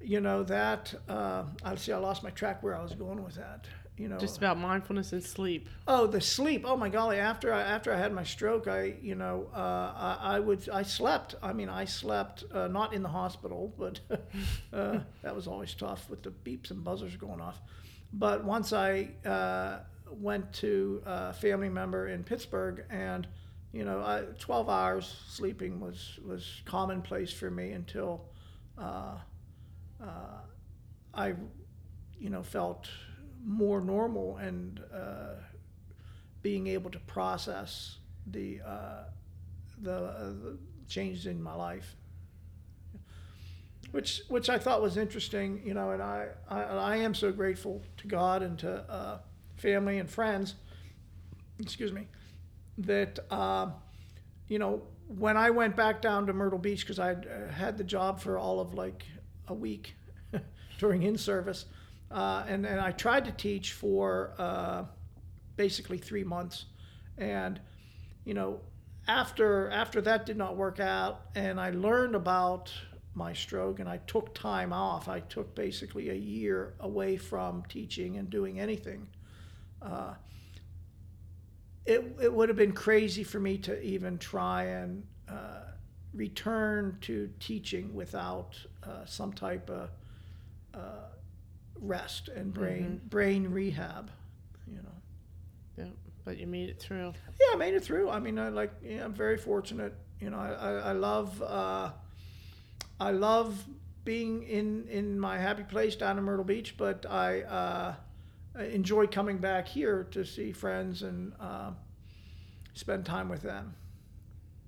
you 0.00 0.20
know 0.20 0.42
that 0.44 0.94
uh, 1.08 1.44
I 1.62 1.74
see. 1.76 1.92
I 1.92 1.98
lost 1.98 2.22
my 2.22 2.30
track 2.30 2.62
where 2.62 2.76
I 2.76 2.82
was 2.82 2.92
going 2.92 3.22
with 3.22 3.36
that. 3.36 3.66
You 3.96 4.08
know, 4.08 4.18
Just 4.18 4.38
about 4.38 4.58
mindfulness 4.58 5.12
and 5.12 5.22
sleep. 5.22 5.68
Oh, 5.86 6.08
the 6.08 6.20
sleep. 6.20 6.64
Oh 6.66 6.76
my 6.76 6.88
golly! 6.88 7.18
After 7.18 7.52
I 7.52 7.62
after 7.62 7.92
I 7.92 7.96
had 7.96 8.12
my 8.12 8.24
stroke, 8.24 8.66
I 8.66 8.96
you 9.00 9.14
know 9.14 9.48
uh, 9.54 9.58
I, 9.96 10.18
I 10.36 10.40
would 10.40 10.68
I 10.68 10.82
slept. 10.82 11.36
I 11.40 11.52
mean, 11.52 11.68
I 11.68 11.84
slept 11.84 12.42
uh, 12.52 12.66
not 12.66 12.92
in 12.92 13.04
the 13.04 13.08
hospital, 13.08 13.72
but 13.78 14.00
uh, 14.72 14.98
that 15.22 15.36
was 15.36 15.46
always 15.46 15.74
tough 15.74 16.10
with 16.10 16.24
the 16.24 16.30
beeps 16.30 16.72
and 16.72 16.82
buzzers 16.82 17.14
going 17.16 17.40
off. 17.40 17.60
But 18.12 18.44
once 18.44 18.72
I 18.72 19.10
uh, 19.24 19.80
went 20.10 20.52
to 20.54 21.00
a 21.06 21.32
family 21.32 21.68
member 21.68 22.08
in 22.08 22.24
Pittsburgh, 22.24 22.84
and 22.90 23.28
you 23.72 23.84
know, 23.84 24.00
I, 24.00 24.22
12 24.40 24.68
hours 24.68 25.22
sleeping 25.28 25.78
was 25.78 26.18
was 26.24 26.62
commonplace 26.64 27.32
for 27.32 27.50
me 27.50 27.70
until 27.70 28.24
uh, 28.76 29.18
uh, 30.02 30.40
I, 31.12 31.34
you 32.18 32.30
know, 32.30 32.42
felt 32.42 32.88
more 33.44 33.80
normal 33.80 34.36
and 34.38 34.80
uh, 34.92 35.34
being 36.42 36.66
able 36.66 36.90
to 36.90 36.98
process 37.00 37.98
the 38.26 38.60
uh, 38.66 39.04
the, 39.80 39.94
uh, 39.94 40.24
the 40.24 40.58
changes 40.88 41.26
in 41.26 41.42
my 41.42 41.54
life, 41.54 41.96
which 43.90 44.22
which 44.28 44.48
I 44.48 44.58
thought 44.58 44.80
was 44.80 44.96
interesting, 44.96 45.62
you 45.64 45.74
know, 45.74 45.90
and 45.90 46.02
I 46.02 46.28
I, 46.48 46.62
I 46.62 46.96
am 46.96 47.14
so 47.14 47.32
grateful 47.32 47.82
to 47.98 48.06
God 48.06 48.42
and 48.42 48.58
to 48.60 48.90
uh, 48.90 49.18
family 49.56 49.98
and 49.98 50.08
friends, 50.08 50.54
excuse 51.58 51.92
me, 51.92 52.06
that 52.78 53.18
uh, 53.30 53.70
you 54.48 54.58
know 54.58 54.82
when 55.08 55.36
I 55.36 55.50
went 55.50 55.76
back 55.76 56.00
down 56.00 56.26
to 56.26 56.32
Myrtle 56.32 56.58
Beach 56.58 56.80
because 56.80 56.98
I 56.98 57.12
uh, 57.12 57.52
had 57.52 57.76
the 57.76 57.84
job 57.84 58.20
for 58.20 58.38
all 58.38 58.60
of 58.60 58.74
like 58.74 59.04
a 59.48 59.54
week 59.54 59.94
during 60.78 61.02
in 61.02 61.18
service. 61.18 61.66
Uh, 62.14 62.44
and, 62.46 62.64
and 62.64 62.80
I 62.80 62.92
tried 62.92 63.24
to 63.24 63.32
teach 63.32 63.72
for 63.72 64.34
uh, 64.38 64.84
basically 65.56 65.98
three 65.98 66.22
months. 66.22 66.66
And, 67.18 67.60
you 68.24 68.34
know, 68.34 68.60
after, 69.08 69.68
after 69.70 70.00
that 70.02 70.24
did 70.24 70.36
not 70.36 70.56
work 70.56 70.78
out, 70.78 71.22
and 71.34 71.60
I 71.60 71.70
learned 71.70 72.14
about 72.14 72.72
my 73.14 73.32
stroke 73.32 73.80
and 73.80 73.88
I 73.88 73.96
took 74.06 74.32
time 74.32 74.72
off, 74.72 75.08
I 75.08 75.20
took 75.20 75.56
basically 75.56 76.10
a 76.10 76.14
year 76.14 76.74
away 76.78 77.16
from 77.16 77.64
teaching 77.68 78.16
and 78.16 78.30
doing 78.30 78.60
anything. 78.60 79.08
Uh, 79.82 80.14
it, 81.84 82.16
it 82.22 82.32
would 82.32 82.48
have 82.48 82.56
been 82.56 82.72
crazy 82.72 83.24
for 83.24 83.40
me 83.40 83.58
to 83.58 83.80
even 83.82 84.18
try 84.18 84.64
and 84.66 85.02
uh, 85.28 85.62
return 86.12 86.96
to 87.00 87.28
teaching 87.40 87.92
without 87.92 88.56
uh, 88.84 89.04
some 89.04 89.32
type 89.32 89.68
of 89.68 89.90
uh, 90.74 91.08
rest 91.80 92.28
and 92.28 92.52
brain 92.52 93.00
brain 93.08 93.48
rehab. 93.48 94.10
You 94.66 94.82
know. 94.82 94.88
Yeah, 95.76 95.90
but 96.24 96.38
you 96.38 96.46
made 96.46 96.70
it 96.70 96.80
through. 96.80 97.14
Yeah, 97.40 97.54
I 97.54 97.56
made 97.56 97.74
it 97.74 97.84
through. 97.84 98.10
I 98.10 98.18
mean, 98.18 98.38
I 98.38 98.48
like. 98.48 98.72
Yeah, 98.82 99.04
I'm 99.04 99.14
very 99.14 99.36
fortunate. 99.36 99.94
You 100.20 100.30
know, 100.30 100.38
I, 100.38 100.52
I, 100.52 100.72
I 100.72 100.92
love. 100.92 101.42
Uh, 101.42 101.90
I 103.00 103.10
love 103.10 103.64
being 104.04 104.42
in 104.44 104.86
in 104.88 105.18
my 105.18 105.38
happy 105.38 105.64
place 105.64 105.96
down 105.96 106.18
in 106.18 106.24
Myrtle 106.24 106.44
Beach, 106.44 106.76
but 106.76 107.06
I, 107.08 107.42
uh, 107.42 107.94
I 108.56 108.64
enjoy 108.64 109.06
coming 109.06 109.38
back 109.38 109.66
here 109.66 110.06
to 110.12 110.24
see 110.24 110.52
friends 110.52 111.02
and 111.02 111.32
uh, 111.40 111.70
spend 112.74 113.06
time 113.06 113.28
with 113.28 113.42
them. 113.42 113.74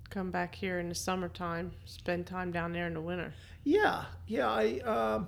Come 0.09 0.31
back 0.31 0.55
here 0.55 0.79
in 0.79 0.89
the 0.89 0.95
summertime, 0.95 1.71
spend 1.85 2.27
time 2.27 2.51
down 2.51 2.71
there 2.71 2.87
in 2.87 2.93
the 2.93 3.01
winter. 3.01 3.33
Yeah, 3.63 4.05
yeah. 4.25 4.49
I 4.49 4.79
um, 4.79 5.27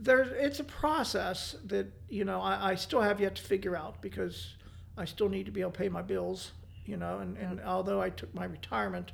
there. 0.00 0.22
It's 0.22 0.60
a 0.60 0.64
process 0.64 1.56
that 1.66 1.86
you 2.08 2.24
know 2.24 2.40
I, 2.40 2.72
I 2.72 2.74
still 2.74 3.00
have 3.00 3.20
yet 3.20 3.36
to 3.36 3.42
figure 3.42 3.76
out 3.76 4.00
because 4.00 4.54
I 4.96 5.04
still 5.04 5.28
need 5.28 5.46
to 5.46 5.52
be 5.52 5.60
able 5.60 5.72
to 5.72 5.78
pay 5.78 5.88
my 5.88 6.02
bills. 6.02 6.52
You 6.86 6.96
know, 6.96 7.18
and, 7.18 7.36
and 7.36 7.60
although 7.60 8.00
I 8.00 8.10
took 8.10 8.34
my 8.34 8.46
retirement, 8.46 9.12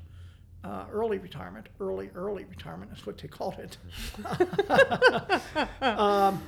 uh, 0.65 0.87
early 0.91 1.19
retirement, 1.19 1.69
early 1.81 2.11
early 2.15 2.45
retirement 2.45 2.93
is 2.97 3.05
what 3.05 3.19
they 3.19 3.29
called 3.29 3.59
it. 3.59 3.77
um, 5.83 6.43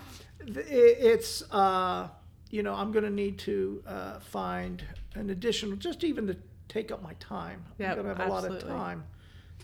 it 0.46 0.66
it's 0.68 1.42
uh, 1.52 2.08
you 2.50 2.62
know 2.62 2.74
I'm 2.74 2.92
going 2.92 3.04
to 3.04 3.10
need 3.10 3.38
to 3.40 3.82
uh, 3.86 4.20
find 4.20 4.82
an 5.14 5.30
additional, 5.30 5.76
just 5.76 6.04
even 6.04 6.26
to 6.28 6.36
take 6.68 6.90
up 6.92 7.02
my 7.02 7.14
time. 7.14 7.64
Yep, 7.78 7.98
I'm 7.98 8.04
going 8.04 8.16
to 8.16 8.22
have 8.22 8.30
a 8.30 8.32
lot 8.32 8.44
of 8.44 8.60
time, 8.62 9.04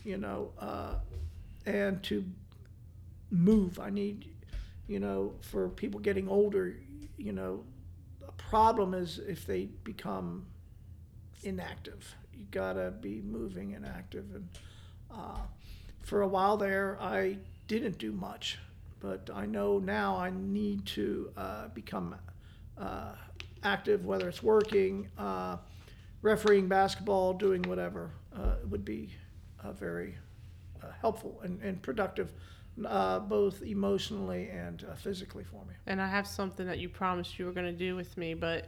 you 0.03 0.17
know, 0.17 0.51
uh, 0.59 0.95
and 1.65 2.01
to 2.03 2.25
move. 3.31 3.79
I 3.79 3.89
need, 3.89 4.34
you 4.87 4.99
know, 4.99 5.33
for 5.41 5.69
people 5.69 5.99
getting 5.99 6.27
older, 6.27 6.75
you 7.17 7.31
know, 7.31 7.63
a 8.27 8.31
problem 8.33 8.93
is 8.93 9.19
if 9.19 9.45
they 9.45 9.65
become 9.83 10.45
inactive. 11.43 12.15
You 12.33 12.45
gotta 12.51 12.91
be 12.91 13.21
moving 13.21 13.73
and 13.75 13.85
active. 13.85 14.25
And 14.33 14.47
uh, 15.11 15.39
for 16.01 16.21
a 16.21 16.27
while 16.27 16.57
there, 16.57 16.97
I 17.01 17.37
didn't 17.67 17.97
do 17.97 18.11
much, 18.11 18.59
but 18.99 19.29
I 19.33 19.45
know 19.45 19.79
now 19.79 20.15
I 20.17 20.31
need 20.31 20.85
to 20.87 21.31
uh, 21.37 21.67
become 21.69 22.15
uh, 22.77 23.13
active, 23.63 24.05
whether 24.05 24.27
it's 24.29 24.43
working, 24.43 25.07
uh, 25.17 25.57
refereeing 26.21 26.67
basketball, 26.67 27.33
doing 27.33 27.61
whatever. 27.63 28.11
Uh, 28.35 28.55
would 28.69 28.83
be 28.83 29.09
uh, 29.63 29.71
very 29.71 30.17
helpful 30.99 31.39
and, 31.43 31.61
and 31.61 31.81
productive, 31.81 32.33
uh, 32.85 33.19
both 33.19 33.61
emotionally 33.61 34.49
and 34.49 34.83
uh, 34.89 34.95
physically 34.95 35.43
for 35.43 35.63
me. 35.65 35.73
And 35.87 36.01
I 36.01 36.07
have 36.07 36.27
something 36.27 36.65
that 36.67 36.79
you 36.79 36.89
promised 36.89 37.37
you 37.39 37.45
were 37.45 37.51
going 37.53 37.65
to 37.67 37.71
do 37.77 37.95
with 37.95 38.17
me, 38.17 38.33
but 38.33 38.67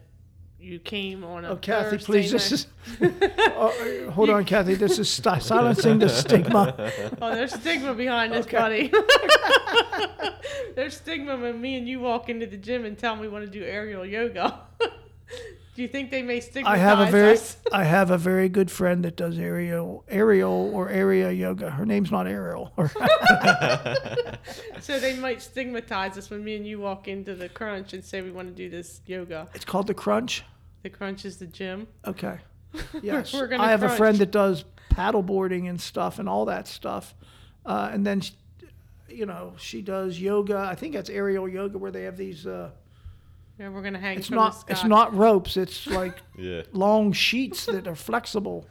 you 0.59 0.79
came 0.79 1.23
on 1.23 1.45
a 1.45 1.49
Oh, 1.51 1.55
Kathy, 1.57 1.97
Thursday 1.97 2.05
please, 2.05 2.31
this 2.31 2.51
is. 2.51 2.67
oh, 3.01 4.07
uh, 4.07 4.11
hold 4.11 4.29
on, 4.29 4.43
Kathy. 4.45 4.73
This 4.75 4.97
is 4.97 5.09
st- 5.09 5.43
silencing 5.43 5.99
the 5.99 6.09
stigma. 6.09 6.91
Oh, 7.21 7.35
there's 7.35 7.53
stigma 7.53 7.93
behind 7.93 8.33
this, 8.33 8.45
Okay. 8.47 8.57
buddy. 8.57 8.91
there's 10.75 10.97
stigma 10.97 11.37
when 11.37 11.59
me 11.61 11.75
and 11.77 11.87
you 11.87 11.99
walk 11.99 12.29
into 12.29 12.45
the 12.47 12.57
gym 12.57 12.85
and 12.85 12.97
tell 12.97 13.15
me 13.15 13.21
we 13.21 13.27
want 13.27 13.45
to 13.45 13.51
do 13.51 13.63
aerial 13.63 14.05
yoga. 14.05 14.61
Do 15.77 15.83
you 15.83 15.87
think 15.87 16.09
they 16.09 16.23
may 16.23 16.41
I 16.65 16.77
have 16.77 16.97
a 16.97 17.05
very, 17.11 17.33
us? 17.33 17.55
I 17.71 17.83
have 17.83 18.09
a 18.09 18.17
very 18.17 18.49
good 18.49 18.71
friend 18.71 19.05
that 19.05 19.15
does 19.15 19.37
aerial, 19.37 20.03
aerial 20.09 20.71
or 20.73 20.89
area 20.89 21.31
yoga. 21.31 21.69
Her 21.69 21.85
name's 21.85 22.09
not 22.09 22.25
Ariel. 22.25 22.73
So 24.81 24.99
they 24.99 25.15
might 25.19 25.39
stigmatize 25.39 26.17
us 26.17 26.31
when 26.31 26.43
me 26.43 26.55
and 26.55 26.65
you 26.65 26.79
walk 26.79 27.07
into 27.07 27.35
the 27.35 27.47
crunch 27.47 27.93
and 27.93 28.03
say 28.03 28.23
we 28.23 28.31
want 28.31 28.47
to 28.47 28.55
do 28.55 28.71
this 28.71 29.01
yoga. 29.05 29.49
it's 29.53 29.65
called 29.65 29.85
the 29.85 29.93
Crunch. 29.93 30.43
The 30.81 30.89
crunch 30.89 31.25
is 31.25 31.37
the 31.37 31.45
gym. 31.45 31.85
Okay. 32.05 32.39
Yes. 33.03 33.31
We're 33.31 33.45
gonna 33.45 33.61
I 33.61 33.69
have 33.69 33.83
a 33.83 33.89
friend 33.89 34.17
that 34.17 34.31
does 34.31 34.65
paddleboarding 34.91 35.69
and 35.69 35.79
stuff 35.79 36.17
and 36.17 36.27
all 36.27 36.45
that 36.45 36.67
stuff. 36.67 37.13
Uh, 37.65 37.89
and 37.93 38.03
then, 38.03 38.21
sh- 38.21 38.31
you 39.09 39.27
know, 39.27 39.53
she 39.57 39.83
does 39.83 40.19
yoga. 40.19 40.57
I 40.57 40.73
think 40.73 40.93
that's 40.93 41.11
aerial 41.11 41.47
yoga 41.47 41.77
where 41.77 41.91
they 41.91 42.03
have 42.03 42.17
these. 42.17 42.47
Uh, 42.47 42.71
Yeah, 43.59 43.69
we're 43.69 43.81
gonna 43.81 43.99
hang 43.99 44.17
it's 44.19 44.27
from 44.27 44.35
not. 44.35 44.53
the 44.53 44.59
sky. 44.59 44.71
It's 44.73 44.83
not 44.83 45.15
ropes. 45.15 45.57
It's 45.57 45.87
like 46.01 46.17
Yeah. 46.37 46.61
long 46.73 47.11
sheets 47.11 47.65
that 47.65 47.87
are 47.87 47.95
flexible 47.95 48.67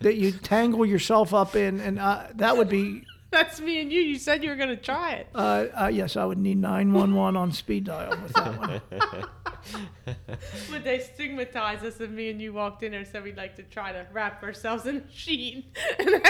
that 0.00 0.16
you 0.16 0.30
tangle 0.32 0.86
yourself 0.86 1.34
up 1.34 1.56
in, 1.56 1.80
and 1.80 1.98
uh, 1.98 2.26
that 2.36 2.56
would 2.56 2.68
be. 2.68 3.04
That's 3.32 3.60
me 3.60 3.80
and 3.80 3.92
you. 3.92 4.00
You 4.00 4.18
said 4.18 4.42
you 4.42 4.50
were 4.50 4.56
gonna 4.56 4.76
try 4.76 5.12
it. 5.12 5.28
Uh, 5.34 5.66
uh, 5.82 5.86
yes, 5.92 6.16
I 6.16 6.24
would 6.24 6.38
need 6.38 6.58
nine 6.58 6.92
one 6.92 7.14
one 7.14 7.36
on 7.36 7.52
speed 7.52 7.84
dial 7.84 8.10
with 8.22 8.32
that 8.34 8.58
one. 8.58 8.80
Would 10.70 10.84
they 10.84 10.98
stigmatize 11.00 11.82
us 11.84 12.00
if 12.00 12.10
me 12.10 12.30
and 12.30 12.40
you 12.40 12.52
walked 12.54 12.82
in 12.82 12.92
there 12.92 13.00
and 13.00 13.08
said 13.08 13.22
we'd 13.22 13.36
like 13.36 13.56
to 13.56 13.62
try 13.62 13.92
to 13.92 14.06
wrap 14.12 14.42
ourselves 14.42 14.86
in 14.86 14.96
a 14.96 15.12
sheet 15.12 15.66
and 15.98 16.08
then 16.08 16.22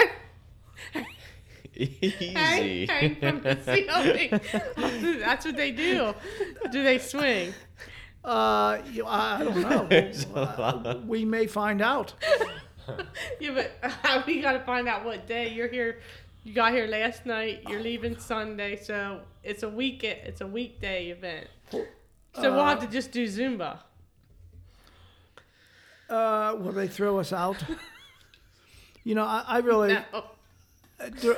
hang, 0.93 1.05
Easy. 1.75 2.85
hang 2.87 3.15
from 3.15 3.41
the 3.41 3.57
ceiling? 3.63 5.19
That's 5.21 5.45
what 5.45 5.55
they 5.55 5.71
do. 5.71 6.13
Do 6.71 6.83
they 6.83 6.97
swing? 6.99 7.53
Uh, 8.23 8.79
you, 8.91 9.05
I 9.05 9.39
I 9.39 9.43
don't 9.43 9.61
know. 9.69 9.87
There's 9.89 10.25
a 10.25 10.29
lot. 10.29 10.85
Uh, 10.85 10.99
we 11.05 11.25
may 11.25 11.47
find 11.47 11.81
out. 11.81 12.13
Yeah, 13.39 13.51
but 13.81 14.25
we 14.27 14.41
got 14.41 14.53
to 14.53 14.59
find 14.61 14.87
out 14.87 15.05
what 15.05 15.25
day 15.27 15.53
you're 15.53 15.67
here. 15.67 15.99
You 16.43 16.53
got 16.53 16.73
here 16.73 16.87
last 16.87 17.25
night. 17.25 17.61
You're 17.69 17.79
leaving 17.79 18.17
Sunday, 18.17 18.75
so 18.75 19.21
it's 19.43 19.63
a 19.63 19.69
week. 19.69 20.03
It's 20.03 20.41
a 20.41 20.47
weekday 20.47 21.09
event. 21.09 21.47
So 21.71 21.85
we'll 22.53 22.65
have 22.65 22.81
to 22.81 22.87
just 22.87 23.11
do 23.11 23.27
Zumba. 23.27 23.77
Uh, 26.09 26.55
will 26.59 26.73
they 26.73 26.87
throw 26.87 27.19
us 27.19 27.31
out? 27.31 27.63
You 29.03 29.15
know, 29.15 29.23
I, 29.23 29.43
I 29.47 29.57
really. 29.59 29.93
No. 29.93 30.25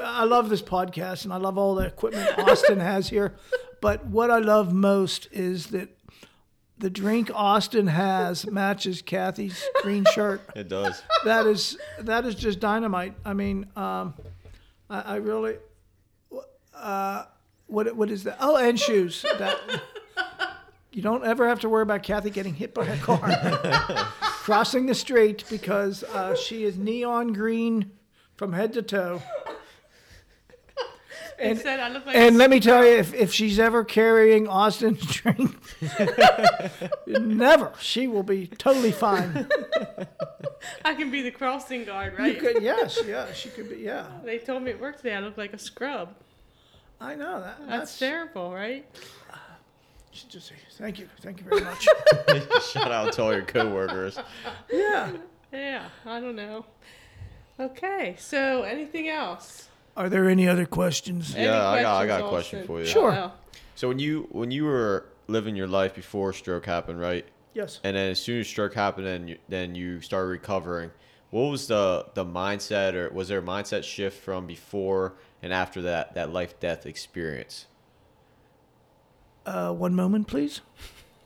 I 0.01 0.23
love 0.23 0.49
this 0.49 0.61
podcast 0.61 1.23
and 1.25 1.34
I 1.34 1.38
love 1.38 1.57
all 1.57 1.75
the 1.75 1.86
equipment 1.86 2.38
Austin 2.39 2.79
has 2.79 3.09
here. 3.09 3.36
But 3.81 4.05
what 4.07 4.31
I 4.31 4.39
love 4.39 4.73
most 4.73 5.27
is 5.31 5.67
that 5.67 5.89
the 6.78 6.89
drink 6.89 7.32
Austin 7.34 7.88
has 7.88 8.45
matches 8.51 9.01
Kathy's 9.01 9.63
green 9.82 10.05
shirt. 10.13 10.41
It 10.55 10.69
does. 10.69 11.01
That 11.26 11.45
is 11.45 11.78
that 11.99 12.26
is 12.26 12.36
just 12.36 12.59
dynamite. 12.59 13.13
I 13.26 13.34
mean, 13.34 13.67
um, 13.76 14.13
I, 14.89 15.01
I 15.01 15.15
really. 15.17 15.57
Uh, 16.76 17.26
what 17.67 17.95
what 17.95 18.09
is 18.09 18.24
that? 18.24 18.38
Oh, 18.39 18.57
and 18.57 18.80
shoes. 18.80 19.26
That 19.39 19.57
you 20.91 21.01
don't 21.01 21.24
ever 21.24 21.47
have 21.47 21.59
to 21.61 21.69
worry 21.69 21.84
about 21.84 22.03
Kathy 22.03 22.30
getting 22.30 22.53
hit 22.53 22.74
by 22.74 22.86
a 22.86 22.97
car 22.97 23.19
crossing 24.21 24.86
the 24.86 24.95
street 24.95 25.43
because 25.49 26.03
uh, 26.03 26.36
she 26.36 26.65
is 26.65 26.78
neon 26.78 27.34
green 27.34 27.91
from 28.36 28.53
head 28.53 28.74
to 28.74 28.82
toe. 28.82 29.21
And 31.43 31.59
said 31.59 31.79
I 31.79 31.89
look 31.89 32.05
like 32.05 32.15
And 32.15 32.37
let 32.37 32.49
me 32.49 32.59
tell 32.59 32.83
you, 32.85 32.91
if, 32.93 33.13
if 33.13 33.33
she's 33.33 33.59
ever 33.59 33.83
carrying 33.83 34.47
Austin's 34.47 35.05
drink, 35.05 35.55
never. 37.07 37.73
She 37.79 38.07
will 38.07 38.23
be 38.23 38.47
totally 38.47 38.91
fine. 38.91 39.47
I 40.85 40.93
can 40.93 41.11
be 41.11 41.21
the 41.21 41.31
crossing 41.31 41.83
guard, 41.85 42.13
You 42.13 42.23
right? 42.23 42.39
could, 42.39 42.61
yes, 42.63 42.99
yeah, 43.05 43.31
she 43.33 43.49
could 43.49 43.69
be, 43.69 43.77
yeah. 43.77 44.05
They 44.23 44.37
told 44.37 44.63
me 44.63 44.71
at 44.71 44.79
work 44.79 44.97
today 44.97 45.13
I 45.15 45.19
look 45.19 45.37
like 45.37 45.53
a 45.53 45.57
scrub. 45.57 46.15
I 47.01 47.15
know 47.15 47.41
that. 47.41 47.57
That's, 47.59 47.69
That's, 47.69 47.99
terrible, 47.99 48.53
right? 48.53 48.85
she 50.11 50.27
just 50.27 50.47
say, 50.47 50.55
thank 50.77 50.99
you, 50.99 51.09
thank 51.21 51.39
you 51.39 51.45
very 51.49 51.61
much. 51.61 51.85
Shout 52.71 52.91
out 52.91 53.13
to 53.13 53.23
all 53.23 53.33
your 53.33 53.43
coworkers. 53.43 54.17
yeah. 54.71 55.11
Yeah, 55.51 55.89
I 56.05 56.19
don't 56.19 56.35
know. 56.35 56.65
Okay, 57.59 58.15
so 58.17 58.63
anything 58.63 59.09
else? 59.09 59.69
Are 59.95 60.09
there 60.09 60.27
any 60.29 60.47
other 60.47 60.65
questions? 60.65 61.35
Any 61.35 61.45
Yeah, 61.45 61.67
I 61.67 61.81
got- 61.81 62.01
I 62.01 62.07
got 62.07 62.21
a 62.21 62.27
questions, 62.29 62.65
question 62.65 62.67
for 62.67 62.79
you. 62.79 62.85
Sure. 62.85 63.11
Uh-oh. 63.11 63.31
So 63.75 63.87
when 63.87 63.99
you 63.99 64.27
when 64.31 64.51
you 64.51 64.65
were 64.65 65.05
living 65.27 65.55
your 65.55 65.67
life 65.67 65.95
before 65.95 66.33
stroke 66.33 66.65
happened, 66.65 66.99
right? 66.99 67.25
Yes. 67.53 67.79
And 67.83 67.95
then 67.95 68.09
as 68.11 68.19
soon 68.19 68.39
as 68.41 68.47
stroke 68.47 68.73
happened, 68.73 69.07
and 69.07 69.29
you, 69.29 69.37
then 69.49 69.75
you 69.75 70.01
started 70.01 70.27
recovering. 70.29 70.91
What 71.29 71.49
was 71.49 71.67
the 71.67 72.07
the 72.13 72.25
mindset, 72.25 72.93
or 72.93 73.09
was 73.11 73.27
there 73.27 73.39
a 73.39 73.43
mindset 73.43 73.83
shift 73.83 74.21
from 74.23 74.45
before 74.47 75.13
and 75.41 75.53
after 75.53 75.81
that 75.83 76.13
that 76.15 76.31
life 76.33 76.59
death 76.59 76.85
experience? 76.85 77.65
Uh, 79.45 79.71
one 79.73 79.93
moment, 79.93 80.27
please. 80.27 80.61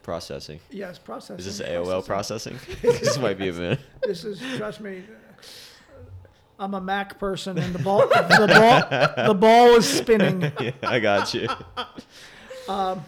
Processing. 0.04 0.60
Yes, 0.72 0.98
processing. 0.98 1.38
Is 1.40 1.58
this 1.58 1.68
AOL 1.68 2.06
processing? 2.06 2.58
this 2.82 3.18
might 3.18 3.38
be 3.38 3.50
a 3.50 3.54
minute. 3.64 3.80
This 4.02 4.24
is, 4.24 4.42
trust 4.58 4.80
me, 4.80 5.04
I'm 6.60 6.74
a 6.74 6.82
Mac 6.82 7.20
person, 7.20 7.58
and 7.58 7.74
the 7.74 7.80
ball, 7.80 8.00
the 8.08 8.48
ball, 8.48 9.28
the 9.28 9.34
ball 9.34 9.76
is 9.76 9.88
spinning. 9.88 10.42
yeah, 10.60 10.72
I 10.84 11.00
got 11.00 11.34
you. 11.34 11.48
Um, 12.70 13.06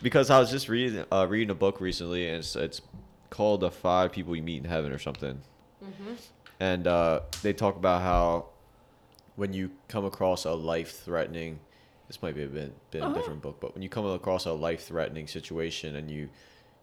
because 0.00 0.30
I 0.30 0.38
was 0.38 0.50
just 0.50 0.66
reading 0.70 1.04
uh, 1.12 1.26
reading 1.28 1.50
a 1.50 1.54
book 1.54 1.78
recently, 1.78 2.26
and 2.26 2.38
it's, 2.38 2.56
it's 2.56 2.80
called 3.28 3.60
"The 3.60 3.70
Five 3.70 4.12
People 4.12 4.34
You 4.34 4.42
Meet 4.42 4.64
in 4.64 4.70
Heaven" 4.70 4.92
or 4.92 4.98
something. 4.98 5.42
And 6.58 6.86
uh, 6.86 7.20
they 7.42 7.52
talk 7.52 7.76
about 7.76 8.00
how 8.00 8.46
when 9.36 9.52
you 9.52 9.72
come 9.88 10.06
across 10.06 10.46
a 10.46 10.52
life-threatening, 10.52 11.58
this 12.08 12.22
might 12.22 12.34
be 12.34 12.44
a 12.44 12.46
bit, 12.46 12.72
bit 12.90 13.02
a 13.02 13.12
different 13.12 13.42
book, 13.42 13.58
but 13.60 13.74
when 13.74 13.82
you 13.82 13.90
come 13.90 14.06
across 14.06 14.46
a 14.46 14.52
life-threatening 14.52 15.26
situation 15.26 15.96
and 15.96 16.10
you 16.10 16.30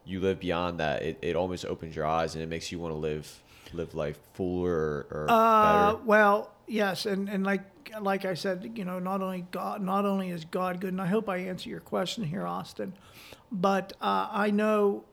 you 0.06 0.20
live 0.20 0.40
beyond 0.40 0.80
that, 0.80 1.02
it, 1.02 1.18
it 1.24 1.36
almost 1.36 1.66
opens 1.66 1.96
your 1.96 2.06
eyes 2.06 2.36
and 2.36 2.44
it 2.44 2.48
makes 2.48 2.72
you 2.72 2.78
want 2.78 2.94
to 2.94 2.98
live 2.98 3.42
live 3.74 3.94
life 3.96 4.20
fuller 4.34 5.06
or, 5.12 5.26
Uh, 5.30 5.92
better. 5.94 6.04
well, 6.06 6.52
yes, 6.68 7.06
and, 7.06 7.30
and 7.30 7.44
like 7.46 7.62
like 8.00 8.24
I 8.24 8.36
said, 8.36 8.74
you 8.76 8.86
know, 8.86 9.00
not 9.00 9.22
only 9.24 9.46
God, 9.50 9.82
not 9.82 10.06
only 10.06 10.30
is 10.30 10.46
God 10.46 10.80
good, 10.80 10.92
and 10.94 11.02
I 11.02 11.08
hope 11.08 11.28
I 11.28 11.38
answer 11.38 11.70
your 11.70 11.80
question 11.80 12.24
here, 12.24 12.46
Austin, 12.46 12.94
but 13.52 13.94
uh, 14.00 14.28
I 14.32 14.52
know 14.52 15.06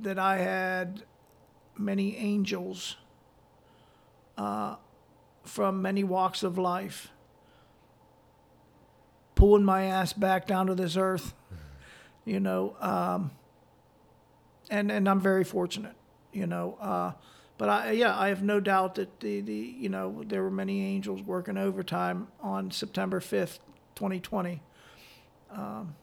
that 0.00 0.18
I 0.18 0.38
had 0.38 1.04
many 1.78 2.16
angels 2.16 2.96
uh, 4.36 4.74
from 5.44 5.80
many 5.80 6.02
walks 6.02 6.42
of 6.42 6.58
life 6.58 7.10
pulling 9.36 9.64
my 9.64 9.84
ass 9.84 10.12
back 10.12 10.46
down 10.46 10.66
to 10.66 10.74
this 10.74 10.96
earth, 10.96 11.34
you 12.24 12.40
know, 12.40 12.76
um, 12.80 13.30
and 14.70 14.90
and 14.90 15.08
I'm 15.08 15.20
very 15.20 15.44
fortunate, 15.44 15.94
you 16.32 16.46
know. 16.46 16.76
Uh, 16.80 17.12
but 17.62 17.68
I, 17.68 17.90
yeah, 17.92 18.18
I 18.18 18.26
have 18.26 18.42
no 18.42 18.58
doubt 18.58 18.96
that 18.96 19.20
the, 19.20 19.40
the 19.40 19.54
you 19.54 19.88
know 19.88 20.24
there 20.26 20.42
were 20.42 20.50
many 20.50 20.84
angels 20.84 21.22
working 21.22 21.56
overtime 21.56 22.26
on 22.40 22.72
September 22.72 23.20
fifth, 23.20 23.60
twenty 23.94 24.18
twenty. 24.18 24.60
Um, 25.48 25.94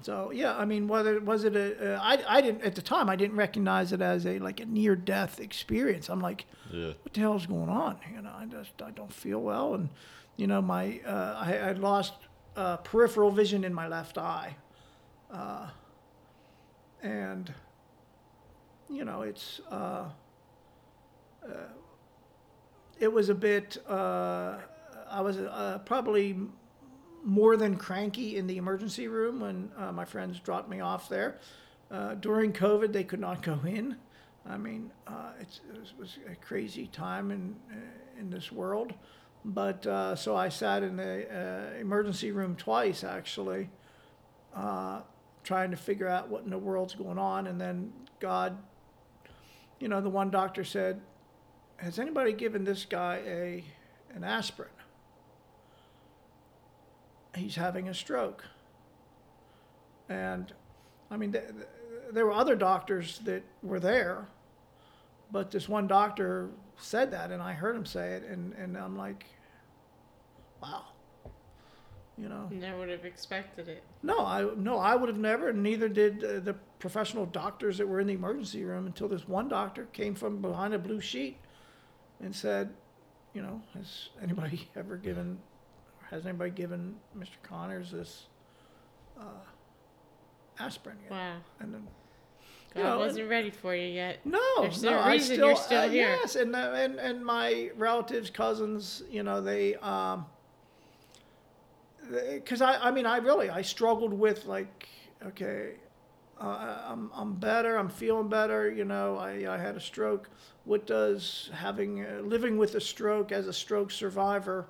so 0.00 0.30
yeah, 0.32 0.56
I 0.56 0.64
mean, 0.64 0.88
whether 0.88 1.20
was 1.20 1.44
it 1.44 1.54
a, 1.56 1.96
uh, 1.96 2.00
I, 2.02 2.24
I 2.26 2.40
didn't 2.40 2.62
at 2.62 2.74
the 2.74 2.80
time 2.80 3.10
I 3.10 3.16
didn't 3.16 3.36
recognize 3.36 3.92
it 3.92 4.00
as 4.00 4.24
a 4.24 4.38
like 4.38 4.60
a 4.60 4.64
near 4.64 4.96
death 4.96 5.40
experience. 5.40 6.08
I'm 6.08 6.22
like, 6.22 6.46
Yeah. 6.72 6.94
what 7.02 7.12
the 7.12 7.20
hell's 7.20 7.44
going 7.44 7.68
on? 7.68 7.98
You 8.14 8.22
know, 8.22 8.32
I 8.34 8.46
just 8.46 8.80
I 8.80 8.92
don't 8.92 9.12
feel 9.12 9.40
well, 9.42 9.74
and 9.74 9.90
you 10.38 10.46
know, 10.46 10.62
my 10.62 11.00
uh, 11.06 11.34
I 11.38 11.58
I 11.58 11.72
lost 11.72 12.14
uh, 12.56 12.78
peripheral 12.78 13.30
vision 13.30 13.62
in 13.62 13.74
my 13.74 13.88
left 13.88 14.16
eye, 14.16 14.56
uh, 15.30 15.68
and 17.02 17.52
you 18.90 19.04
know, 19.04 19.22
it's 19.22 19.60
uh, 19.70 20.04
uh, 21.44 21.48
it 22.98 23.12
was 23.12 23.28
a 23.28 23.34
bit. 23.34 23.78
Uh, 23.88 24.58
I 25.10 25.20
was 25.20 25.36
uh, 25.38 25.80
probably 25.84 26.36
more 27.22 27.56
than 27.56 27.76
cranky 27.76 28.36
in 28.36 28.46
the 28.46 28.56
emergency 28.56 29.08
room 29.08 29.40
when 29.40 29.70
uh, 29.76 29.92
my 29.92 30.04
friends 30.04 30.38
dropped 30.40 30.68
me 30.68 30.80
off 30.80 31.08
there. 31.08 31.38
Uh, 31.90 32.14
during 32.14 32.52
COVID, 32.52 32.92
they 32.92 33.04
could 33.04 33.20
not 33.20 33.42
go 33.42 33.58
in. 33.64 33.96
I 34.48 34.56
mean, 34.56 34.90
uh, 35.06 35.32
it 35.40 35.60
was- 35.98 36.18
a 36.30 36.36
crazy 36.36 36.86
time 36.86 37.30
in 37.30 37.56
in 38.18 38.30
this 38.30 38.50
world. 38.50 38.94
But 39.44 39.86
uh, 39.86 40.16
so 40.16 40.34
I 40.34 40.48
sat 40.48 40.82
in 40.82 40.96
the 40.96 41.78
emergency 41.78 42.32
room 42.32 42.56
twice, 42.56 43.04
actually, 43.04 43.68
uh, 44.54 45.02
trying 45.44 45.70
to 45.70 45.76
figure 45.76 46.08
out 46.08 46.28
what 46.28 46.42
in 46.44 46.50
the 46.50 46.58
world's 46.58 46.94
going 46.94 47.18
on. 47.18 47.46
And 47.46 47.60
then 47.60 47.92
God, 48.18 48.56
you 49.80 49.88
know, 49.88 50.00
the 50.00 50.10
one 50.10 50.30
doctor 50.30 50.64
said, 50.64 51.00
"Has 51.76 51.98
anybody 51.98 52.32
given 52.32 52.64
this 52.64 52.84
guy 52.84 53.22
a 53.26 53.64
an 54.14 54.24
aspirin?" 54.24 54.70
He's 57.34 57.56
having 57.56 57.88
a 57.88 57.94
stroke. 57.94 58.44
And 60.08 60.52
I 61.10 61.16
mean, 61.16 61.32
th- 61.32 61.48
th- 61.48 61.68
there 62.12 62.24
were 62.24 62.32
other 62.32 62.56
doctors 62.56 63.18
that 63.20 63.42
were 63.62 63.80
there, 63.80 64.28
but 65.30 65.50
this 65.50 65.68
one 65.68 65.86
doctor 65.86 66.50
said 66.78 67.10
that, 67.10 67.30
and 67.30 67.42
I 67.42 67.52
heard 67.52 67.76
him 67.76 67.84
say 67.84 68.12
it, 68.14 68.24
and, 68.24 68.52
and 68.54 68.76
I'm 68.76 68.96
like, 68.96 69.26
wow. 70.62 70.84
You 72.18 72.30
know, 72.30 72.48
Never 72.50 72.78
would 72.78 72.88
have 72.88 73.04
expected 73.04 73.68
it. 73.68 73.82
no, 74.02 74.20
I 74.24 74.48
no, 74.56 74.78
I 74.78 74.94
would 74.94 75.08
have 75.10 75.18
never, 75.18 75.52
neither 75.52 75.86
did 75.88 76.24
uh, 76.24 76.40
the 76.40 76.54
professional 76.78 77.26
doctors 77.26 77.76
that 77.76 77.86
were 77.86 78.00
in 78.00 78.06
the 78.06 78.14
emergency 78.14 78.64
room 78.64 78.86
until 78.86 79.06
this 79.06 79.28
one 79.28 79.48
doctor 79.48 79.84
came 79.92 80.14
from 80.14 80.40
behind 80.40 80.72
a 80.72 80.78
blue 80.78 81.00
sheet 81.00 81.36
and 82.22 82.34
said, 82.34 82.70
you 83.34 83.42
know, 83.42 83.60
has 83.74 84.08
anybody 84.22 84.66
ever 84.76 84.96
given, 84.96 85.38
has 86.10 86.24
anybody 86.24 86.50
given 86.52 86.96
Mr. 87.18 87.36
Connors 87.42 87.90
this 87.90 88.24
uh, 89.20 89.24
aspirin 90.58 90.96
yet? 91.02 91.10
Wow. 91.10 91.36
And 91.60 91.74
then 91.74 91.86
God 92.74 92.80
You 92.80 92.84
know, 92.86 92.98
wasn't 92.98 93.28
ready 93.28 93.50
for 93.50 93.74
you 93.74 93.88
yet. 93.88 94.24
No, 94.24 94.40
There's 94.62 94.82
no 94.82 94.92
no, 94.92 94.98
I 95.00 95.12
reason 95.12 95.36
still, 95.36 95.48
you're 95.48 95.56
still 95.56 95.82
uh, 95.82 95.88
here. 95.90 96.16
Yes, 96.22 96.36
and 96.36 96.56
uh, 96.56 96.72
and 96.74 96.98
and 96.98 97.22
my 97.24 97.70
relatives, 97.76 98.30
cousins, 98.30 99.02
you 99.10 99.22
know, 99.22 99.42
they, 99.42 99.74
um, 99.76 100.24
because 102.10 102.60
I, 102.60 102.88
I 102.88 102.90
mean, 102.90 103.06
I 103.06 103.18
really, 103.18 103.50
I 103.50 103.62
struggled 103.62 104.12
with 104.12 104.46
like, 104.46 104.88
okay, 105.24 105.74
uh, 106.40 106.82
I'm 106.86 107.10
I'm 107.14 107.34
better, 107.34 107.76
I'm 107.76 107.88
feeling 107.88 108.28
better, 108.28 108.70
you 108.70 108.84
know, 108.84 109.16
I 109.16 109.52
I 109.52 109.58
had 109.58 109.76
a 109.76 109.80
stroke. 109.80 110.28
What 110.64 110.86
does 110.86 111.50
having 111.54 112.04
uh, 112.04 112.20
living 112.22 112.58
with 112.58 112.74
a 112.74 112.80
stroke 112.80 113.32
as 113.32 113.46
a 113.46 113.52
stroke 113.52 113.90
survivor? 113.90 114.66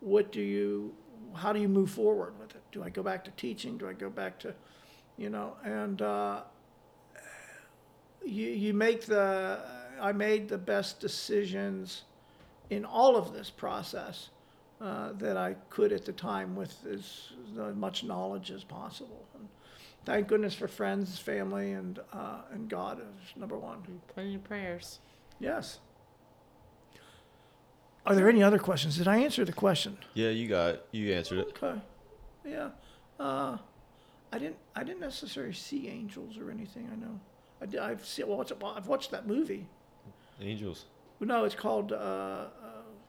What 0.00 0.32
do 0.32 0.40
you, 0.40 0.94
how 1.34 1.52
do 1.52 1.60
you 1.60 1.68
move 1.68 1.90
forward 1.90 2.38
with 2.38 2.54
it? 2.54 2.62
Do 2.72 2.82
I 2.84 2.90
go 2.90 3.02
back 3.02 3.24
to 3.24 3.30
teaching? 3.32 3.78
Do 3.78 3.88
I 3.88 3.94
go 3.94 4.10
back 4.10 4.38
to, 4.40 4.54
you 5.16 5.30
know, 5.30 5.56
and. 5.64 6.02
Uh, 6.02 6.42
you, 8.24 8.46
you 8.46 8.74
make 8.74 9.06
the 9.06 9.60
I 10.00 10.12
made 10.12 10.48
the 10.48 10.58
best 10.58 11.00
decisions 11.00 12.02
in 12.70 12.84
all 12.84 13.16
of 13.16 13.32
this 13.32 13.50
process 13.50 14.30
uh, 14.80 15.12
that 15.12 15.36
I 15.36 15.54
could 15.70 15.92
at 15.92 16.04
the 16.04 16.12
time 16.12 16.54
with 16.56 16.74
as, 16.90 17.32
as 17.68 17.74
much 17.74 18.04
knowledge 18.04 18.50
as 18.50 18.64
possible. 18.64 19.26
And 19.38 19.48
thank 20.04 20.28
goodness 20.28 20.54
for 20.54 20.68
friends, 20.68 21.18
family, 21.18 21.72
and 21.72 21.98
uh, 22.12 22.42
and 22.52 22.68
God 22.68 23.00
is 23.00 23.36
number 23.36 23.56
one. 23.56 23.78
Plenty 24.08 24.34
of 24.34 24.44
prayers. 24.44 24.98
Yes. 25.40 25.78
Are 28.06 28.14
there 28.14 28.28
any 28.28 28.42
other 28.42 28.58
questions? 28.58 28.98
Did 28.98 29.08
I 29.08 29.16
answer 29.18 29.44
the 29.44 29.52
question? 29.52 29.96
Yeah, 30.12 30.28
you 30.28 30.48
got 30.48 30.80
you 30.92 31.12
answered 31.14 31.38
it. 31.38 31.58
Okay. 31.62 31.80
Yeah. 32.44 32.70
Uh, 33.18 33.56
I 34.32 34.38
didn't. 34.38 34.56
I 34.74 34.84
didn't 34.84 35.00
necessarily 35.00 35.54
see 35.54 35.88
angels 35.88 36.36
or 36.36 36.50
anything. 36.50 36.88
I 36.92 36.96
know. 36.96 37.20
I 37.62 37.66
did, 37.66 37.80
I've 37.80 38.04
seen. 38.04 38.28
Well, 38.28 38.44
well, 38.60 38.74
I've 38.76 38.88
watched 38.88 39.10
that 39.12 39.26
movie. 39.26 39.66
Angels. 40.40 40.86
No, 41.20 41.44
it's 41.44 41.54
called. 41.54 41.92
Uh, 41.92 41.94
uh, 41.96 42.48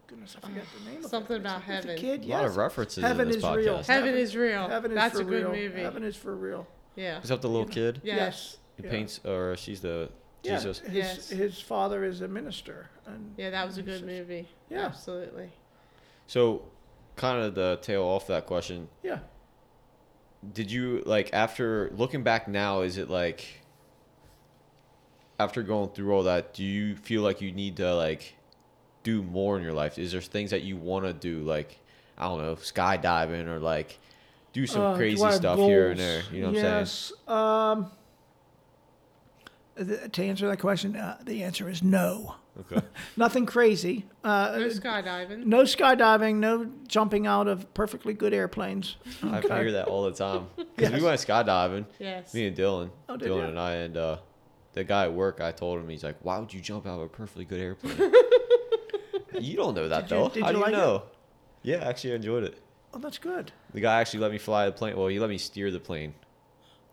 goodness, 0.08 0.36
I 0.42 0.48
forget 0.48 0.64
the 0.78 0.90
name 0.90 1.00
of 1.00 1.06
it. 1.06 1.10
Something 1.10 1.38
It's- 1.38 1.52
about 1.54 1.62
it's 1.62 1.86
a 1.86 1.90
heaven. 1.90 1.98
kid, 1.98 2.26
A 2.26 2.28
lot 2.28 2.46
of 2.46 2.58
references 2.58 3.04
Heaven 3.04 3.22
in 3.22 3.28
this 3.30 3.38
is 3.38 3.44
podcast. 3.44 3.56
real. 3.58 3.84
Heaven 3.84 4.16
is 4.16 4.36
real. 4.36 4.68
Heaven 4.70 4.92
is 4.92 4.96
That's 4.96 5.16
for 5.16 5.22
a 5.22 5.26
good 5.26 5.44
real. 5.44 5.52
movie. 5.52 5.82
Heaven 5.82 6.04
is 6.04 6.16
for 6.16 6.36
real. 6.36 6.68
Yeah. 6.96 7.22
Is 7.22 7.30
that 7.30 7.42
the 7.42 7.50
little 7.50 7.68
kid? 7.68 8.02
Yes. 8.04 8.58
He 8.78 8.84
Yeah. 8.84 8.90
paints, 8.92 9.20
or 9.26 9.56
she's 9.58 9.82
the 9.82 10.10
Yeah, 10.44 10.58
Jesus. 10.58 10.80
His, 10.80 10.94
Yes. 10.94 11.30
his 11.30 11.60
father 11.60 12.04
is 12.04 12.22
a 12.22 12.28
minister. 12.28 12.90
And 13.08 13.34
Yeah, 13.36 13.50
that 13.50 13.66
was 13.66 13.78
a 13.80 13.82
good 13.82 14.02
says- 14.02 14.04
movie. 14.04 14.48
Yeah. 14.70 14.86
Absolutely. 14.86 15.52
So, 16.28 16.62
kind 17.16 17.42
of 17.44 17.56
the 17.56 17.80
tail 17.82 18.04
off 18.04 18.28
that 18.28 18.46
question. 18.46 18.90
Yeah. 19.02 19.20
Did 20.54 20.70
you 20.72 21.02
like 21.08 21.34
after 21.34 21.90
looking 21.96 22.22
back 22.22 22.48
now? 22.48 22.82
Is 22.82 22.98
it 22.98 23.10
like 23.10 23.62
after 25.40 25.64
going 25.64 25.90
through 25.90 26.14
all 26.14 26.24
that? 26.24 26.54
Do 26.54 26.64
you 26.64 26.96
feel 26.96 27.22
like 27.24 27.42
you 27.42 27.52
need 27.52 27.78
to 27.78 27.96
like 27.96 28.35
do 29.06 29.24
more 29.24 29.56
in 29.58 29.64
your 29.64 29.72
life? 29.74 29.98
Is 29.98 30.12
there 30.12 30.20
things 30.20 30.50
that 30.52 30.64
you 30.64 30.76
want 30.76 31.06
to 31.06 31.14
do, 31.14 31.40
like 31.44 31.80
I 32.18 32.26
don't 32.28 32.42
know, 32.42 32.56
skydiving 32.56 33.48
or 33.48 33.60
like 33.60 33.98
do 34.52 34.68
some 34.68 34.82
Uh, 34.82 34.96
crazy 34.98 35.22
I 35.24 35.28
have 35.28 35.36
stuff 35.36 35.58
here 35.60 35.92
and 35.92 36.00
there? 36.00 36.24
You 36.34 36.42
know 36.42 36.48
what 36.48 36.58
I'm 36.58 36.62
saying? 36.62 36.80
yes. 36.80 37.14
Um, 37.28 37.92
th- 39.78 40.12
to 40.12 40.24
answer 40.24 40.48
that 40.48 40.60
question, 40.60 40.96
uh, 40.96 41.18
the 41.24 41.44
answer 41.44 41.70
is 41.70 41.84
no. 41.84 42.36
Okay. 42.60 42.82
Nothing 43.18 43.46
crazy. 43.46 44.06
Uh, 44.24 44.56
No 44.60 44.68
skydiving. 44.68 45.46
no 45.46 45.64
skydiving. 45.64 46.36
No 46.36 46.72
jumping 46.88 47.28
out 47.28 47.48
of 47.50 47.74
perfectly 47.74 48.14
good 48.14 48.34
airplanes. 48.34 48.96
I 49.22 49.40
Okay. 49.44 49.48
hear 49.60 49.72
that 49.74 49.88
all 49.88 50.04
the 50.04 50.14
time 50.14 50.48
because 50.76 50.94
we 50.94 51.02
went 51.02 51.20
skydiving. 51.20 51.86
Yes. 52.00 52.34
Me 52.34 52.48
and 52.48 52.56
Dylan, 52.56 52.90
Oh, 53.10 53.18
did 53.18 53.28
Dylan 53.30 53.40
ya? 53.42 53.48
and 53.50 53.60
I, 53.60 53.72
and 53.74 53.98
uh, 53.98 54.18
the 54.74 54.84
guy 54.86 55.04
at 55.04 55.14
work. 55.14 55.42
I 55.42 55.52
told 55.52 55.80
him 55.82 55.90
he's 55.90 56.04
like, 56.04 56.16
"Why 56.22 56.40
would 56.40 56.54
you 56.54 56.62
jump 56.62 56.86
out 56.88 56.96
of 56.96 57.02
a 57.02 57.10
perfectly 57.10 57.44
good 57.46 57.60
airplane?" 57.60 58.12
You 59.44 59.56
don't 59.58 59.74
know 59.76 59.88
that 59.90 60.08
Did 60.08 60.16
you- 60.16 60.22
though. 60.24 60.30
did 60.30 60.44
How 60.44 60.50
you 60.50 60.54
do 60.54 60.60
you 60.60 60.66
like 60.66 60.74
it? 60.74 60.78
know? 60.78 61.04
Yeah, 61.64 61.78
actually, 61.88 62.14
I 62.14 62.16
enjoyed 62.18 62.44
it. 62.44 62.60
Oh, 62.94 63.00
that's 63.00 63.18
good. 63.18 63.52
The 63.74 63.82
guy 63.82 64.00
actually 64.00 64.20
let 64.22 64.32
me 64.32 64.38
fly 64.38 64.66
the 64.68 64.72
plane. 64.72 64.96
Well, 64.96 65.08
he 65.08 65.20
let 65.20 65.30
me 65.30 65.38
steer 65.38 65.70
the 65.72 65.80
plane. 65.80 66.14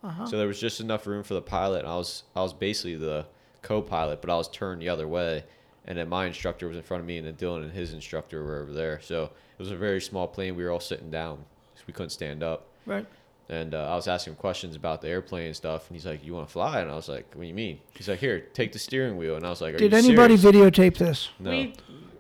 Uh-huh. 0.03 0.26
So 0.26 0.36
there 0.36 0.49
was 0.49 0.59
just 0.61 0.80
enough 0.80 1.07
room 1.07 1.22
for 1.22 1.34
the 1.34 1.43
pilot, 1.43 1.80
and 1.80 1.88
I 1.88 1.97
was 1.97 2.24
I 2.34 2.43
was 2.43 2.53
basically 2.53 2.97
the 2.97 3.26
co-pilot, 3.62 4.20
but 4.20 4.30
I 4.30 4.36
was 4.36 4.49
turned 4.49 4.82
the 4.82 4.88
other 4.88 5.07
way, 5.07 5.45
and 5.86 5.97
then 5.97 6.09
my 6.09 6.26
instructor 6.26 6.66
was 6.66 6.76
in 6.76 6.82
front 6.82 7.03
of 7.03 7.07
me, 7.07 7.18
and 7.18 7.26
then 7.26 7.34
Dylan 7.34 7.62
and 7.62 7.72
his 7.72 7.93
instructor 7.93 8.43
were 8.43 8.61
over 8.61 8.72
there. 8.72 9.01
So 9.01 9.24
it 9.24 9.59
was 9.59 9.70
a 9.70 9.76
very 9.76 10.01
small 10.01 10.26
plane. 10.26 10.57
We 10.57 10.64
were 10.64 10.70
all 10.72 10.80
sitting 10.80 11.11
down, 11.11 11.45
so 11.76 11.82
we 11.86 11.93
couldn't 11.93 12.11
stand 12.11 12.43
up. 12.43 12.66
Right. 12.84 13.07
And 13.49 13.74
uh, 13.74 13.93
I 13.93 13.95
was 13.95 14.09
asking 14.09 14.32
him 14.32 14.36
questions 14.38 14.74
about 14.76 15.03
the 15.03 15.09
airplane 15.09 15.47
and 15.49 15.57
stuff, 15.57 15.88
and 15.88 15.95
he's 15.97 16.07
like, 16.07 16.24
"You 16.24 16.34
want 16.34 16.49
to 16.49 16.53
fly?" 16.53 16.80
And 16.80 16.90
I 16.90 16.97
was 16.97 17.09
like, 17.09 17.26
"What 17.34 17.43
do 17.43 17.47
you 17.49 17.55
mean?" 17.55 17.78
He's 17.95 18.09
like, 18.09 18.18
"Here, 18.18 18.40
take 18.55 18.72
the 18.72 18.78
steering 18.80 19.16
wheel." 19.16 19.36
And 19.36 19.47
I 19.47 19.51
was 19.51 19.61
like, 19.61 19.74
Are 19.74 19.78
Did 19.78 19.93
you 19.93 19.99
anybody 19.99 20.36
serious? 20.36 20.72
videotape 20.72 20.97
this? 20.97 21.28
No, 21.38 21.51
We- 21.51 21.74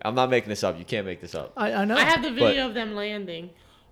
I'm 0.04 0.14
not 0.14 0.30
making 0.30 0.48
this 0.48 0.64
up. 0.64 0.78
You 0.78 0.84
can't 0.84 1.06
make 1.06 1.20
this 1.20 1.34
up. 1.34 1.52
I, 1.56 1.72
I 1.72 1.84
know. 1.84 1.96
I 1.96 2.02
have 2.04 2.22
the 2.22 2.30
video 2.32 2.66
of 2.68 2.74
them 2.74 2.94
landing. 2.94 3.50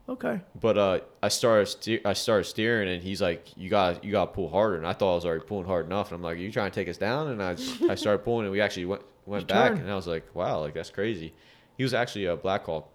okay. 0.09 0.41
But 0.61 0.77
uh, 0.79 1.01
I 1.23 1.29
started 1.29 1.67
steer- 1.67 2.01
I 2.05 2.13
started 2.15 2.45
steering, 2.45 2.89
and 2.89 3.03
he's 3.03 3.23
like, 3.23 3.47
"You 3.57 3.71
got 3.71 4.03
you 4.05 4.11
got 4.13 4.27
to 4.27 4.33
pull 4.33 4.49
harder." 4.49 4.77
And 4.77 4.87
I 4.87 4.93
thought 4.93 5.13
I 5.13 5.15
was 5.17 5.25
already 5.25 5.45
pulling 5.45 5.67
hard 5.67 5.87
enough, 5.87 6.09
and 6.11 6.17
I'm 6.17 6.23
like, 6.23 6.37
"Are 6.37 6.41
you 6.41 6.51
trying 6.53 6.71
to 6.71 6.75
take 6.75 6.89
us 6.89 6.97
down?" 6.99 7.29
And 7.29 7.43
I 7.43 7.53
I 7.91 7.95
started 7.95 8.25
pulling, 8.25 8.45
and 8.47 8.53
we 8.53 8.61
actually 8.61 8.87
went 8.87 9.03
went 9.27 9.47
Just 9.47 9.55
back, 9.59 9.73
turn. 9.73 9.81
and 9.83 9.91
I 9.91 9.95
was 9.95 10.07
like, 10.07 10.25
"Wow, 10.35 10.61
like 10.61 10.75
that's 10.75 10.91
crazy." 10.91 11.33
He 11.77 11.83
was 11.85 11.95
actually 11.95 12.27
a 12.27 12.37
Black 12.37 12.65
Hawk 12.67 12.89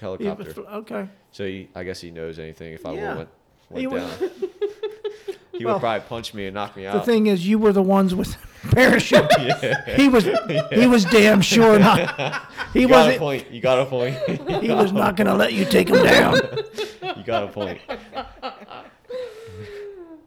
helicopter, 0.00 0.44
was- 0.44 0.58
okay. 0.58 1.08
so 1.32 1.44
he, 1.46 1.68
I 1.74 1.82
guess 1.84 2.00
he 2.00 2.10
knows 2.10 2.38
anything 2.38 2.72
if 2.72 2.86
I 2.86 2.92
Yeah. 2.94 3.16
went 3.16 3.28
He 3.74 3.86
went 3.86 4.04
was- 4.20 4.30
down. 4.30 4.50
he 5.52 5.64
Well, 5.64 5.74
would 5.74 5.80
probably 5.80 6.06
punch 6.08 6.32
me 6.34 6.46
and 6.46 6.54
knock 6.54 6.76
me 6.76 6.86
out. 6.86 6.94
The 6.94 7.12
thing 7.12 7.26
is, 7.26 7.46
you 7.46 7.58
were 7.58 7.72
the 7.72 7.82
ones 7.82 8.14
with 8.14 8.36
parachute. 8.74 9.30
He 9.96 10.08
was. 10.08 10.24
He 10.72 10.86
was 10.86 11.04
damn 11.04 11.40
sure 11.40 11.78
not. 11.78 12.46
He 12.72 12.82
you 12.82 12.88
got 12.88 12.94
a 12.94 13.04
wasn't. 13.04 13.18
point. 13.18 13.50
You 13.50 13.60
got 13.60 13.78
a 13.78 13.86
point. 13.86 14.16
He 14.62 14.70
was 14.70 14.92
not 14.92 15.16
going 15.16 15.26
to 15.26 15.34
let 15.34 15.52
you 15.52 15.64
take 15.64 15.88
him 15.88 16.02
down. 16.02 16.34
you 17.16 17.22
got 17.24 17.44
a 17.44 17.48
point. 17.48 17.80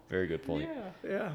Very 0.10 0.28
good 0.28 0.44
point. 0.44 0.70
Yeah. 1.04 1.10
Yeah. 1.10 1.32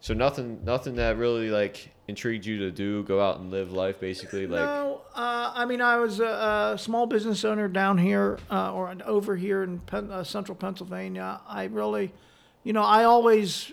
So 0.00 0.14
nothing, 0.14 0.64
nothing 0.64 0.96
that 0.96 1.18
really 1.18 1.50
like 1.50 1.90
intrigued 2.08 2.46
you 2.46 2.58
to 2.58 2.70
do, 2.70 3.02
go 3.04 3.20
out 3.20 3.38
and 3.38 3.50
live 3.50 3.72
life, 3.72 4.00
basically. 4.00 4.46
Like, 4.46 4.60
no, 4.64 5.02
uh, 5.14 5.52
I 5.54 5.66
mean, 5.66 5.82
I 5.82 5.96
was 5.96 6.20
a, 6.20 6.72
a 6.74 6.78
small 6.78 7.06
business 7.06 7.44
owner 7.44 7.68
down 7.68 7.98
here 7.98 8.38
uh, 8.50 8.72
or 8.72 8.94
over 9.04 9.36
here 9.36 9.62
in 9.62 9.78
Pen, 9.80 10.10
uh, 10.10 10.24
central 10.24 10.56
Pennsylvania. 10.56 11.40
I 11.46 11.64
really, 11.64 12.12
you 12.64 12.72
know, 12.72 12.82
I 12.82 13.04
always, 13.04 13.72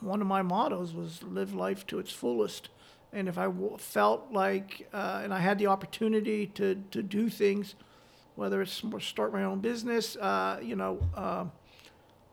one 0.00 0.20
of 0.20 0.26
my 0.26 0.42
mottos 0.42 0.92
was 0.94 1.22
live 1.22 1.54
life 1.54 1.86
to 1.88 1.98
its 1.98 2.12
fullest. 2.12 2.68
And 3.12 3.28
if 3.28 3.38
I 3.38 3.44
w- 3.44 3.76
felt 3.78 4.32
like, 4.32 4.88
uh, 4.92 5.20
and 5.24 5.32
I 5.32 5.38
had 5.38 5.58
the 5.58 5.66
opportunity 5.66 6.46
to, 6.48 6.82
to 6.90 7.02
do 7.02 7.28
things, 7.30 7.74
whether 8.34 8.60
it's 8.62 8.82
start 9.00 9.32
my 9.32 9.44
own 9.44 9.60
business, 9.60 10.16
uh, 10.16 10.60
you 10.62 10.76
know, 10.76 11.00
uh, 11.14 11.46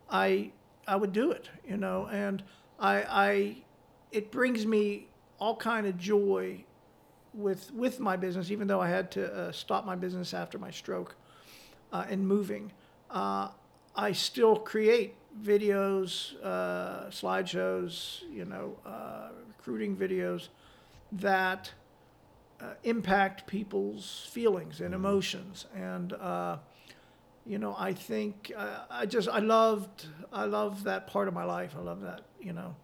I 0.09 0.51
I 0.87 0.95
would 0.95 1.13
do 1.13 1.31
it, 1.31 1.49
you 1.67 1.77
know, 1.77 2.07
and 2.11 2.43
I 2.79 2.95
I 3.03 3.57
it 4.11 4.31
brings 4.31 4.65
me 4.65 5.07
all 5.39 5.55
kind 5.55 5.87
of 5.87 5.97
joy 5.97 6.63
with 7.33 7.71
with 7.73 7.99
my 7.99 8.15
business, 8.15 8.51
even 8.51 8.67
though 8.67 8.81
I 8.81 8.89
had 8.89 9.11
to 9.11 9.33
uh, 9.33 9.51
stop 9.51 9.85
my 9.85 9.95
business 9.95 10.33
after 10.33 10.59
my 10.59 10.71
stroke 10.71 11.15
uh, 11.91 12.05
and 12.09 12.27
moving. 12.27 12.71
Uh, 13.09 13.49
I 13.95 14.11
still 14.11 14.57
create 14.57 15.15
videos, 15.43 16.33
uh, 16.43 17.09
slideshows, 17.09 18.21
you 18.31 18.45
know, 18.45 18.77
uh, 18.85 19.29
recruiting 19.47 19.95
videos 19.95 20.49
that 21.11 21.71
uh, 22.61 22.73
impact 22.83 23.47
people's 23.47 24.27
feelings 24.31 24.81
and 24.81 24.93
emotions. 24.93 25.65
And 25.75 26.13
uh, 26.13 26.57
you 27.45 27.59
know, 27.59 27.75
I 27.77 27.93
think 27.93 28.51
uh, 28.57 28.85
I 28.89 29.05
just 29.05 29.29
I 29.29 29.39
loved 29.39 30.07
I 30.33 30.45
love 30.45 30.83
that 30.85 31.07
part 31.07 31.27
of 31.27 31.33
my 31.33 31.43
life. 31.43 31.75
I 31.77 31.81
love 31.81 32.01
that. 32.01 32.21
You 32.39 32.53
know, 32.53 32.75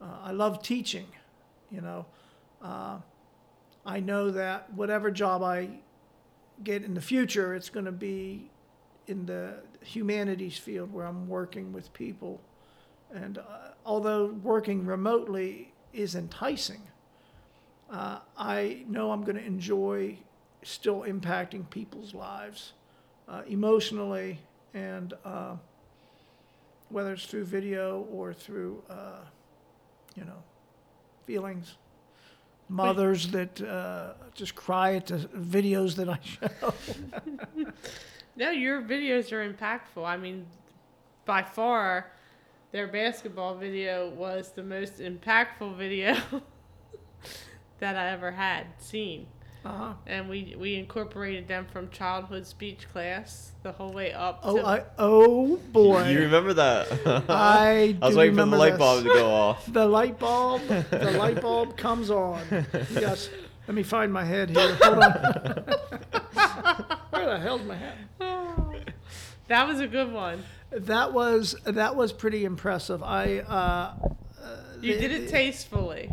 uh, 0.00 0.18
I 0.22 0.32
love 0.32 0.62
teaching. 0.62 1.06
You 1.70 1.80
know, 1.80 2.06
uh, 2.62 2.98
I 3.84 4.00
know 4.00 4.30
that 4.30 4.72
whatever 4.72 5.10
job 5.10 5.42
I 5.42 5.80
get 6.62 6.84
in 6.84 6.94
the 6.94 7.00
future, 7.00 7.54
it's 7.54 7.68
going 7.68 7.86
to 7.86 7.92
be 7.92 8.50
in 9.06 9.26
the 9.26 9.54
humanities 9.82 10.58
field 10.58 10.92
where 10.92 11.06
I'm 11.06 11.28
working 11.28 11.72
with 11.72 11.92
people. 11.92 12.40
And 13.14 13.38
uh, 13.38 13.42
although 13.84 14.26
working 14.42 14.84
remotely 14.84 15.72
is 15.92 16.14
enticing, 16.14 16.82
uh, 17.90 18.18
I 18.36 18.84
know 18.88 19.12
I'm 19.12 19.22
going 19.22 19.36
to 19.36 19.44
enjoy 19.44 20.18
still 20.62 21.02
impacting 21.02 21.68
people's 21.70 22.14
lives 22.14 22.72
uh, 23.28 23.42
emotionally 23.48 24.40
and 24.74 25.14
uh, 25.24 25.56
whether 26.88 27.12
it's 27.12 27.26
through 27.26 27.44
video 27.44 28.06
or 28.10 28.32
through, 28.32 28.82
uh, 28.90 29.20
you 30.16 30.24
know, 30.24 30.42
feelings. 31.24 31.76
Mothers 32.68 33.28
that 33.28 33.60
uh, 33.62 34.14
just 34.34 34.56
cry 34.56 34.96
at 34.96 35.06
the 35.06 35.18
videos 35.18 35.94
that 35.96 36.08
I 36.08 36.18
show. 36.22 36.74
No, 38.36 38.50
your 38.50 38.82
videos 38.82 39.32
are 39.32 39.50
impactful. 39.50 40.04
I 40.04 40.16
mean, 40.16 40.46
by 41.24 41.42
far, 41.42 42.12
their 42.70 42.86
basketball 42.86 43.54
video 43.56 44.10
was 44.10 44.52
the 44.52 44.62
most 44.62 44.98
impactful 44.98 45.76
video 45.76 46.16
that 47.78 47.96
I 47.96 48.10
ever 48.10 48.32
had 48.32 48.66
seen. 48.78 49.26
Uh-huh. 49.64 49.94
And 50.06 50.28
we 50.28 50.54
we 50.56 50.76
incorporated 50.76 51.48
them 51.48 51.66
from 51.72 51.90
childhood 51.90 52.46
speech 52.46 52.86
class 52.92 53.50
the 53.64 53.72
whole 53.72 53.92
way 53.92 54.12
up. 54.12 54.38
Oh, 54.44 54.58
to, 54.58 54.64
I, 54.66 54.84
oh 54.96 55.56
boy. 55.56 56.08
You 56.08 56.20
remember 56.20 56.54
that? 56.54 56.86
I 57.28 57.96
I 58.00 58.06
was 58.06 58.14
do 58.14 58.18
waiting 58.20 58.36
for 58.36 58.44
the 58.46 58.56
light 58.56 58.72
this. 58.72 58.78
bulb 58.78 59.02
to 59.02 59.08
go 59.08 59.28
off. 59.32 59.72
The 59.72 59.86
light 59.86 60.18
bulb, 60.20 60.62
the 60.68 61.16
light 61.18 61.40
bulb 61.40 61.76
comes 61.76 62.10
on. 62.10 62.40
Yes. 62.92 63.28
Let 63.66 63.74
me 63.74 63.82
find 63.82 64.12
my 64.12 64.24
head 64.24 64.50
here. 64.50 64.74
Hold 64.80 64.98
on. 65.02 65.64
Where 67.26 67.38
the 67.38 67.42
hell's 67.42 67.62
my 67.64 67.74
head? 67.74 67.96
that 69.48 69.66
was 69.66 69.80
a 69.80 69.88
good 69.88 70.12
one. 70.12 70.44
That 70.70 71.12
was 71.12 71.56
that 71.64 71.96
was 71.96 72.12
pretty 72.12 72.44
impressive. 72.44 73.02
I 73.02 73.38
uh, 73.40 73.94
You 74.80 74.94
the- 74.94 75.00
did 75.00 75.10
it 75.10 75.28
tastefully. 75.28 76.12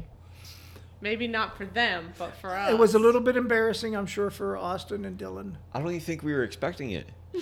Maybe 1.01 1.27
not 1.27 1.55
for 1.55 1.65
them, 1.65 2.13
but 2.17 2.35
for 2.37 2.55
us. 2.55 2.71
it 2.71 2.79
was 2.79 2.95
a 2.95 2.99
little 2.99 3.21
bit 3.21 3.37
embarrassing, 3.37 3.95
I'm 3.95 4.07
sure, 4.07 4.31
for 4.31 4.57
Austin 4.57 5.05
and 5.05 5.19
Dylan. 5.19 5.55
I 5.73 5.79
don't 5.79 5.89
even 5.89 5.99
think 5.99 6.23
we 6.23 6.33
were 6.33 6.43
expecting 6.43 6.91
it. 6.91 7.07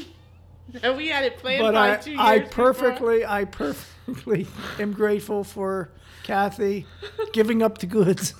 And 0.83 0.95
we 0.95 1.09
had 1.09 1.25
it 1.25 1.37
planned 1.37 1.61
But 1.63 1.73
by 1.73 1.93
I, 1.93 1.95
two 1.97 2.11
years. 2.11 2.21
I 2.21 2.39
before. 2.39 2.73
perfectly, 2.73 3.25
I 3.25 3.43
perfectly 3.43 4.47
am 4.79 4.93
grateful 4.93 5.43
for 5.43 5.89
Kathy 6.23 6.85
giving 7.33 7.61
up 7.61 7.79
the 7.79 7.87
goods 7.87 8.33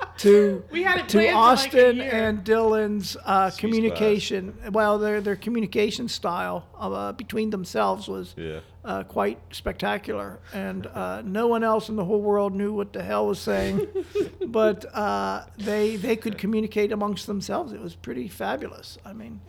to 0.18 0.64
We 0.70 0.82
had 0.82 1.08
to 1.08 1.18
planned 1.18 1.30
for 1.30 1.34
like 1.34 1.34
Austin 1.34 2.00
and 2.00 2.44
Dylan's 2.44 3.16
uh, 3.24 3.50
Sweet 3.50 3.60
communication. 3.60 4.54
Well, 4.72 4.98
their 4.98 5.20
their 5.20 5.36
communication 5.36 6.08
style 6.08 6.66
uh, 6.78 7.12
between 7.12 7.50
themselves 7.50 8.08
was 8.08 8.34
Yeah. 8.36 8.60
uh, 8.84 9.02
quite 9.04 9.38
spectacular, 9.50 10.38
and 10.52 10.86
uh, 10.86 11.22
no 11.24 11.46
one 11.46 11.64
else 11.64 11.88
in 11.88 11.96
the 11.96 12.04
whole 12.04 12.20
world 12.22 12.54
knew 12.54 12.72
what 12.72 12.92
the 12.92 13.02
hell 13.02 13.26
was 13.26 13.38
saying, 13.38 13.86
but 14.46 14.84
uh, 14.94 15.44
they 15.58 15.96
they 15.96 16.16
could 16.16 16.38
communicate 16.38 16.92
amongst 16.92 17.26
themselves. 17.26 17.72
It 17.72 17.80
was 17.80 17.94
pretty 17.94 18.28
fabulous. 18.28 18.98
I 19.04 19.12
mean, 19.12 19.40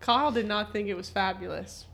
Kyle 0.00 0.30
did 0.32 0.46
not 0.46 0.72
think 0.72 0.88
it 0.88 0.94
was 0.96 1.10
fabulous 1.10 1.86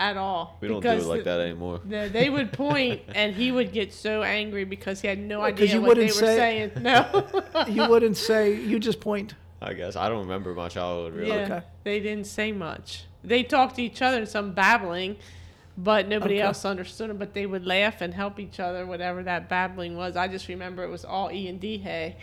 at 0.00 0.16
all. 0.16 0.56
We 0.60 0.68
don't 0.68 0.78
do 0.78 0.88
because 0.88 1.04
it 1.04 1.08
like 1.08 1.18
the- 1.24 1.30
that 1.30 1.40
anymore. 1.40 1.80
the- 1.84 2.08
they 2.12 2.28
would 2.30 2.52
point, 2.52 3.02
and 3.14 3.34
he 3.34 3.52
would 3.52 3.70
get 3.72 3.92
so 3.92 4.22
angry 4.22 4.64
because 4.64 5.00
he 5.00 5.08
had 5.08 5.18
no 5.18 5.40
Well, 5.40 5.50
'cause 5.52 5.60
idea 5.62 5.74
you 5.74 5.80
what 5.82 5.96
they 5.96 6.06
were 6.06 6.08
say- 6.10 6.36
saying. 6.36 6.70
No. 6.82 7.26
you 7.68 7.86
wouldn't 7.88 8.16
say 8.16 8.54
you 8.54 8.78
just 8.80 9.00
point. 9.00 9.34
I 9.62 9.74
guess 9.74 9.94
I 9.94 10.08
don't 10.08 10.20
remember 10.20 10.54
my 10.54 10.68
childhood 10.68 11.14
really. 11.14 11.28
yeah, 11.28 11.44
Okay. 11.44 11.62
they 11.84 12.00
didn't 12.00 12.26
say 12.26 12.50
much. 12.50 13.04
They 13.22 13.42
talked 13.42 13.76
to 13.76 13.82
each 13.82 14.00
other 14.00 14.16
in 14.18 14.26
some 14.26 14.52
babbling, 14.52 15.16
but 15.76 16.08
nobody 16.08 16.36
Okay. 16.36 16.42
else 16.42 16.64
understood 16.64 17.10
them. 17.10 17.18
But 17.18 17.34
they 17.34 17.44
would 17.44 17.66
laugh 17.66 18.00
and 18.00 18.14
help 18.14 18.40
each 18.40 18.58
other, 18.58 18.86
whatever 18.86 19.22
that 19.24 19.50
babbling 19.50 19.96
was. 19.98 20.16
I 20.16 20.28
just 20.28 20.48
remember 20.48 20.82
it 20.82 20.88
was 20.90 21.04
all 21.04 21.30
E 21.30 21.46
and 21.48 21.60
D 21.60 21.76
Hay 21.78 22.16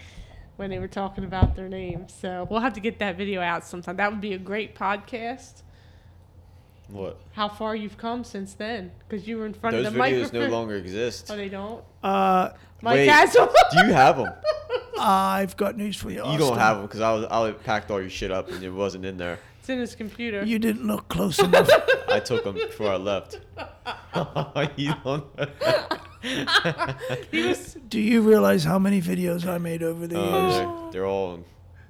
when 0.55 0.71
they 0.71 0.79
were 0.79 0.87
talking 0.87 1.23
about 1.23 1.55
their 1.55 1.69
names. 1.69 2.11
So 2.19 2.47
we'll 2.49 2.61
have 2.61 2.73
to 2.73 2.79
get 2.79 2.97
that 2.97 3.15
video 3.15 3.39
out 3.41 3.63
sometime. 3.63 3.97
That 3.97 4.09
would 4.11 4.21
be 4.21 4.33
a 4.33 4.39
great 4.39 4.73
podcast. 4.73 5.61
What? 6.89 7.17
How 7.33 7.49
far 7.49 7.75
you've 7.75 7.97
come 7.97 8.23
since 8.23 8.53
then? 8.53 8.91
Because 9.07 9.27
you 9.27 9.37
were 9.37 9.45
in 9.45 9.53
front 9.53 9.75
Those 9.75 9.87
of 9.87 9.93
the 9.93 9.99
videos 9.99 10.21
microphone. 10.23 10.39
no 10.41 10.47
longer 10.57 10.75
exist. 10.77 11.29
Oh, 11.29 11.35
they 11.35 11.49
don't. 11.49 11.83
Uh, 12.01 12.49
Mike 12.81 12.95
Wait, 12.95 13.07
has 13.09 13.33
them. 13.33 13.49
Do 13.73 13.85
you 13.87 13.93
have 13.93 14.17
them? 14.17 14.31
I've 14.99 15.55
got 15.57 15.75
news 15.77 15.97
for 15.97 16.09
you. 16.09 16.25
You 16.25 16.37
don't 16.37 16.57
have 16.57 16.77
them 16.77 16.85
because 16.87 17.01
I 17.01 17.11
was 17.13 17.25
I 17.25 17.51
packed 17.51 17.91
all 17.91 17.99
your 18.01 18.09
shit 18.09 18.31
up 18.31 18.49
and 18.49 18.63
it 18.63 18.69
wasn't 18.71 19.05
in 19.05 19.17
there. 19.17 19.37
it's 19.59 19.69
in 19.69 19.79
his 19.79 19.95
computer. 19.95 20.43
You 20.45 20.59
didn't 20.59 20.87
look 20.87 21.07
close 21.09 21.37
enough. 21.43 21.69
I 22.07 22.19
took 22.19 22.43
them 22.43 22.55
before 22.55 22.91
I 22.91 22.95
left. 22.95 23.39
you 24.77 24.93
don't. 25.03 25.25
he 27.31 27.47
was. 27.47 27.77
Do 27.89 27.99
you 27.99 28.21
realize 28.21 28.63
how 28.63 28.79
many 28.79 29.01
videos 29.01 29.45
I 29.47 29.57
made 29.57 29.83
over 29.83 30.07
the 30.07 30.19
Uh, 30.19 30.23
years? 30.41 30.55
they're, 30.55 30.91
they're 30.91 31.05
all 31.05 31.31
on 31.33 31.45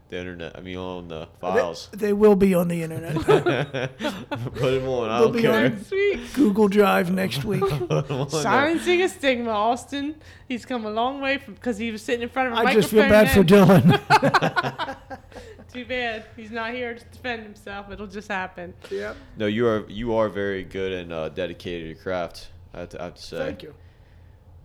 the 0.10 0.18
internet. 0.18 0.58
I 0.58 0.62
mean, 0.62 0.78
on 0.78 1.08
the 1.08 1.28
files. 1.39 1.89
They, 1.91 2.08
they 2.08 2.14
will 2.14 2.36
be 2.36 2.53
on 2.55 2.68
the 2.68 2.82
internet. 2.84 3.16
Put 3.97 3.99
them 3.99 4.88
on. 4.88 5.10
I 5.10 5.20
They'll 5.20 5.28
don't 5.28 5.34
be 5.34 5.41
care. 5.41 5.66
on- 5.66 5.84
Sweet. 5.84 6.34
Google 6.34 6.68
Drive 6.68 7.12
next 7.12 7.43
week. 7.43 7.62
Put 7.62 7.72
'em 7.74 7.88
on 7.91 8.08
there. 8.30 8.41
Silencing 8.41 9.01
a 9.01 9.10
stigma, 9.10 9.51
Austin. 9.51 10.16
He's 10.47 10.66
come 10.66 10.86
a 10.86 10.89
long 10.89 11.20
way 11.22 11.38
from 11.38 11.55
because 11.55 11.78
he 11.78 11.91
was 11.91 12.01
sitting 12.01 12.24
in 12.24 12.30
front 12.30 12.47
of 12.51 12.53
a 12.53 12.62
I 12.62 12.64
microphone. 12.64 12.78
I 12.78 12.82
just 12.82 12.91
feel 12.93 13.10
bad 13.10 13.32
for 13.32 13.43
then. 13.43 13.82
Dylan. 13.84 14.97
Too 15.74 15.86
bad 15.86 16.26
he's 16.38 16.49
not 16.51 16.72
here 16.74 16.95
to 16.95 17.03
defend 17.12 17.43
himself. 17.43 17.91
It'll 17.91 18.08
just 18.08 18.30
happen. 18.30 18.74
yep. 18.89 19.16
No, 19.38 19.45
you 19.47 19.68
are 19.68 19.86
you 19.89 20.16
are 20.16 20.30
very 20.30 20.64
good 20.64 20.91
and 20.93 21.12
uh, 21.12 21.30
dedicated 21.30 21.84
to 21.84 21.88
your 21.89 21.97
craft. 21.97 22.49
I 22.74 22.80
have 22.80 22.89
to, 22.89 23.01
I 23.01 23.03
have 23.05 23.16
to 23.16 23.22
say. 23.22 23.38
Thank 23.38 23.64
you. 23.64 23.74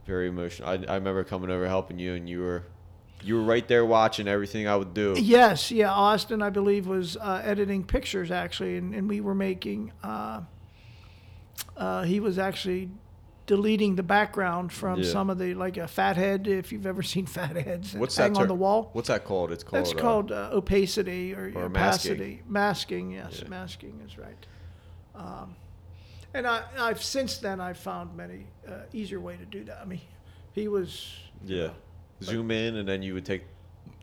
Very 0.06 0.28
emotional. 0.28 0.68
I, 0.68 0.74
I 0.88 0.94
remember 0.94 1.22
coming 1.24 1.50
over 1.50 1.66
helping 1.68 1.98
you, 1.98 2.14
and 2.14 2.28
you 2.28 2.40
were 2.40 2.62
you 3.24 3.36
were 3.36 3.42
right 3.42 3.66
there 3.66 3.84
watching 3.84 4.26
everything 4.28 4.66
I 4.68 4.76
would 4.76 4.94
do. 4.94 5.14
Yes, 5.18 5.70
yeah. 5.70 5.90
Austin, 5.92 6.42
I 6.42 6.50
believe, 6.50 6.86
was 6.86 7.16
uh, 7.16 7.40
editing 7.44 7.84
pictures 7.84 8.30
actually, 8.30 8.76
and, 8.76 8.94
and 8.94 9.08
we 9.08 9.20
were 9.20 9.34
making. 9.34 9.92
Uh, 10.02 10.42
uh, 11.76 12.02
he 12.02 12.20
was 12.20 12.38
actually 12.38 12.90
deleting 13.46 13.96
the 13.96 14.02
background 14.02 14.72
from 14.72 15.00
Yeah. 15.00 15.10
some 15.10 15.30
of 15.30 15.38
the 15.38 15.54
like 15.54 15.76
a 15.76 15.86
fathead. 15.88 16.46
If 16.46 16.72
you've 16.72 16.86
ever 16.86 17.02
seen 17.14 17.26
fatheads, 17.26 17.94
What's 17.94 18.16
hang 18.16 18.34
that 18.34 18.40
on 18.40 18.48
the 18.48 18.54
wall. 18.54 18.90
What's 18.92 19.08
that 19.08 19.24
called? 19.24 19.52
It's 19.52 19.62
called. 19.64 19.84
That's 19.84 19.94
uh, 19.94 19.98
called 19.98 20.32
uh, 20.32 20.50
opacity 20.52 21.34
or, 21.34 21.52
or 21.54 21.64
opacity. 21.64 22.42
Masking, 22.46 23.10
yes, 23.12 23.40
Yeah. 23.42 23.48
masking 23.48 24.00
is 24.06 24.18
right. 24.18 24.46
Um, 25.14 25.56
and 26.34 26.46
I, 26.46 26.62
I've 26.78 27.02
since 27.02 27.36
then 27.38 27.60
I've 27.60 27.76
found 27.78 28.16
many 28.16 28.46
uh, 28.66 28.72
easier 28.92 29.20
way 29.20 29.36
to 29.36 29.44
do 29.44 29.64
that. 29.64 29.80
I 29.82 29.84
mean, 29.84 30.00
he 30.52 30.68
was. 30.68 31.14
Yeah. 31.44 31.70
Zoom 32.22 32.50
in, 32.50 32.76
and 32.76 32.88
then 32.88 33.02
you 33.02 33.14
would 33.14 33.24
take 33.24 33.44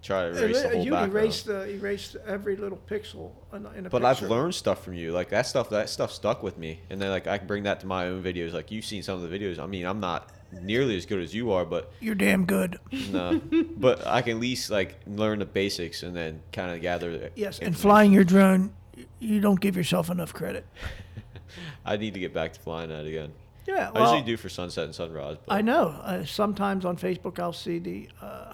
try 0.02 0.30
to 0.30 0.44
erase 0.46 0.62
the 0.62 0.70
whole 0.70 0.86
you 0.86 0.92
background. 0.92 1.12
erase 1.14 1.44
the 1.44 1.70
erase 1.72 2.16
every 2.26 2.56
little 2.56 2.80
pixel 2.90 3.32
in, 3.54 3.66
a- 3.66 3.72
in 3.72 3.86
a 3.86 3.90
But 3.90 4.02
picture. 4.02 4.06
I've 4.26 4.30
learned 4.32 4.56
stuff 4.56 4.84
from 4.84 4.94
you. 4.94 5.12
Like 5.12 5.30
that 5.30 5.46
stuff. 5.46 5.70
That 5.72 5.90
stuff 5.90 6.12
stuck 6.12 6.42
with 6.44 6.58
me, 6.58 6.80
and 6.90 7.02
then 7.02 7.10
like 7.10 7.28
I 7.28 7.38
can 7.38 7.48
bring 7.48 7.64
that 7.64 7.80
to 7.82 7.88
my 7.88 8.08
own 8.08 8.24
videos. 8.24 8.54
Like 8.54 8.72
you've 8.72 8.86
seen 8.86 9.04
some 9.04 9.22
of 9.22 9.30
the 9.30 9.40
videos. 9.40 9.60
I 9.60 9.66
mean, 9.66 9.86
I'm 9.86 10.00
not 10.00 10.30
nearly 10.62 10.96
as 10.98 11.06
good 11.06 11.22
as 11.22 11.36
you 11.36 11.52
are, 11.52 11.64
but 11.66 11.92
You're 12.00 12.16
damn 12.16 12.46
good. 12.46 12.80
no. 13.12 13.40
but 13.78 14.06
I 14.08 14.22
can 14.22 14.38
at 14.38 14.40
least 14.40 14.70
like 14.72 15.00
learn 15.06 15.40
the 15.40 15.46
basics 15.46 16.02
and 16.04 16.16
then 16.16 16.42
kind 16.54 16.72
of 16.74 16.82
gather. 16.82 17.18
the 17.18 17.32
Yes, 17.36 17.60
and 17.60 17.78
flying 17.78 18.12
your 18.14 18.24
drone, 18.24 18.72
you 19.20 19.42
don't 19.42 19.60
give 19.60 19.76
yourself 19.76 20.10
enough 20.10 20.34
credit. 20.34 20.66
I 21.86 21.98
need 21.98 22.14
to 22.14 22.20
get 22.20 22.34
back 22.34 22.54
to 22.54 22.60
flying 22.60 22.90
that 22.90 23.06
again. 23.06 23.32
Yeah, 23.70 23.92
I 23.94 24.00
usually 24.02 24.22
do 24.24 24.36
for 24.38 24.50
sunset 24.50 24.86
and 24.86 24.96
sunrise. 24.96 25.38
But 25.46 25.54
I 25.54 25.62
know. 25.62 25.88
Uh, 25.88 26.26
sometimes 26.26 26.86
on 26.86 26.98
Facebook, 26.98 27.40
I'll 27.40 27.54
see 27.54 27.80
the 27.80 28.10
uh, 28.22 28.54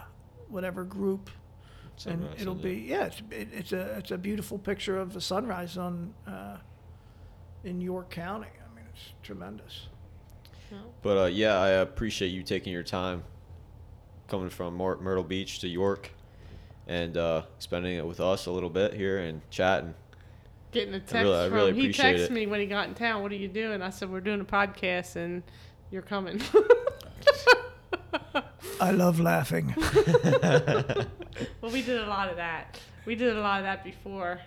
whatever 0.49 0.83
group 0.83 1.29
and 2.05 2.23
it'll 2.37 2.53
isn't 2.53 2.61
be 2.61 2.85
yeah, 2.87 3.05
it's 3.05 3.21
it, 3.31 3.47
it's 3.53 3.71
a 3.71 3.97
it's 3.97 4.11
a 4.11 4.17
beautiful 4.17 4.57
picture 4.57 4.97
of 4.97 5.13
the 5.13 5.21
sunrise 5.21 5.77
on 5.77 6.13
uh, 6.27 6.57
in 7.63 7.79
York 7.79 8.09
County. 8.09 8.47
I 8.47 8.75
mean, 8.75 8.85
it's 8.93 9.13
tremendous. 9.23 9.87
But 11.01 11.17
uh, 11.17 11.25
yeah, 11.27 11.57
I 11.57 11.69
appreciate 11.69 12.29
you 12.29 12.43
taking 12.43 12.73
your 12.73 12.83
time 12.83 13.23
coming 14.27 14.49
from 14.49 14.75
Myr- 14.75 14.97
Myrtle 14.97 15.23
Beach 15.23 15.59
to 15.59 15.69
York 15.69 16.11
and 16.87 17.15
uh, 17.15 17.43
spending 17.59 17.97
it 17.97 18.05
with 18.05 18.19
us 18.19 18.47
a 18.47 18.51
little 18.51 18.69
bit 18.69 18.93
here 18.93 19.19
and 19.19 19.41
chatting. 19.49 19.93
Getting 20.75 20.93
a 20.93 20.99
text 20.99 21.13
really- 21.15 21.39
I 21.45 21.47
from 21.47 21.53
really 21.55 21.73
he 21.73 21.79
appreciate 21.81 22.17
texted 22.17 22.25
it. 22.25 22.31
me 22.31 22.45
when 22.47 22.59
he 22.59 22.65
got 22.67 22.87
in 22.87 22.93
town. 22.93 23.23
What 23.23 23.31
are 23.31 23.35
you 23.35 23.47
doing? 23.47 23.81
I 23.81 23.89
said 23.89 24.11
we're 24.11 24.19
doing 24.21 24.41
a 24.41 24.45
podcast 24.45 25.15
and 25.15 25.41
you're 25.89 26.01
coming. 26.03 26.39
I 28.81 28.91
love 28.91 29.19
laughing. 29.19 29.73
well, 31.61 31.71
we 31.71 31.81
did 31.81 32.01
a 32.01 32.07
lot 32.07 32.29
of 32.29 32.37
that. 32.37 32.79
We 33.05 33.15
did 33.15 33.35
a 33.35 33.39
lot 33.39 33.59
of 33.59 33.63
that 33.65 33.83
before 33.83 34.39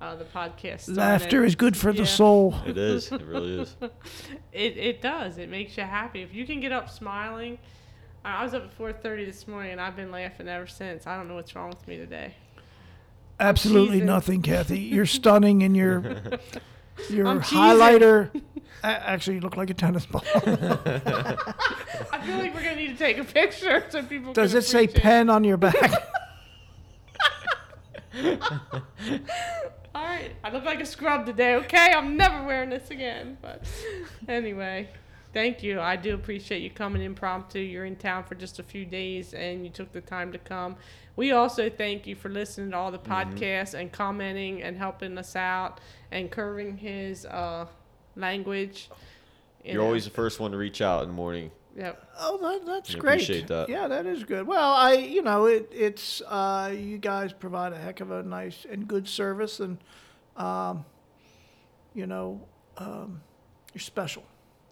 uh, 0.00 0.14
the 0.16 0.24
podcast. 0.24 0.82
Started. 0.82 0.96
Laughter 0.96 1.44
is 1.44 1.54
good 1.56 1.76
for 1.76 1.90
Yeah. 1.90 2.02
the 2.02 2.06
soul. 2.06 2.54
It 2.66 2.78
is. 2.78 3.10
It 3.10 3.22
really 3.22 3.60
is. 3.60 3.76
It 4.52 4.76
it 4.76 5.02
does. 5.02 5.38
It 5.38 5.48
makes 5.48 5.76
you 5.76 5.82
happy. 5.82 6.22
If 6.22 6.32
you 6.32 6.46
can 6.46 6.60
get 6.60 6.70
up 6.72 6.88
smiling. 6.88 7.58
I 8.24 8.40
I 8.40 8.42
was 8.44 8.54
up 8.54 8.62
at 8.64 8.78
4:30 8.78 9.26
this 9.26 9.48
morning 9.48 9.72
and 9.72 9.80
I've 9.80 9.96
been 9.96 10.10
laughing 10.12 10.48
ever 10.48 10.66
since. 10.68 11.06
I 11.06 11.16
don't 11.16 11.26
know 11.28 11.34
what's 11.34 11.54
wrong 11.56 11.70
with 11.70 11.86
me 11.88 11.96
today. 11.96 12.34
Absolutely 13.40 14.00
nothing, 14.00 14.42
Kathy. 14.42 14.78
You're 14.80 15.06
stunning, 15.06 15.62
and 15.62 15.76
your 15.76 16.00
your 17.10 17.26
I'm 17.26 17.40
highlighter. 17.40 18.30
a- 18.82 18.86
Actually, 18.86 19.36
you 19.36 19.40
look 19.40 19.56
like 19.56 19.70
a 19.70 19.74
tennis 19.74 20.06
ball. 20.06 20.22
I 20.34 22.20
feel 22.24 22.38
like 22.38 22.54
we're 22.54 22.62
gonna 22.62 22.76
need 22.76 22.88
to 22.90 22.96
take 22.96 23.18
a 23.18 23.24
picture 23.24 23.84
so 23.88 24.02
people. 24.02 24.32
Does 24.32 24.52
can 24.52 24.58
it 24.58 24.62
say 24.62 24.84
appreciate- 24.84 25.02
pen 25.02 25.30
on 25.30 25.42
your 25.44 25.56
back? 25.56 25.90
All 29.94 30.02
right, 30.04 30.32
I 30.42 30.50
look 30.50 30.64
like 30.64 30.80
a 30.80 30.86
scrub 30.86 31.26
today. 31.26 31.54
Okay, 31.56 31.92
I'm 31.94 32.16
never 32.16 32.44
wearing 32.44 32.70
this 32.70 32.90
again. 32.90 33.38
But 33.40 33.64
anyway, 34.28 34.88
thank 35.32 35.62
you. 35.62 35.80
I 35.80 35.96
do 35.96 36.14
appreciate 36.14 36.62
you 36.62 36.70
coming 36.70 37.02
impromptu. 37.02 37.60
You're 37.60 37.84
in 37.84 37.96
town 37.96 38.24
for 38.24 38.34
just 38.34 38.58
a 38.58 38.62
few 38.62 38.84
days, 38.84 39.34
and 39.34 39.64
you 39.64 39.70
took 39.70 39.92
the 39.92 40.00
time 40.00 40.32
to 40.32 40.38
come. 40.38 40.76
We 41.16 41.30
also 41.32 41.70
thank 41.70 42.06
you 42.06 42.16
for 42.16 42.28
listening 42.28 42.70
to 42.72 42.76
all 42.76 42.90
the 42.90 42.98
podcasts 42.98 43.74
and 43.74 43.90
commenting 43.92 44.62
and 44.62 44.76
helping 44.76 45.16
us 45.16 45.36
out 45.36 45.80
and 46.10 46.30
curving 46.30 46.76
his 46.76 47.24
uh, 47.26 47.66
language. 48.16 48.90
You 49.64 49.72
You're 49.74 49.80
know. 49.82 49.86
always 49.86 50.04
the 50.04 50.10
first 50.10 50.40
one 50.40 50.50
to 50.50 50.56
reach 50.56 50.80
out 50.82 51.02
in 51.02 51.08
the 51.10 51.14
morning. 51.14 51.50
Yep. 51.76 52.08
Oh, 52.20 52.38
that, 52.38 52.66
that's 52.66 52.94
I 52.94 52.98
great. 52.98 53.14
appreciate 53.14 53.46
that. 53.48 53.68
Yeah, 53.68 53.88
that 53.88 54.06
is 54.06 54.22
good. 54.24 54.46
Well, 54.46 54.72
I, 54.74 54.94
you 54.94 55.22
know, 55.22 55.46
it, 55.46 55.70
it's 55.72 56.20
uh, 56.28 56.72
you 56.76 56.98
guys 56.98 57.32
provide 57.32 57.72
a 57.72 57.78
heck 57.78 58.00
of 58.00 58.10
a 58.10 58.22
nice 58.22 58.64
and 58.70 58.86
good 58.86 59.08
service, 59.08 59.58
and 59.60 59.78
um, 60.36 60.84
you 61.94 62.06
know, 62.06 62.40
um, 62.78 63.20
you're 63.72 63.80
special, 63.80 64.24